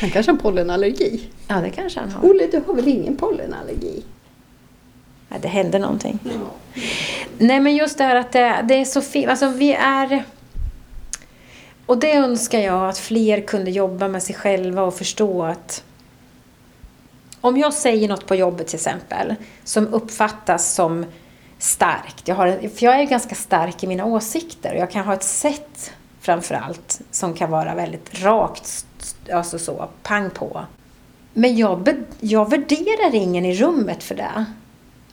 Han 0.00 0.10
kanske 0.10 0.32
har 0.32 0.38
pollenallergi? 0.38 1.28
Ja, 1.48 1.60
det 1.60 1.70
kanske 1.70 2.00
han 2.00 2.10
har. 2.10 2.30
Olle, 2.30 2.46
du 2.46 2.62
har 2.66 2.74
väl 2.74 2.88
ingen 2.88 3.16
pollenallergi? 3.16 4.02
Nej, 5.28 5.38
det 5.42 5.48
händer 5.48 5.78
någonting. 5.78 6.18
Ja. 6.24 6.30
Nej, 7.38 7.60
men 7.60 7.76
just 7.76 7.98
det 7.98 8.04
här 8.04 8.16
att 8.16 8.32
det, 8.32 8.64
det 8.68 8.74
är 8.74 8.84
så 8.84 9.00
fint. 9.00 9.28
Alltså, 9.28 9.48
vi 9.48 9.72
är... 9.72 10.24
Och 11.86 11.98
det 11.98 12.12
önskar 12.12 12.58
jag 12.58 12.88
att 12.88 12.98
fler 12.98 13.40
kunde 13.40 13.70
jobba 13.70 14.08
med 14.08 14.22
sig 14.22 14.34
själva 14.34 14.82
och 14.82 14.94
förstå 14.94 15.42
att 15.42 15.84
om 17.40 17.56
jag 17.56 17.74
säger 17.74 18.08
något 18.08 18.26
på 18.26 18.34
jobbet 18.34 18.66
till 18.66 18.76
exempel 18.76 19.34
som 19.64 19.88
uppfattas 19.88 20.74
som 20.74 21.06
starkt. 21.58 22.28
Jag, 22.28 22.34
har, 22.34 22.68
för 22.68 22.86
jag 22.86 23.00
är 23.00 23.04
ganska 23.04 23.34
stark 23.34 23.84
i 23.84 23.86
mina 23.86 24.04
åsikter 24.04 24.74
och 24.74 24.80
jag 24.80 24.90
kan 24.90 25.04
ha 25.04 25.14
ett 25.14 25.22
sätt 25.22 25.92
framförallt 26.20 27.00
som 27.10 27.34
kan 27.34 27.50
vara 27.50 27.74
väldigt 27.74 28.22
rakt, 28.22 28.86
alltså 29.32 29.58
så, 29.58 29.88
pang 30.02 30.30
på. 30.30 30.66
Men 31.32 31.56
jag, 31.56 31.88
jag 32.20 32.50
värderar 32.50 33.14
ingen 33.14 33.44
i 33.44 33.54
rummet 33.54 34.02
för 34.02 34.14
det. 34.14 34.44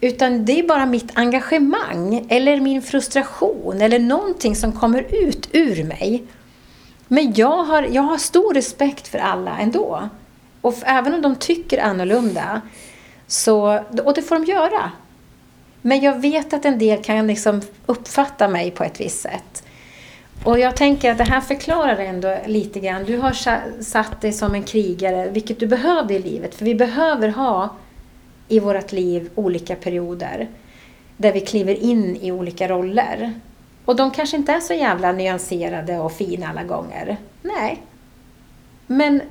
Utan 0.02 0.46
det 0.46 0.60
är 0.60 0.68
bara 0.68 0.86
mitt 0.86 1.12
engagemang 1.14 2.26
eller 2.30 2.60
min 2.60 2.82
frustration 2.82 3.82
eller 3.82 4.00
någonting 4.00 4.56
som 4.56 4.72
kommer 4.72 5.06
ut 5.10 5.50
ur 5.52 5.84
mig. 5.84 6.24
Men 7.08 7.34
jag 7.34 7.64
har, 7.64 7.84
jag 7.84 8.02
har 8.02 8.18
stor 8.18 8.54
respekt 8.54 9.08
för 9.08 9.18
alla 9.18 9.58
ändå. 9.58 10.10
Och 10.62 10.76
även 10.86 11.14
om 11.14 11.22
de 11.22 11.36
tycker 11.36 11.84
annorlunda, 11.84 12.62
så, 13.28 13.80
och 14.04 14.14
det 14.14 14.22
får 14.22 14.36
de 14.36 14.46
göra. 14.46 14.92
Men 15.86 16.02
jag 16.02 16.22
vet 16.22 16.54
att 16.54 16.66
en 16.66 16.80
del 16.80 17.04
kan 17.04 17.28
liksom 17.28 17.62
uppfatta 17.86 18.48
mig 18.48 18.72
på 18.72 18.84
ett 18.84 19.02
visst 19.02 19.22
sätt. 19.22 19.64
Och 20.44 20.60
jag 20.60 20.76
tänker 20.76 21.12
att 21.12 21.18
det 21.18 21.24
här 21.24 21.42
förklarar 21.42 21.98
ändå 21.98 22.38
lite 22.46 22.80
grann. 22.80 23.06
Du 23.06 23.18
har 23.18 23.34
satt 23.84 24.22
dig 24.22 24.34
som 24.34 24.56
en 24.56 24.64
krigare, 24.64 25.30
vilket 25.30 25.60
du 25.60 25.68
behövde 25.68 26.14
i 26.14 26.20
livet. 26.20 26.56
För 26.56 26.66
vi 26.66 26.76
behöver 26.76 27.30
ha 27.30 27.76
i 28.48 28.60
vårt 28.60 28.92
liv 28.92 29.30
olika 29.36 29.76
perioder 29.76 30.48
där 31.18 31.32
vi 31.32 31.42
kliver 31.42 31.76
in 31.76 32.16
i 32.16 32.32
olika 32.32 32.68
roller. 32.68 33.34
Och 33.86 33.96
de 33.96 34.12
kanske 34.12 34.38
inte 34.38 34.54
är 34.54 34.60
så 34.60 34.74
jävla 34.74 35.12
nyanserade 35.12 36.00
och 36.00 36.12
fina 36.12 36.50
alla 36.50 36.64
gånger. 36.64 37.18
Nej. 37.42 37.82
Men 38.88 39.22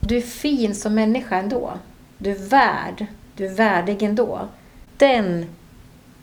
du 0.00 0.16
är 0.16 0.20
fin 0.20 0.74
som 0.74 0.94
människa 0.94 1.36
ändå. 1.36 1.72
Du 2.18 2.30
är 2.30 2.48
värd. 2.48 3.06
Du 3.36 3.46
är 3.46 3.54
värdig 3.54 4.02
ändå. 4.02 4.48
Den 4.96 5.46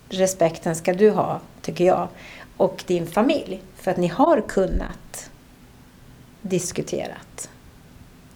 respekten 0.09 0.75
ska 0.75 0.93
du 0.93 1.09
ha, 1.09 1.39
tycker 1.61 1.85
jag, 1.85 2.07
och 2.57 2.83
din 2.87 3.07
familj. 3.07 3.61
För 3.75 3.91
att 3.91 3.97
ni 3.97 4.07
har 4.07 4.41
kunnat 4.41 5.29
diskuterat 6.41 7.49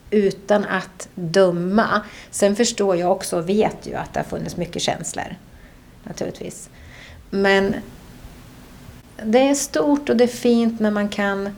utan 0.09 0.65
att 0.65 1.07
döma. 1.15 2.01
Sen 2.31 2.55
förstår 2.55 2.95
jag 2.95 3.11
också 3.11 3.37
och 3.37 3.49
vet 3.49 3.87
ju 3.87 3.95
att 3.95 4.13
det 4.13 4.19
har 4.19 4.25
funnits 4.25 4.57
mycket 4.57 4.81
känslor. 4.81 5.35
Naturligtvis. 6.03 6.69
Men 7.29 7.75
det 9.23 9.39
är 9.39 9.55
stort 9.55 10.09
och 10.09 10.17
det 10.17 10.23
är 10.23 10.27
fint 10.27 10.79
när 10.79 10.91
man 10.91 11.09
kan 11.09 11.55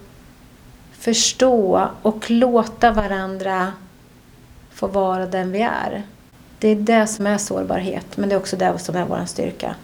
förstå 0.91 1.89
och 2.01 2.31
låta 2.31 2.91
varandra 2.91 3.73
få 4.71 4.87
vara 4.87 5.25
den 5.25 5.51
vi 5.51 5.61
är. 5.61 6.03
Det 6.59 6.67
är 6.67 6.75
det 6.75 7.07
som 7.07 7.27
är 7.27 7.37
sårbarhet, 7.37 8.17
men 8.17 8.29
det 8.29 8.35
är 8.35 8.39
också 8.39 8.55
det 8.55 8.79
som 8.79 8.95
är 8.95 9.05
vår 9.05 9.25
styrka. 9.25 9.75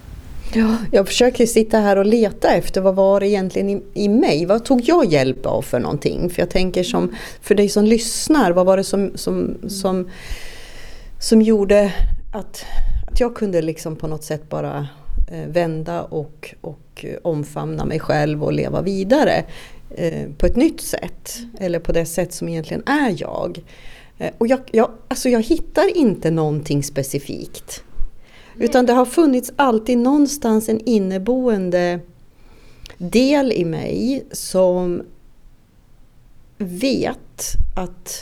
Ja, 0.53 0.77
jag 0.91 1.07
försöker 1.07 1.45
sitta 1.45 1.79
här 1.79 1.97
och 1.97 2.05
leta 2.05 2.53
efter 2.53 2.81
vad 2.81 2.95
var 2.95 3.19
det 3.19 3.27
egentligen 3.27 3.69
i, 3.69 3.83
i 3.93 4.09
mig? 4.09 4.45
Vad 4.45 4.65
tog 4.65 4.81
jag 4.81 5.05
hjälp 5.05 5.45
av 5.45 5.61
för 5.61 5.79
någonting? 5.79 6.29
För 6.29 6.41
jag 6.41 6.49
tänker 6.49 6.83
som, 6.83 7.15
för 7.41 7.55
dig 7.55 7.69
som 7.69 7.85
lyssnar, 7.85 8.51
vad 8.51 8.65
var 8.65 8.77
det 8.77 8.83
som, 8.83 9.11
som, 9.15 9.57
som, 9.67 10.09
som 11.19 11.41
gjorde 11.41 11.93
att, 12.33 12.65
att 13.11 13.19
jag 13.19 13.35
kunde 13.35 13.61
liksom 13.61 13.95
på 13.95 14.07
något 14.07 14.23
sätt 14.23 14.49
bara 14.49 14.87
eh, 15.31 15.47
vända 15.47 16.01
och, 16.01 16.55
och 16.61 17.05
omfamna 17.21 17.85
mig 17.85 17.99
själv 17.99 18.43
och 18.43 18.53
leva 18.53 18.81
vidare 18.81 19.43
eh, 19.89 20.29
på 20.37 20.45
ett 20.45 20.55
nytt 20.55 20.81
sätt. 20.81 21.37
Eller 21.59 21.79
på 21.79 21.91
det 21.91 22.05
sätt 22.05 22.33
som 22.33 22.49
egentligen 22.49 22.83
är 22.85 23.15
jag. 23.21 23.59
Eh, 24.17 24.31
och 24.37 24.47
jag, 24.47 24.59
jag, 24.71 24.91
alltså 25.07 25.29
jag 25.29 25.41
hittar 25.41 25.97
inte 25.97 26.31
någonting 26.31 26.83
specifikt. 26.83 27.83
Utan 28.59 28.85
det 28.85 28.93
har 28.93 29.05
funnits 29.05 29.51
alltid 29.55 29.97
någonstans 29.97 30.69
en 30.69 30.79
inneboende 30.79 31.99
del 32.97 33.51
i 33.51 33.65
mig 33.65 34.25
som 34.31 35.01
vet 36.57 37.55
att 37.75 38.13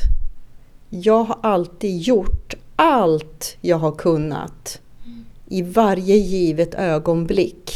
jag 0.89 1.23
har 1.23 1.38
alltid 1.43 1.97
gjort 1.97 2.53
allt 2.75 3.57
jag 3.61 3.77
har 3.77 3.91
kunnat 3.91 4.81
i 5.47 5.61
varje 5.61 6.15
givet 6.15 6.75
ögonblick 6.75 7.71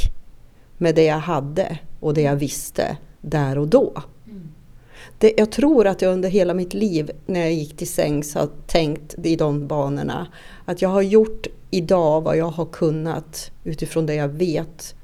med 0.77 0.95
det 0.95 1.03
jag 1.03 1.19
hade 1.19 1.79
och 1.99 2.13
det 2.13 2.21
jag 2.21 2.35
visste 2.35 2.97
där 3.21 3.57
och 3.57 3.67
då. 3.67 3.93
Det, 5.17 5.33
jag 5.37 5.51
tror 5.51 5.87
att 5.87 6.01
jag 6.01 6.13
under 6.13 6.29
hela 6.29 6.53
mitt 6.53 6.73
liv 6.73 7.11
när 7.25 7.39
jag 7.39 7.53
gick 7.53 7.77
till 7.77 7.87
sängs 7.87 8.35
har 8.35 8.49
tänkt 8.67 9.15
i 9.23 9.35
de 9.35 9.67
banorna. 9.67 10.27
Att 10.65 10.81
jag 10.81 10.89
har 10.89 11.01
gjort 11.01 11.47
idag 11.71 12.21
vad 12.21 12.37
jag 12.37 12.49
har 12.49 12.65
kunnat 12.65 13.51
utifrån 13.63 14.05
det 14.05 14.15
jag 14.15 14.27
vet 14.27 14.95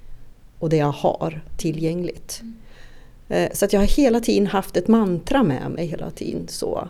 och 0.59 0.70
det 0.70 0.78
jag 0.78 0.91
har 0.91 1.41
tillgängligt. 1.57 2.41
Mm. 2.41 3.49
Så 3.53 3.65
att 3.65 3.74
jag 3.74 3.80
har 3.80 3.88
hela 3.88 4.20
tiden 4.20 4.47
haft 4.47 4.78
ett 4.78 4.88
mantra 4.88 5.43
med 5.43 5.72
mig 5.72 5.86
hela 5.86 6.11
tiden. 6.11 6.47
Så, 6.47 6.89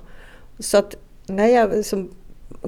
så 0.59 0.78
att 0.78 0.95
när 1.28 1.47
jag 1.47 1.71
liksom 1.71 2.11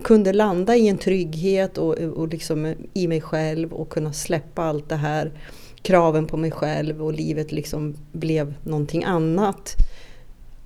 kunde 0.03 0.33
landa 0.33 0.75
i 0.75 0.87
en 0.87 0.97
trygghet 0.97 1.77
och, 1.77 1.93
och 1.93 2.27
liksom 2.27 2.75
i 2.93 3.07
mig 3.07 3.21
själv 3.21 3.73
och 3.73 3.89
kunna 3.89 4.13
släppa 4.13 4.63
allt 4.63 4.89
det 4.89 4.95
här 4.95 5.31
kraven 5.81 6.27
på 6.27 6.37
mig 6.37 6.51
själv 6.51 7.03
och 7.03 7.13
livet 7.13 7.51
liksom 7.51 7.95
blev 8.11 8.53
någonting 8.63 9.03
annat. 9.03 9.75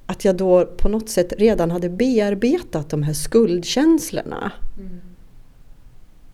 Att 0.05 0.25
jag 0.25 0.35
då 0.35 0.65
på 0.65 0.89
något 0.89 1.09
sätt 1.09 1.33
redan 1.37 1.71
hade 1.71 1.89
bearbetat 1.89 2.89
de 2.89 3.03
här 3.03 3.13
skuldkänslorna. 3.13 4.51
Mm 4.77 5.12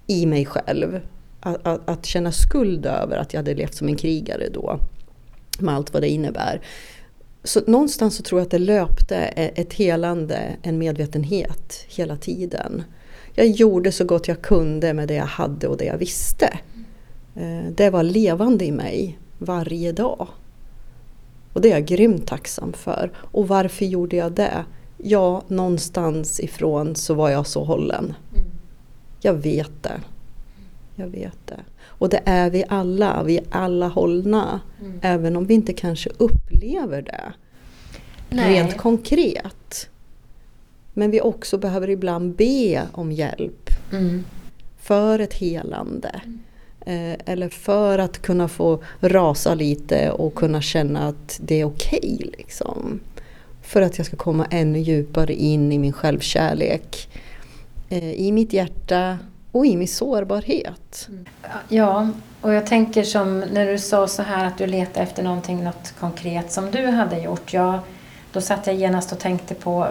i 0.09 0.25
mig 0.25 0.45
själv. 0.45 0.99
Att, 1.39 1.67
att, 1.67 1.89
att, 1.89 2.05
känna 2.05 2.31
skuld 2.31 2.85
över 2.85 3.17
att 3.17 3.33
jag 3.33 3.39
hade 3.39 3.55
levt 3.55 3.75
som 3.75 3.87
en 3.87 3.95
krigare 3.95 4.49
då. 4.53 4.79
Med 5.59 5.75
allt 5.75 5.93
vad 5.93 6.03
det 6.03 6.09
innebär. 6.09 6.61
Så 7.43 7.61
någonstans 7.67 8.15
så 8.15 8.23
tror 8.23 8.39
jag 8.39 8.45
att 8.45 8.51
det 8.51 8.59
löpte 8.59 9.15
e, 9.15 9.51
ett 9.55 9.73
helande, 9.73 10.55
en 10.61 10.77
medvetenhet 10.77 11.85
hela 11.87 12.17
tiden. 12.17 12.83
Jag 13.33 13.47
gjorde 13.47 13.91
så 13.91 14.05
gott 14.05 14.27
jag 14.27 14.41
kunde 14.41 14.93
med 14.93 15.07
det 15.07 15.13
jag 15.13 15.25
hade 15.25 15.67
och 15.67 15.77
det 15.77 15.85
jag 15.85 15.97
visste. 15.97 16.59
Eh, 17.35 17.71
det 17.75 17.89
var 17.89 18.03
levande 18.03 18.65
i 18.65 18.71
mig 18.71 19.19
varje 19.37 19.91
dag. 19.91 20.27
Och 21.53 21.61
det 21.61 21.71
är 21.71 21.73
jag 21.73 21.85
grymt 21.85 22.27
tacksam 22.27 22.73
för. 22.73 23.11
Och 23.15 23.47
varför 23.47 23.85
gjorde 23.85 24.15
jag 24.15 24.31
det? 24.31 24.65
Ja, 24.97 25.43
någonstans 25.47 26.39
ifrån 26.39 26.95
så 26.95 27.13
var 27.13 27.29
jag 27.29 27.47
så 27.47 27.63
hållen. 27.63 28.13
Mm. 28.35 28.58
Jag 29.21 29.33
vet 29.33 29.83
det. 29.83 30.01
Jag 30.95 31.07
vet 31.07 31.37
det. 31.47 31.59
Och 31.81 32.09
det 32.09 32.21
är 32.25 32.49
vi 32.49 32.63
alla. 32.69 33.23
Vi 33.23 33.37
är 33.37 33.43
alla 33.49 33.87
hållna. 33.87 34.59
Mm. 34.81 34.99
Även 35.01 35.35
om 35.35 35.45
vi 35.45 35.53
inte 35.53 35.73
kanske 35.73 36.09
upplever 36.17 37.01
det 37.01 37.33
Nej. 38.29 38.53
rent 38.53 38.77
konkret. 38.77 39.89
Men 40.93 41.11
vi 41.11 41.21
också 41.21 41.57
behöver 41.57 41.89
ibland 41.89 42.35
be 42.35 42.87
om 42.91 43.11
hjälp. 43.11 43.69
Mm. 43.91 44.23
För 44.79 45.19
ett 45.19 45.33
helande. 45.33 46.21
Mm. 46.25 46.39
Eh, 46.85 47.19
eller 47.25 47.49
för 47.49 47.99
att 47.99 48.21
kunna 48.21 48.47
få 48.47 48.83
rasa 48.99 49.55
lite 49.55 50.11
och 50.11 50.35
kunna 50.35 50.61
känna 50.61 51.07
att 51.07 51.39
det 51.43 51.61
är 51.61 51.65
okej. 51.65 52.15
Okay, 52.15 52.31
liksom. 52.37 52.99
För 53.61 53.81
att 53.81 53.97
jag 53.97 54.07
ska 54.07 54.17
komma 54.17 54.45
ännu 54.51 54.79
djupare 54.79 55.33
in 55.33 55.71
i 55.71 55.77
min 55.77 55.93
självkärlek 55.93 57.09
Eh, 57.89 58.11
i 58.11 58.31
mitt 58.31 58.53
hjärta 58.53 59.17
och 59.51 59.65
i 59.65 59.77
min 59.77 59.87
sårbarhet. 59.87 61.07
Mm. 61.09 61.25
Ja, 61.69 62.09
och 62.41 62.53
jag 62.53 62.65
tänker 62.65 63.03
som 63.03 63.39
när 63.39 63.65
du 63.65 63.77
sa 63.77 64.07
så 64.07 64.23
här 64.23 64.45
att 64.45 64.57
du 64.57 64.67
letar 64.67 65.01
efter 65.01 65.23
någonting, 65.23 65.63
något 65.63 65.93
konkret 65.99 66.51
som 66.51 66.71
du 66.71 66.85
hade 66.85 67.19
gjort. 67.19 67.53
Jag, 67.53 67.79
då 68.31 68.41
satt 68.41 68.67
jag 68.67 68.75
genast 68.75 69.11
och 69.11 69.19
tänkte 69.19 69.55
på 69.55 69.87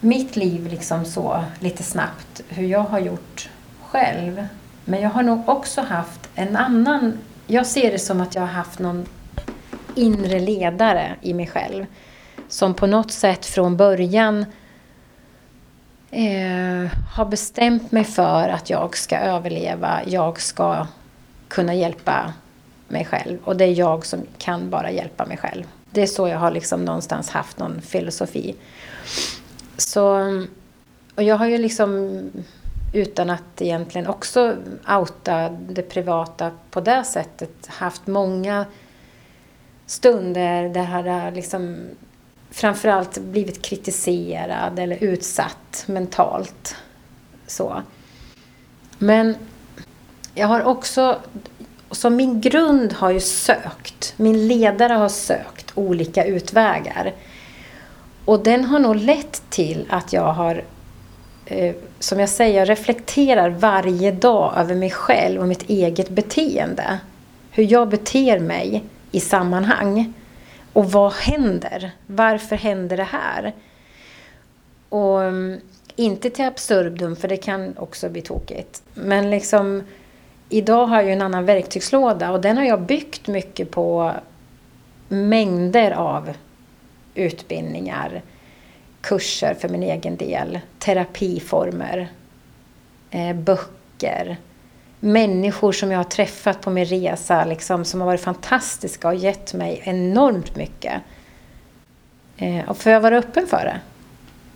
mitt 0.00 0.36
liv 0.36 0.66
liksom 0.66 1.04
så 1.04 1.44
lite 1.60 1.82
snabbt, 1.82 2.42
hur 2.48 2.66
jag 2.66 2.80
har 2.80 2.98
gjort 2.98 3.48
själv. 3.82 4.46
Men 4.84 5.00
jag 5.00 5.10
har 5.10 5.22
nog 5.22 5.48
också 5.48 5.80
haft 5.80 6.20
en 6.34 6.56
annan, 6.56 7.18
jag 7.46 7.66
ser 7.66 7.92
det 7.92 7.98
som 7.98 8.20
att 8.20 8.34
jag 8.34 8.42
har 8.42 8.48
haft 8.48 8.78
någon 8.78 9.06
inre 9.94 10.38
ledare 10.38 11.16
i 11.20 11.34
mig 11.34 11.46
själv. 11.46 11.86
Som 12.48 12.74
på 12.74 12.86
något 12.86 13.12
sätt 13.12 13.46
från 13.46 13.76
början 13.76 14.44
eh, 16.14 16.90
har 17.14 17.24
bestämt 17.24 17.92
mig 17.92 18.04
för 18.04 18.48
att 18.48 18.70
jag 18.70 18.96
ska 18.96 19.18
överleva, 19.18 20.00
jag 20.06 20.40
ska 20.40 20.86
kunna 21.48 21.74
hjälpa 21.74 22.32
mig 22.88 23.04
själv. 23.04 23.38
Och 23.44 23.56
det 23.56 23.64
är 23.64 23.72
jag 23.72 24.06
som 24.06 24.20
kan 24.38 24.70
bara 24.70 24.90
hjälpa 24.90 25.26
mig 25.26 25.36
själv. 25.36 25.64
Det 25.90 26.02
är 26.02 26.06
så 26.06 26.28
jag 26.28 26.38
har 26.38 26.50
liksom 26.50 26.84
någonstans 26.84 27.30
haft 27.30 27.58
någon 27.58 27.80
filosofi. 27.80 28.54
Så, 29.76 30.18
och 31.14 31.22
jag 31.22 31.36
har 31.36 31.46
ju 31.46 31.58
liksom 31.58 32.20
utan 32.92 33.30
att 33.30 33.62
egentligen 33.62 34.06
också 34.06 34.56
outa 34.88 35.48
det 35.48 35.82
privata 35.82 36.50
på 36.70 36.80
det 36.80 37.04
sättet 37.04 37.66
haft 37.66 38.06
många 38.06 38.66
stunder 39.86 40.68
där 40.68 41.02
det 41.02 41.10
har 41.10 41.30
liksom 41.30 41.76
framförallt 42.54 43.18
blivit 43.18 43.62
kritiserad 43.62 44.78
eller 44.78 45.04
utsatt 45.04 45.84
mentalt. 45.86 46.76
Så. 47.46 47.82
Men 48.98 49.36
jag 50.34 50.46
har 50.46 50.62
också, 50.62 51.18
som 51.90 52.16
min 52.16 52.40
grund 52.40 52.92
har 52.92 53.10
ju 53.10 53.20
sökt, 53.20 54.14
min 54.16 54.48
ledare 54.48 54.92
har 54.92 55.08
sökt 55.08 55.72
olika 55.74 56.24
utvägar. 56.24 57.12
Och 58.24 58.42
den 58.42 58.64
har 58.64 58.78
nog 58.78 58.96
lett 58.96 59.42
till 59.50 59.86
att 59.90 60.12
jag 60.12 60.32
har, 60.32 60.64
eh, 61.46 61.74
som 61.98 62.20
jag 62.20 62.28
säger, 62.28 62.58
jag 62.58 62.68
reflekterar 62.68 63.50
varje 63.50 64.12
dag 64.12 64.52
över 64.56 64.74
mig 64.74 64.90
själv 64.90 65.40
och 65.40 65.48
mitt 65.48 65.70
eget 65.70 66.08
beteende. 66.08 66.98
Hur 67.50 67.72
jag 67.72 67.88
beter 67.88 68.38
mig 68.38 68.84
i 69.10 69.20
sammanhang. 69.20 70.14
Och 70.74 70.92
vad 70.92 71.12
händer? 71.12 71.90
Varför 72.06 72.56
händer 72.56 72.96
det 72.96 73.04
här? 73.04 73.52
Och 74.88 75.22
mm, 75.22 75.60
inte 75.96 76.30
till 76.30 76.44
absurdum, 76.44 77.16
för 77.16 77.28
det 77.28 77.36
kan 77.36 77.78
också 77.78 78.08
bli 78.08 78.22
tokigt. 78.22 78.82
Men 78.94 79.30
liksom, 79.30 79.82
idag 80.48 80.86
har 80.86 80.96
jag 80.96 81.04
ju 81.04 81.12
en 81.12 81.22
annan 81.22 81.44
verktygslåda 81.44 82.32
och 82.32 82.40
den 82.40 82.56
har 82.56 82.64
jag 82.64 82.82
byggt 82.82 83.26
mycket 83.26 83.70
på 83.70 84.12
mängder 85.08 85.90
av 85.90 86.32
utbildningar, 87.14 88.22
kurser 89.00 89.54
för 89.54 89.68
min 89.68 89.82
egen 89.82 90.16
del, 90.16 90.58
terapiformer, 90.78 92.08
eh, 93.10 93.36
böcker, 93.36 94.36
människor 95.04 95.72
som 95.72 95.90
jag 95.90 95.98
har 95.98 96.04
träffat 96.04 96.60
på 96.60 96.70
min 96.70 96.84
resa 96.84 97.44
liksom, 97.44 97.84
som 97.84 98.00
har 98.00 98.06
varit 98.06 98.20
fantastiska 98.20 99.08
och 99.08 99.14
gett 99.14 99.54
mig 99.54 99.80
enormt 99.84 100.56
mycket. 100.56 101.02
Eh, 102.36 102.68
och 102.68 102.76
för 102.76 102.90
jag 102.90 103.00
vara 103.00 103.18
öppen 103.18 103.46
för 103.46 103.64
det. 103.64 103.80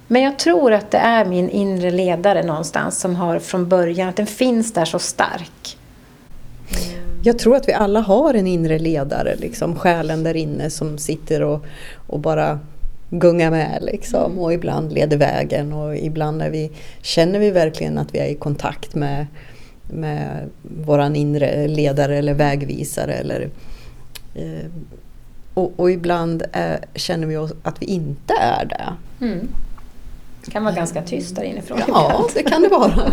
Men 0.06 0.22
jag 0.22 0.38
tror 0.38 0.72
att 0.72 0.90
det 0.90 0.98
är 0.98 1.24
min 1.24 1.50
inre 1.50 1.90
ledare 1.90 2.42
någonstans 2.42 3.00
som 3.00 3.16
har 3.16 3.38
från 3.38 3.68
början, 3.68 4.08
att 4.08 4.16
den 4.16 4.26
finns 4.26 4.72
där 4.72 4.84
så 4.84 4.98
stark. 4.98 5.78
Jag 7.22 7.38
tror 7.38 7.56
att 7.56 7.68
vi 7.68 7.72
alla 7.72 8.00
har 8.00 8.34
en 8.34 8.46
inre 8.46 8.78
ledare, 8.78 9.36
liksom, 9.36 9.76
själen 9.76 10.22
där 10.22 10.36
inne 10.36 10.70
som 10.70 10.98
sitter 10.98 11.42
och, 11.42 11.64
och 12.06 12.20
bara 12.20 12.60
gungar 13.10 13.50
med 13.50 13.78
liksom, 13.82 14.32
mm. 14.32 14.38
och 14.38 14.52
ibland 14.52 14.92
leder 14.92 15.16
vägen 15.16 15.72
och 15.72 15.96
ibland 15.96 16.38
när 16.38 16.50
vi, 16.50 16.70
känner 17.02 17.38
vi 17.38 17.50
verkligen 17.50 17.98
att 17.98 18.14
vi 18.14 18.18
är 18.18 18.26
i 18.26 18.34
kontakt 18.34 18.94
med 18.94 19.26
med 19.88 20.50
våran 20.62 21.16
inre 21.16 21.68
ledare 21.68 22.18
eller 22.18 22.34
vägvisare. 22.34 23.12
Eller, 23.12 23.50
eh, 24.34 24.66
och, 25.54 25.72
och, 25.76 25.90
ibland 25.90 26.42
är, 26.52 26.84
känner 26.94 27.26
vi 27.26 27.36
oss 27.36 27.52
att 27.62 27.82
vi 27.82 27.86
inte 27.86 28.34
är 28.40 28.64
det. 28.64 28.92
Mm. 29.24 29.48
Det 30.44 30.50
kan 30.50 30.64
vara 30.64 30.74
ganska 30.74 31.02
tyst 31.02 31.36
där 31.36 31.42
inifrån. 31.42 31.80
Ja, 31.88 32.28
det 32.34 32.42
kan 32.42 32.62
det 32.62 32.68
vara. 32.68 33.12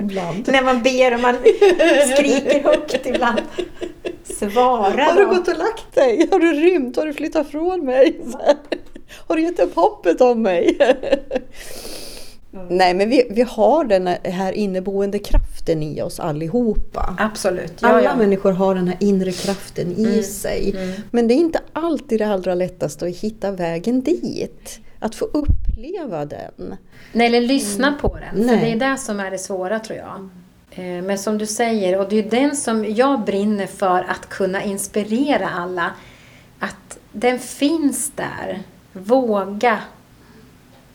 ibland. 0.00 0.48
När 0.52 0.62
man 0.62 0.82
ber 0.82 1.14
och 1.14 1.20
man 1.20 1.36
skriker 2.14 2.62
högt 2.62 3.06
ibland. 3.06 3.40
Svara 4.24 5.04
Har 5.04 5.14
du 5.14 5.24
då. 5.24 5.30
gått 5.30 5.48
och 5.48 5.58
lagt 5.58 5.94
dig? 5.94 6.28
Har 6.30 6.38
du 6.38 6.52
rymt? 6.52 6.96
Har 6.96 7.06
du 7.06 7.12
flyttat 7.12 7.48
från 7.50 7.84
mig? 7.84 8.20
Har 9.26 9.36
du 9.36 9.42
gett 9.42 9.60
upp 9.60 9.74
hoppet 9.74 10.20
om 10.20 10.42
mig? 10.42 10.78
Nej 12.68 12.94
men 12.94 13.08
vi, 13.10 13.26
vi 13.30 13.42
har 13.42 13.84
den 13.84 14.06
här 14.24 14.52
inneboende 14.52 15.18
kraften 15.18 15.82
i 15.82 16.02
oss 16.02 16.20
allihopa. 16.20 17.14
Absolut. 17.18 17.72
Ja, 17.80 17.88
Alla 17.88 18.02
ja. 18.02 18.16
människor 18.16 18.52
har 18.52 18.74
den 18.74 18.88
här 18.88 18.96
inre 19.00 19.32
kraften 19.32 19.92
i 19.96 20.04
Mm, 20.04 20.22
sig. 20.22 20.70
mm. 20.76 21.00
Men 21.10 21.28
det 21.28 21.34
är 21.34 21.36
inte 21.36 21.60
alltid 21.72 22.20
det 22.20 22.26
allra 22.26 22.54
lättaste 22.54 23.06
att 23.06 23.16
hitta 23.16 23.50
vägen 23.50 24.00
dit. 24.02 24.80
Att 24.98 25.14
få 25.14 25.24
uppleva 25.24 26.24
den. 26.24 26.76
Nej, 27.12 27.26
eller 27.26 27.40
lyssna 27.40 27.94
på 28.00 28.16
den. 28.18 28.48
För 28.48 28.56
Nej. 28.56 28.60
det 28.78 28.86
är 28.86 28.90
det 28.90 28.96
som 28.98 29.20
är 29.20 29.30
det 29.30 29.38
svåra 29.38 29.78
tror 29.78 29.98
jag. 29.98 30.28
Eh, 30.70 31.02
Men 31.02 31.18
som 31.18 31.38
du 31.38 31.46
säger, 31.46 31.98
och 32.00 32.08
det 32.08 32.16
är 32.18 32.30
den 32.30 32.56
som 32.56 32.94
jag 32.94 33.24
brinner 33.24 33.66
för 33.66 33.98
att 34.08 34.28
kunna 34.28 34.62
inspirera 34.62 35.48
alla. 35.48 35.90
Att 36.58 36.98
den 37.12 37.38
finns 37.38 38.12
där. 38.16 38.62
Våga 38.92 39.78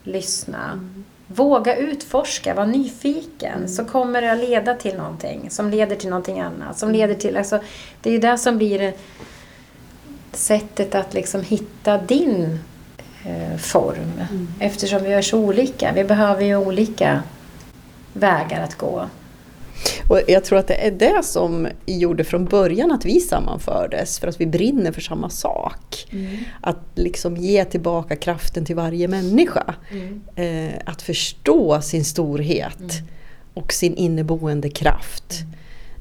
lyssna. 0.02 0.80
Våga 1.26 1.76
utforska, 1.76 2.54
var 2.54 2.66
nyfiken. 2.66 3.68
Så 3.68 3.84
kommer 3.84 4.22
det 4.22 4.32
att 4.32 4.38
leda 4.38 4.74
till 4.74 4.96
någonting. 4.96 5.50
Som 5.50 5.70
leder 5.70 5.96
till 5.96 6.10
någonting 6.10 6.40
annat. 6.40 6.78
Som 6.78 6.90
leder 6.90 7.14
till, 7.14 7.36
alltså, 7.36 7.58
det 8.02 8.10
är 8.10 8.12
ju 8.12 8.18
det 8.18 8.38
som 8.38 8.58
blir 8.58 8.92
sättet 10.32 10.94
att 10.94 11.14
liksom 11.14 11.42
hitta 11.42 11.98
din 11.98 12.58
eh, 13.24 13.58
form. 13.58 14.12
Eftersom 14.60 15.02
vi 15.02 15.12
är 15.12 15.22
så 15.22 15.38
olika. 15.38 15.92
Vi 15.92 16.04
behöver 16.04 16.44
ju 16.44 16.56
olika 16.56 17.22
vägar 18.12 18.64
att 18.64 18.74
gå. 18.74 19.06
Och 20.08 20.20
jag 20.26 20.44
tror 20.44 20.58
att 20.58 20.66
det 20.66 20.86
är 20.86 20.90
det 20.90 21.24
som 21.24 21.68
gjorde 21.86 22.24
från 22.24 22.44
början 22.44 22.92
att 22.92 23.04
vi 23.04 23.20
sammanfördes. 23.20 24.18
För 24.18 24.28
att 24.28 24.40
vi 24.40 24.46
brinner 24.46 24.92
för 24.92 25.00
samma 25.00 25.30
sak. 25.30 26.06
Att 26.60 26.84
liksom 26.94 27.36
ge 27.36 27.64
tillbaka 27.64 28.16
kraften 28.16 28.64
till 28.64 28.76
varje 28.76 29.08
människa. 29.08 29.74
Eh, 30.36 30.74
att 30.84 31.02
förstå 31.02 31.80
sin 31.80 32.04
storhet 32.04 32.92
och 33.54 33.72
sin 33.72 33.94
inneboende 33.94 34.70
kraft. 34.70 35.34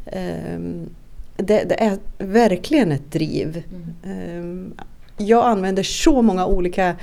Ehm, 0.05 0.89
det, 1.37 1.63
det 1.63 1.83
är 1.83 1.97
verkligen 2.17 2.91
ett 2.91 3.11
driv. 3.11 3.63
Ehm, 4.05 4.73
jag 5.17 5.45
använder 5.45 5.83
så 5.83 6.21
många 6.21 6.45
olika 6.45 6.95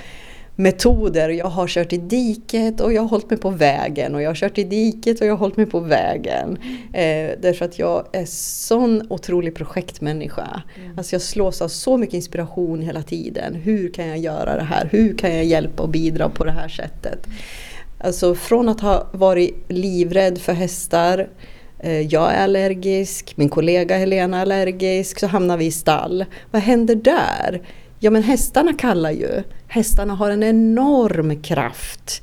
metoder. 0.56 1.28
Jag 1.28 1.46
har 1.46 1.66
kört 1.66 1.92
i 1.92 1.96
diket 1.96 2.80
och 2.80 2.92
jag 2.92 3.02
har 3.02 3.08
hållit 3.08 3.30
mig 3.30 3.38
på 3.38 3.50
vägen. 3.50 4.14
Och 4.14 4.22
jag 4.22 4.30
har 4.30 4.34
kört 4.34 4.58
i 4.58 4.64
diket 4.64 5.20
och 5.20 5.26
jag 5.26 5.32
har 5.32 5.38
hållit 5.38 5.56
mig 5.56 5.66
på 5.66 5.80
vägen. 5.80 6.58
Eh, 6.92 7.30
därför 7.40 7.64
att 7.64 7.78
jag 7.78 8.06
är 8.12 8.24
sån 8.66 9.06
otrolig 9.10 9.54
projektmänniska. 9.54 10.62
Alltså 10.96 11.14
jag 11.14 11.22
slås 11.22 11.62
av 11.62 11.68
så 11.68 11.96
mycket 11.96 12.14
inspiration 12.14 12.82
hela 12.82 13.02
tiden. 13.02 13.54
Hur 13.54 13.92
kan 13.92 14.08
jag 14.08 14.18
göra 14.18 14.56
det 14.56 14.64
här? 14.64 14.88
Hur 14.92 15.18
kan 15.18 15.34
jag 15.34 15.44
hjälpa 15.44 15.82
och 15.82 15.88
bidra 15.88 16.28
på 16.28 16.44
det 16.44 16.52
här 16.52 16.68
sättet? 16.68 17.26
Alltså 17.98 18.34
från 18.34 18.68
att 18.68 18.80
ha 18.80 19.06
varit 19.12 19.64
livrädd 19.68 20.38
för 20.38 20.52
hästar 20.52 21.28
eh, 21.78 22.00
jag 22.00 22.34
är 22.34 22.44
allergisk, 22.44 23.32
min 23.36 23.48
kollega 23.48 23.96
Helena 23.96 24.36
är 24.36 24.42
allergisk, 24.42 25.18
så 25.18 25.26
hamnar 25.26 25.56
vi 25.56 25.66
i 25.66 25.70
stall. 25.70 26.24
Vad 26.50 26.62
händer 26.62 26.94
där? 26.94 27.62
Ja 28.04 28.10
men 28.10 28.22
hästarna 28.22 28.72
kallar 28.72 29.10
ju. 29.10 29.42
Hästarna 29.66 30.14
har 30.14 30.30
en 30.30 30.42
enorm 30.42 31.42
kraft 31.42 32.22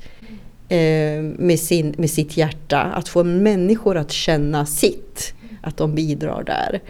eh, 0.68 1.22
med, 1.22 1.58
sin, 1.58 1.94
med 1.98 2.10
sitt 2.10 2.36
hjärta. 2.36 2.80
Att 2.80 3.08
få 3.08 3.24
människor 3.24 3.96
att 3.96 4.12
känna 4.12 4.66
sitt. 4.66 5.34
Att 5.62 5.76
de 5.76 5.94
bidrar 5.94 6.42
där. 6.42 6.80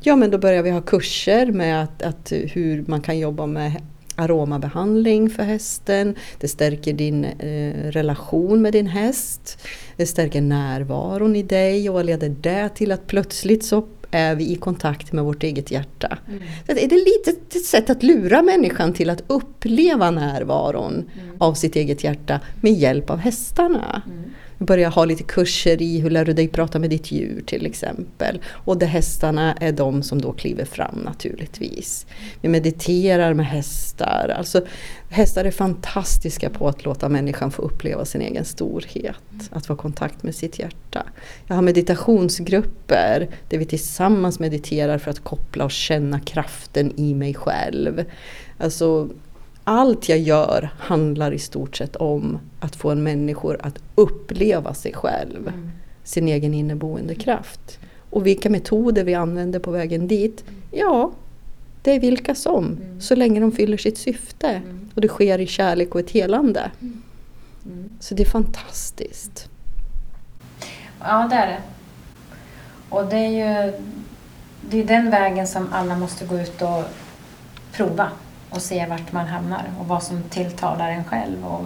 Ja 0.00 0.16
men 0.16 0.30
då 0.30 0.38
börjar 0.38 0.62
vi 0.62 0.70
ha 0.70 0.80
kurser 0.80 1.46
med 1.46 1.82
att, 1.82 2.02
att 2.02 2.32
hur 2.32 2.84
man 2.86 3.00
kan 3.00 3.18
jobba 3.18 3.46
med 3.46 3.82
aromabehandling 4.16 5.30
för 5.30 5.42
hästen. 5.42 6.14
Det 6.40 6.48
stärker 6.48 6.92
din 6.92 7.24
eh, 7.24 7.90
relation 7.90 8.62
med 8.62 8.72
din 8.72 8.86
häst. 8.86 9.58
Det 9.96 10.06
stärker 10.06 10.40
närvaron 10.40 11.36
i 11.36 11.42
dig 11.42 11.88
och 11.88 11.94
vad 11.94 12.06
leder 12.06 12.28
det 12.28 12.68
till 12.68 12.92
att 12.92 13.06
plötsligt 13.06 13.64
så 13.64 13.82
är 14.10 14.34
vi 14.34 14.52
i 14.52 14.56
kontakt 14.56 15.12
med 15.12 15.24
vårt 15.24 15.42
eget 15.42 15.70
hjärta. 15.70 16.18
Så 16.66 16.72
Det 16.74 16.84
är 16.84 17.26
lite 17.26 17.58
ett 17.58 17.64
sätt 17.64 17.90
att 17.90 18.02
lura 18.02 18.42
människan 18.42 18.92
till 18.92 19.10
att 19.10 19.22
uppleva 19.26 20.10
närvaron 20.10 21.10
av 21.38 21.54
sitt 21.54 21.76
eget 21.76 22.04
hjärta 22.04 22.40
med 22.60 22.72
hjälp 22.72 23.10
av 23.10 23.18
hästarna. 23.18 24.02
Vi 24.06 24.47
Börja 24.58 24.88
ha 24.88 25.04
lite 25.04 25.22
kurser 25.22 25.82
i 25.82 26.00
hur 26.00 26.10
lär 26.10 26.24
du 26.24 26.32
dig 26.32 26.48
prata 26.48 26.78
med 26.78 26.90
ditt 26.90 27.12
djur 27.12 27.42
till 27.46 27.66
exempel. 27.66 28.40
Och 28.48 28.78
där 28.78 28.86
hästarna 28.86 29.54
är 29.54 29.72
de 29.72 30.02
som 30.02 30.20
då 30.20 30.32
kliver 30.32 30.64
fram 30.64 30.98
naturligtvis. 31.04 32.06
Vi 32.40 32.48
mediterar 32.48 33.34
med 33.34 33.46
hästar. 33.46 34.34
Alltså, 34.38 34.66
hästar 35.10 35.44
är 35.44 35.50
fantastiska 35.50 36.50
på 36.50 36.68
att 36.68 36.84
låta 36.84 37.08
människan 37.08 37.50
få 37.50 37.62
uppleva 37.62 38.04
sin 38.04 38.22
egen 38.22 38.44
storhet. 38.44 39.16
Att 39.50 39.66
få 39.66 39.76
kontakt 39.76 40.22
med 40.22 40.34
sitt 40.34 40.58
hjärta. 40.58 41.06
Jag 41.46 41.54
har 41.54 41.62
meditationsgrupper 41.62 43.28
där 43.48 43.58
vi 43.58 43.64
tillsammans 43.64 44.38
mediterar 44.38 44.98
för 44.98 45.10
att 45.10 45.24
koppla 45.24 45.64
och 45.64 45.70
känna 45.70 46.20
kraften 46.20 46.92
i 46.96 47.14
mig 47.14 47.34
själv. 47.34 48.04
Alltså, 48.58 49.08
allt 49.68 50.08
jag 50.08 50.18
gör 50.18 50.70
handlar 50.78 51.32
i 51.32 51.38
stort 51.38 51.76
sett 51.76 51.96
om 51.96 52.38
att 52.60 52.76
få 52.76 52.90
en 52.90 53.02
människor 53.02 53.58
att 53.62 53.78
uppleva 53.94 54.74
sig 54.74 54.92
själv. 54.92 55.52
Sin 56.04 56.28
egen 56.28 56.54
inneboende 56.54 57.14
kraft. 57.14 57.78
Och 58.10 58.26
vilka 58.26 58.50
metoder 58.50 59.04
vi 59.04 59.14
använder 59.14 59.58
på 59.58 59.70
vägen 59.70 60.08
dit? 60.08 60.44
Ja, 60.70 61.12
det 61.82 61.90
är 61.90 62.00
vilka 62.00 62.34
som. 62.34 62.78
Så 63.00 63.14
länge 63.14 63.40
de 63.40 63.52
fyller 63.52 63.76
sitt 63.76 63.98
syfte. 63.98 64.62
Och 64.94 65.00
det 65.00 65.08
sker 65.08 65.38
i 65.38 65.46
kärlek 65.46 65.94
och 65.94 66.00
ett 66.00 66.10
helande. 66.10 66.70
Så 68.00 68.14
det 68.14 68.22
är 68.22 68.30
fantastiskt. 68.30 69.48
Ja, 71.00 71.28
det 71.30 71.36
är 71.36 71.46
det. 71.46 71.60
Och 72.88 73.04
det 73.04 73.16
är 73.16 73.64
ju 73.66 73.72
det 74.70 74.78
är 74.82 74.84
den 74.84 75.10
vägen 75.10 75.46
som 75.46 75.72
alla 75.72 75.96
måste 75.96 76.24
gå 76.24 76.38
ut 76.38 76.62
och 76.62 76.84
prova 77.72 78.10
och 78.50 78.62
se 78.62 78.86
vart 78.86 79.12
man 79.12 79.26
hamnar 79.26 79.64
och 79.80 79.86
vad 79.86 80.02
som 80.02 80.22
tilltalar 80.22 80.90
en 80.90 81.04
själv 81.04 81.46
och 81.46 81.64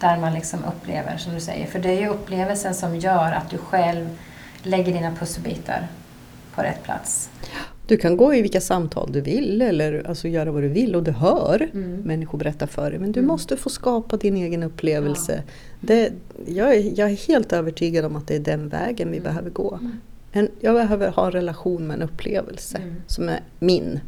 där 0.00 0.18
man 0.18 0.34
liksom 0.34 0.60
upplever, 0.64 1.16
som 1.16 1.34
du 1.34 1.40
säger. 1.40 1.66
För 1.66 1.78
det 1.78 1.88
är 1.90 2.00
ju 2.00 2.08
upplevelsen 2.08 2.74
som 2.74 2.96
gör 2.96 3.32
att 3.32 3.50
du 3.50 3.58
själv 3.58 4.08
lägger 4.62 4.92
dina 4.92 5.10
pusselbitar 5.16 5.86
på 6.54 6.62
rätt 6.62 6.82
plats. 6.82 7.30
Du 7.86 7.96
kan 7.96 8.16
gå 8.16 8.34
i 8.34 8.42
vilka 8.42 8.60
samtal 8.60 9.12
du 9.12 9.20
vill 9.20 9.62
eller 9.62 10.06
alltså 10.08 10.28
göra 10.28 10.52
vad 10.52 10.62
du 10.62 10.68
vill 10.68 10.96
och 10.96 11.02
du 11.02 11.10
hör 11.10 11.68
Mm. 11.72 12.00
människor 12.00 12.38
berätta 12.38 12.66
för 12.66 12.90
dig. 12.90 12.98
Men 13.00 13.12
du 13.12 13.20
Mm. 13.20 13.28
måste 13.28 13.56
få 13.56 13.70
skapa 13.70 14.16
din 14.16 14.36
egen 14.36 14.62
upplevelse. 14.62 15.42
Det, 15.80 16.12
jag, 16.46 16.74
är, 16.74 16.98
jag 16.98 17.10
är 17.10 17.16
helt 17.28 17.52
övertygad 17.52 18.04
om 18.04 18.16
att 18.16 18.26
det 18.26 18.34
är 18.36 18.40
den 18.40 18.68
vägen 18.68 19.10
vi 19.10 19.20
behöver 19.20 19.50
gå. 19.50 19.78
En, 20.32 20.48
jag 20.60 20.74
behöver 20.74 21.08
ha 21.10 21.26
en 21.26 21.32
relation 21.32 21.86
med 21.86 21.94
en 21.96 22.02
upplevelse 22.02 22.78
Mm. 22.78 22.94
som 23.06 23.28
är 23.28 23.40
min. 23.58 24.00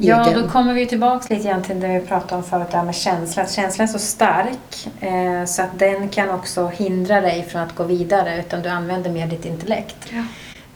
Ja, 0.00 0.26
då 0.34 0.48
kommer 0.48 0.74
vi 0.74 0.86
tillbaka 0.86 1.34
lite 1.34 1.48
grann 1.48 1.62
till 1.62 1.80
det 1.80 1.88
vi 1.88 2.06
pratade 2.06 2.34
om 2.34 2.42
förut, 2.42 2.68
det 2.70 2.76
här 2.76 2.84
med 2.84 2.94
känsla. 2.94 3.42
Att 3.42 3.52
känslan 3.52 3.88
är 3.88 3.92
så 3.92 3.98
stark 3.98 4.88
eh, 5.00 5.44
så 5.44 5.62
att 5.62 5.78
den 5.78 6.08
kan 6.08 6.30
också 6.30 6.66
hindra 6.66 7.20
dig 7.20 7.42
från 7.42 7.62
att 7.62 7.74
gå 7.74 7.84
vidare 7.84 8.40
utan 8.40 8.62
du 8.62 8.68
använder 8.68 9.10
mer 9.10 9.26
ditt 9.26 9.44
intellekt. 9.44 9.96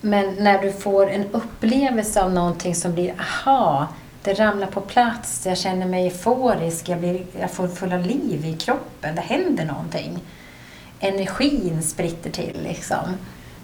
Men 0.01 0.35
när 0.39 0.63
du 0.63 0.73
får 0.73 1.11
en 1.11 1.25
upplevelse 1.33 2.23
av 2.23 2.33
någonting 2.33 2.75
som 2.75 2.95
blir 2.95 3.15
aha, 3.21 3.89
det 4.23 4.35
ramlar 4.35 4.67
på 4.67 4.81
plats, 4.81 5.47
jag 5.47 5.59
känner 5.59 5.87
mig 5.87 6.07
euforisk, 6.07 6.89
jag, 6.89 6.99
blir, 6.99 7.23
jag 7.41 7.51
får 7.51 7.69
fulla 7.69 7.97
liv 7.97 8.45
i 8.45 8.57
kroppen, 8.57 9.15
det 9.15 9.21
händer 9.21 9.65
någonting. 9.65 10.19
Energin 11.01 11.83
spritter 11.83 12.31
till 12.31 12.59
liksom. 12.63 13.17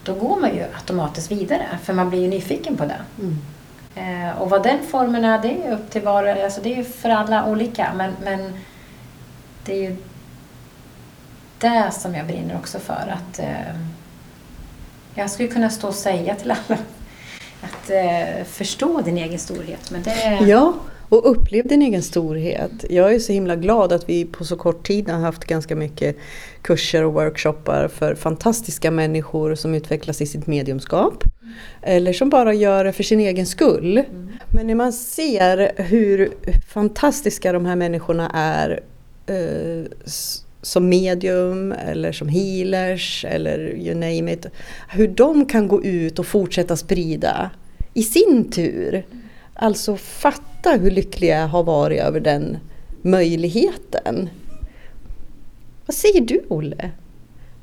Då 0.02 0.14
går 0.14 0.40
man 0.40 0.54
ju 0.54 0.62
automatiskt 0.62 1.32
vidare 1.32 1.78
för 1.82 1.92
man 1.92 2.10
blir 2.10 2.20
ju 2.20 2.28
nyfiken 2.28 2.76
på 2.76 2.84
det. 2.84 3.00
Mm. 3.20 3.38
Eh, 3.98 4.42
och 4.42 4.50
vad 4.50 4.62
den 4.62 4.78
formen 4.86 5.24
är, 5.24 5.42
det 5.42 5.48
är 5.48 5.72
upp 5.72 5.90
till 5.90 6.02
var 6.02 6.22
och 6.22 6.44
alltså 6.44 6.60
det 6.60 6.72
är 6.72 6.76
ju 6.76 6.84
för 6.84 7.10
alla 7.10 7.46
olika. 7.46 7.92
Men, 7.96 8.12
men 8.24 8.52
det 9.64 9.72
är 9.72 9.90
ju 9.90 9.96
det 11.58 11.90
som 11.92 12.14
jag 12.14 12.26
brinner 12.26 12.56
också 12.56 12.78
för. 12.78 13.16
Att 13.18 13.38
eh, 13.38 13.74
Jag 15.14 15.30
skulle 15.30 15.48
kunna 15.48 15.70
stå 15.70 15.88
och 15.88 15.94
säga 15.94 16.34
till 16.34 16.50
alla 16.50 16.78
att 17.62 17.90
eh, 17.90 18.44
förstå 18.44 19.00
din 19.00 19.18
egen 19.18 19.38
storhet. 19.38 19.90
Men 19.90 20.02
det, 20.02 20.38
Ja, 20.46 20.74
och 21.08 21.30
upplev 21.30 21.66
din 21.66 21.82
egen 21.82 22.02
storhet. 22.02 22.84
Jag 22.90 23.14
är 23.14 23.18
så 23.18 23.32
himla 23.32 23.56
glad 23.56 23.92
att 23.92 24.08
vi 24.08 24.24
på 24.24 24.44
så 24.44 24.56
kort 24.56 24.86
tid 24.86 25.08
har 25.08 25.18
haft 25.18 25.44
ganska 25.44 25.76
mycket 25.76 26.16
kurser 26.62 27.04
och 27.04 27.12
workshoppar 27.12 27.88
för 27.88 28.14
fantastiska 28.14 28.90
människor 28.90 29.54
som 29.54 29.74
utvecklas 29.74 30.20
i 30.20 30.26
sitt 30.26 30.46
mediumskap. 30.46 31.24
Eller 31.82 32.12
som 32.12 32.30
bara 32.30 32.54
gör 32.54 32.84
det 32.84 32.92
för 32.92 33.02
sin 33.02 33.20
egen 33.20 33.46
skull. 33.46 34.02
Men 34.54 34.66
när 34.66 34.74
man 34.74 34.92
ser 34.92 35.82
hur 35.82 36.32
fantastiska 36.68 37.52
de 37.52 37.66
här 37.66 37.76
människorna 37.76 38.30
är 38.34 38.80
eh, 39.26 39.84
som 40.62 40.88
medium 40.88 41.72
eller 41.72 42.12
som 42.12 42.28
healers 42.28 43.24
eller 43.28 43.58
you 43.58 43.94
name 43.94 44.32
it. 44.32 44.46
Hur 44.88 45.08
de 45.08 45.46
kan 45.46 45.68
gå 45.68 45.84
ut 45.84 46.18
och 46.18 46.26
fortsätta 46.26 46.76
sprida 46.76 47.50
i 47.94 48.02
sin 48.02 48.50
tur. 48.50 49.06
Alltså 49.54 49.96
fatta 49.96 50.70
hur 50.70 50.90
lyckliga 50.90 51.40
jag 51.40 51.48
har 51.48 51.62
varit 51.62 52.00
över 52.00 52.20
den 52.20 52.58
möjligheten. 53.02 54.28
Vad 55.86 55.94
säger 55.94 56.20
du 56.20 56.44
Olle? 56.48 56.90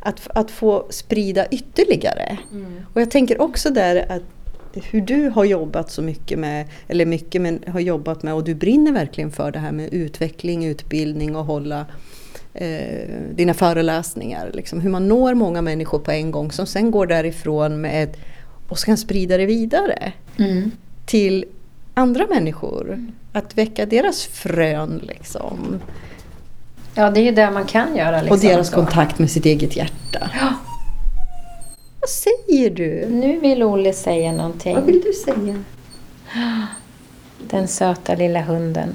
Att, 0.06 0.28
att 0.34 0.51
få 0.51 0.86
sprida 0.89 1.45
ytterligare. 1.47 2.38
Mm. 2.51 2.74
Och 2.93 3.01
jag 3.01 3.12
tänker 3.12 3.41
också 3.41 3.70
där 3.70 4.12
att 4.12 4.22
hur 4.91 5.01
du 5.01 5.30
har 5.30 5.45
jobbat 5.45 5.91
så 5.91 6.01
mycket 6.01 6.39
med, 6.39 6.66
eller 6.88 7.06
mycket 7.06 7.41
men 7.41 7.60
har 7.68 7.80
jobbat 7.80 8.24
med 8.24 8.34
och 8.34 8.43
du 8.43 8.56
brinner 8.56 8.91
verkligen 8.91 9.32
för 9.32 9.51
det 9.51 9.60
här 9.60 9.72
med 9.72 9.93
utveckling, 9.93 10.66
utbildning 10.66 11.36
och 11.36 11.45
hålla 11.45 11.86
eh, 12.53 13.10
dina 13.36 13.53
föreläsningar. 13.53 14.51
Liksom, 14.53 14.80
hur 14.80 14.89
man 14.89 15.08
når 15.08 15.34
många 15.34 15.62
människor 15.62 15.99
på 15.99 16.12
en 16.12 16.32
gång 16.32 16.51
som 16.51 16.66
sen 16.66 16.91
går 16.91 17.06
därifrån 17.08 17.82
med 17.82 18.03
ett, 18.03 18.18
och 18.70 18.80
ska 18.80 18.97
sprida 18.97 19.38
det 19.38 19.45
vidare 19.45 20.14
Mm. 20.38 20.72
till 21.06 21.45
andra 21.93 22.28
människor. 22.30 23.06
Att 23.34 23.58
väcka 23.58 23.86
deras 23.86 24.26
frön 24.26 25.01
liksom. 25.03 25.80
Ja, 26.95 27.09
det 27.09 27.19
är 27.19 27.23
ju 27.23 27.31
det 27.31 27.51
man 27.51 27.65
kan 27.65 27.95
göra. 27.95 28.21
Liksom, 28.21 28.37
och 28.37 28.39
deras 28.39 28.69
så. 28.69 28.75
kontakt 28.75 29.19
med 29.19 29.31
sitt 29.31 29.45
eget 29.45 29.75
hjärta. 29.75 30.29
Ja. 30.39 30.53
Vad 31.99 32.09
säger 32.09 32.69
du? 32.69 33.07
Nu 33.09 33.39
vill 33.39 33.63
Olle 33.63 33.93
säga 33.93 34.31
någonting. 34.31 34.75
Vad 34.75 34.83
vill 34.83 35.01
du 35.01 35.13
säga? 35.13 35.63
Den 37.39 37.67
söta 37.67 38.15
lilla 38.15 38.41
hunden. 38.41 38.89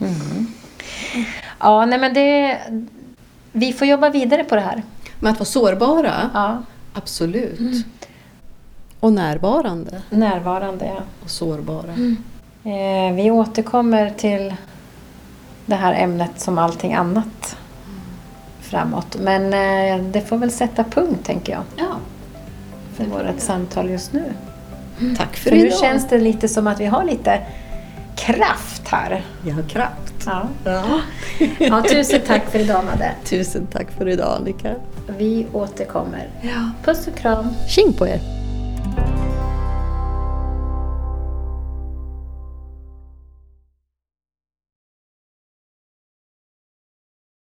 Mm. 0.00 0.46
Ja, 1.58 1.86
nej 1.86 1.98
men 1.98 2.14
det... 2.14 2.58
Vi 3.52 3.72
får 3.72 3.86
jobba 3.86 4.10
vidare 4.10 4.44
på 4.44 4.54
det 4.54 4.60
här. 4.60 4.82
Med 5.20 5.32
att 5.32 5.38
vara 5.38 5.46
sårbara? 5.46 6.30
Ja, 6.34 6.62
Absolut. 6.94 7.84
Och 9.00 9.12
närvarande 9.12 10.02
närvarande, 10.10 10.84
ja. 10.84 11.02
och 11.24 11.30
sårbara. 11.30 11.92
Eh, 12.64 13.14
vi 13.14 13.30
återkommer 13.30 14.10
till 14.10 14.54
det 15.70 15.76
här 15.76 15.94
ämnet 15.94 16.30
som 16.40 16.58
allting 16.58 16.94
annat 16.94 17.56
framåt. 18.60 19.16
Men 19.20 19.44
eh, 19.54 20.04
det 20.04 20.20
får 20.20 20.36
väl 20.36 20.50
sätta 20.50 20.84
punkt, 20.84 21.20
tänker 21.24 21.52
jag, 21.52 21.62
Ja. 21.76 21.86
för 22.94 23.04
vårt 23.04 23.40
samtal 23.40 23.90
just 23.90 24.12
nu. 24.12 24.24
Tack 25.18 25.36
för 25.36 25.50
För 25.50 25.56
nu 25.56 25.66
idag. 25.66 25.78
känns 25.78 26.08
det 26.08 26.18
lite 26.18 26.48
som 26.48 26.66
att 26.66 26.80
vi 26.80 26.86
har 26.86 27.04
lite 27.04 27.40
kraft 28.16 28.88
här. 28.88 29.24
Jag 29.46 29.54
har 29.54 29.62
kraft. 29.62 30.14
Ja. 30.26 30.42
Ja. 30.64 30.84
Ja, 31.58 31.82
tusen 31.82 32.20
tack 32.26 32.50
för 32.50 32.58
idag, 32.58 32.84
Madde. 32.84 33.12
Tusen 33.24 33.66
tack 33.66 33.90
för 33.90 34.08
idag 34.08 34.36
Annika. 34.40 34.74
Vi 35.18 35.46
återkommer. 35.52 36.28
Ja. 36.42 36.70
Puss 36.84 37.06
och 37.06 37.14
kram. 37.14 37.48
Tjing 37.68 37.92
på 37.92 38.06
er! 38.08 38.20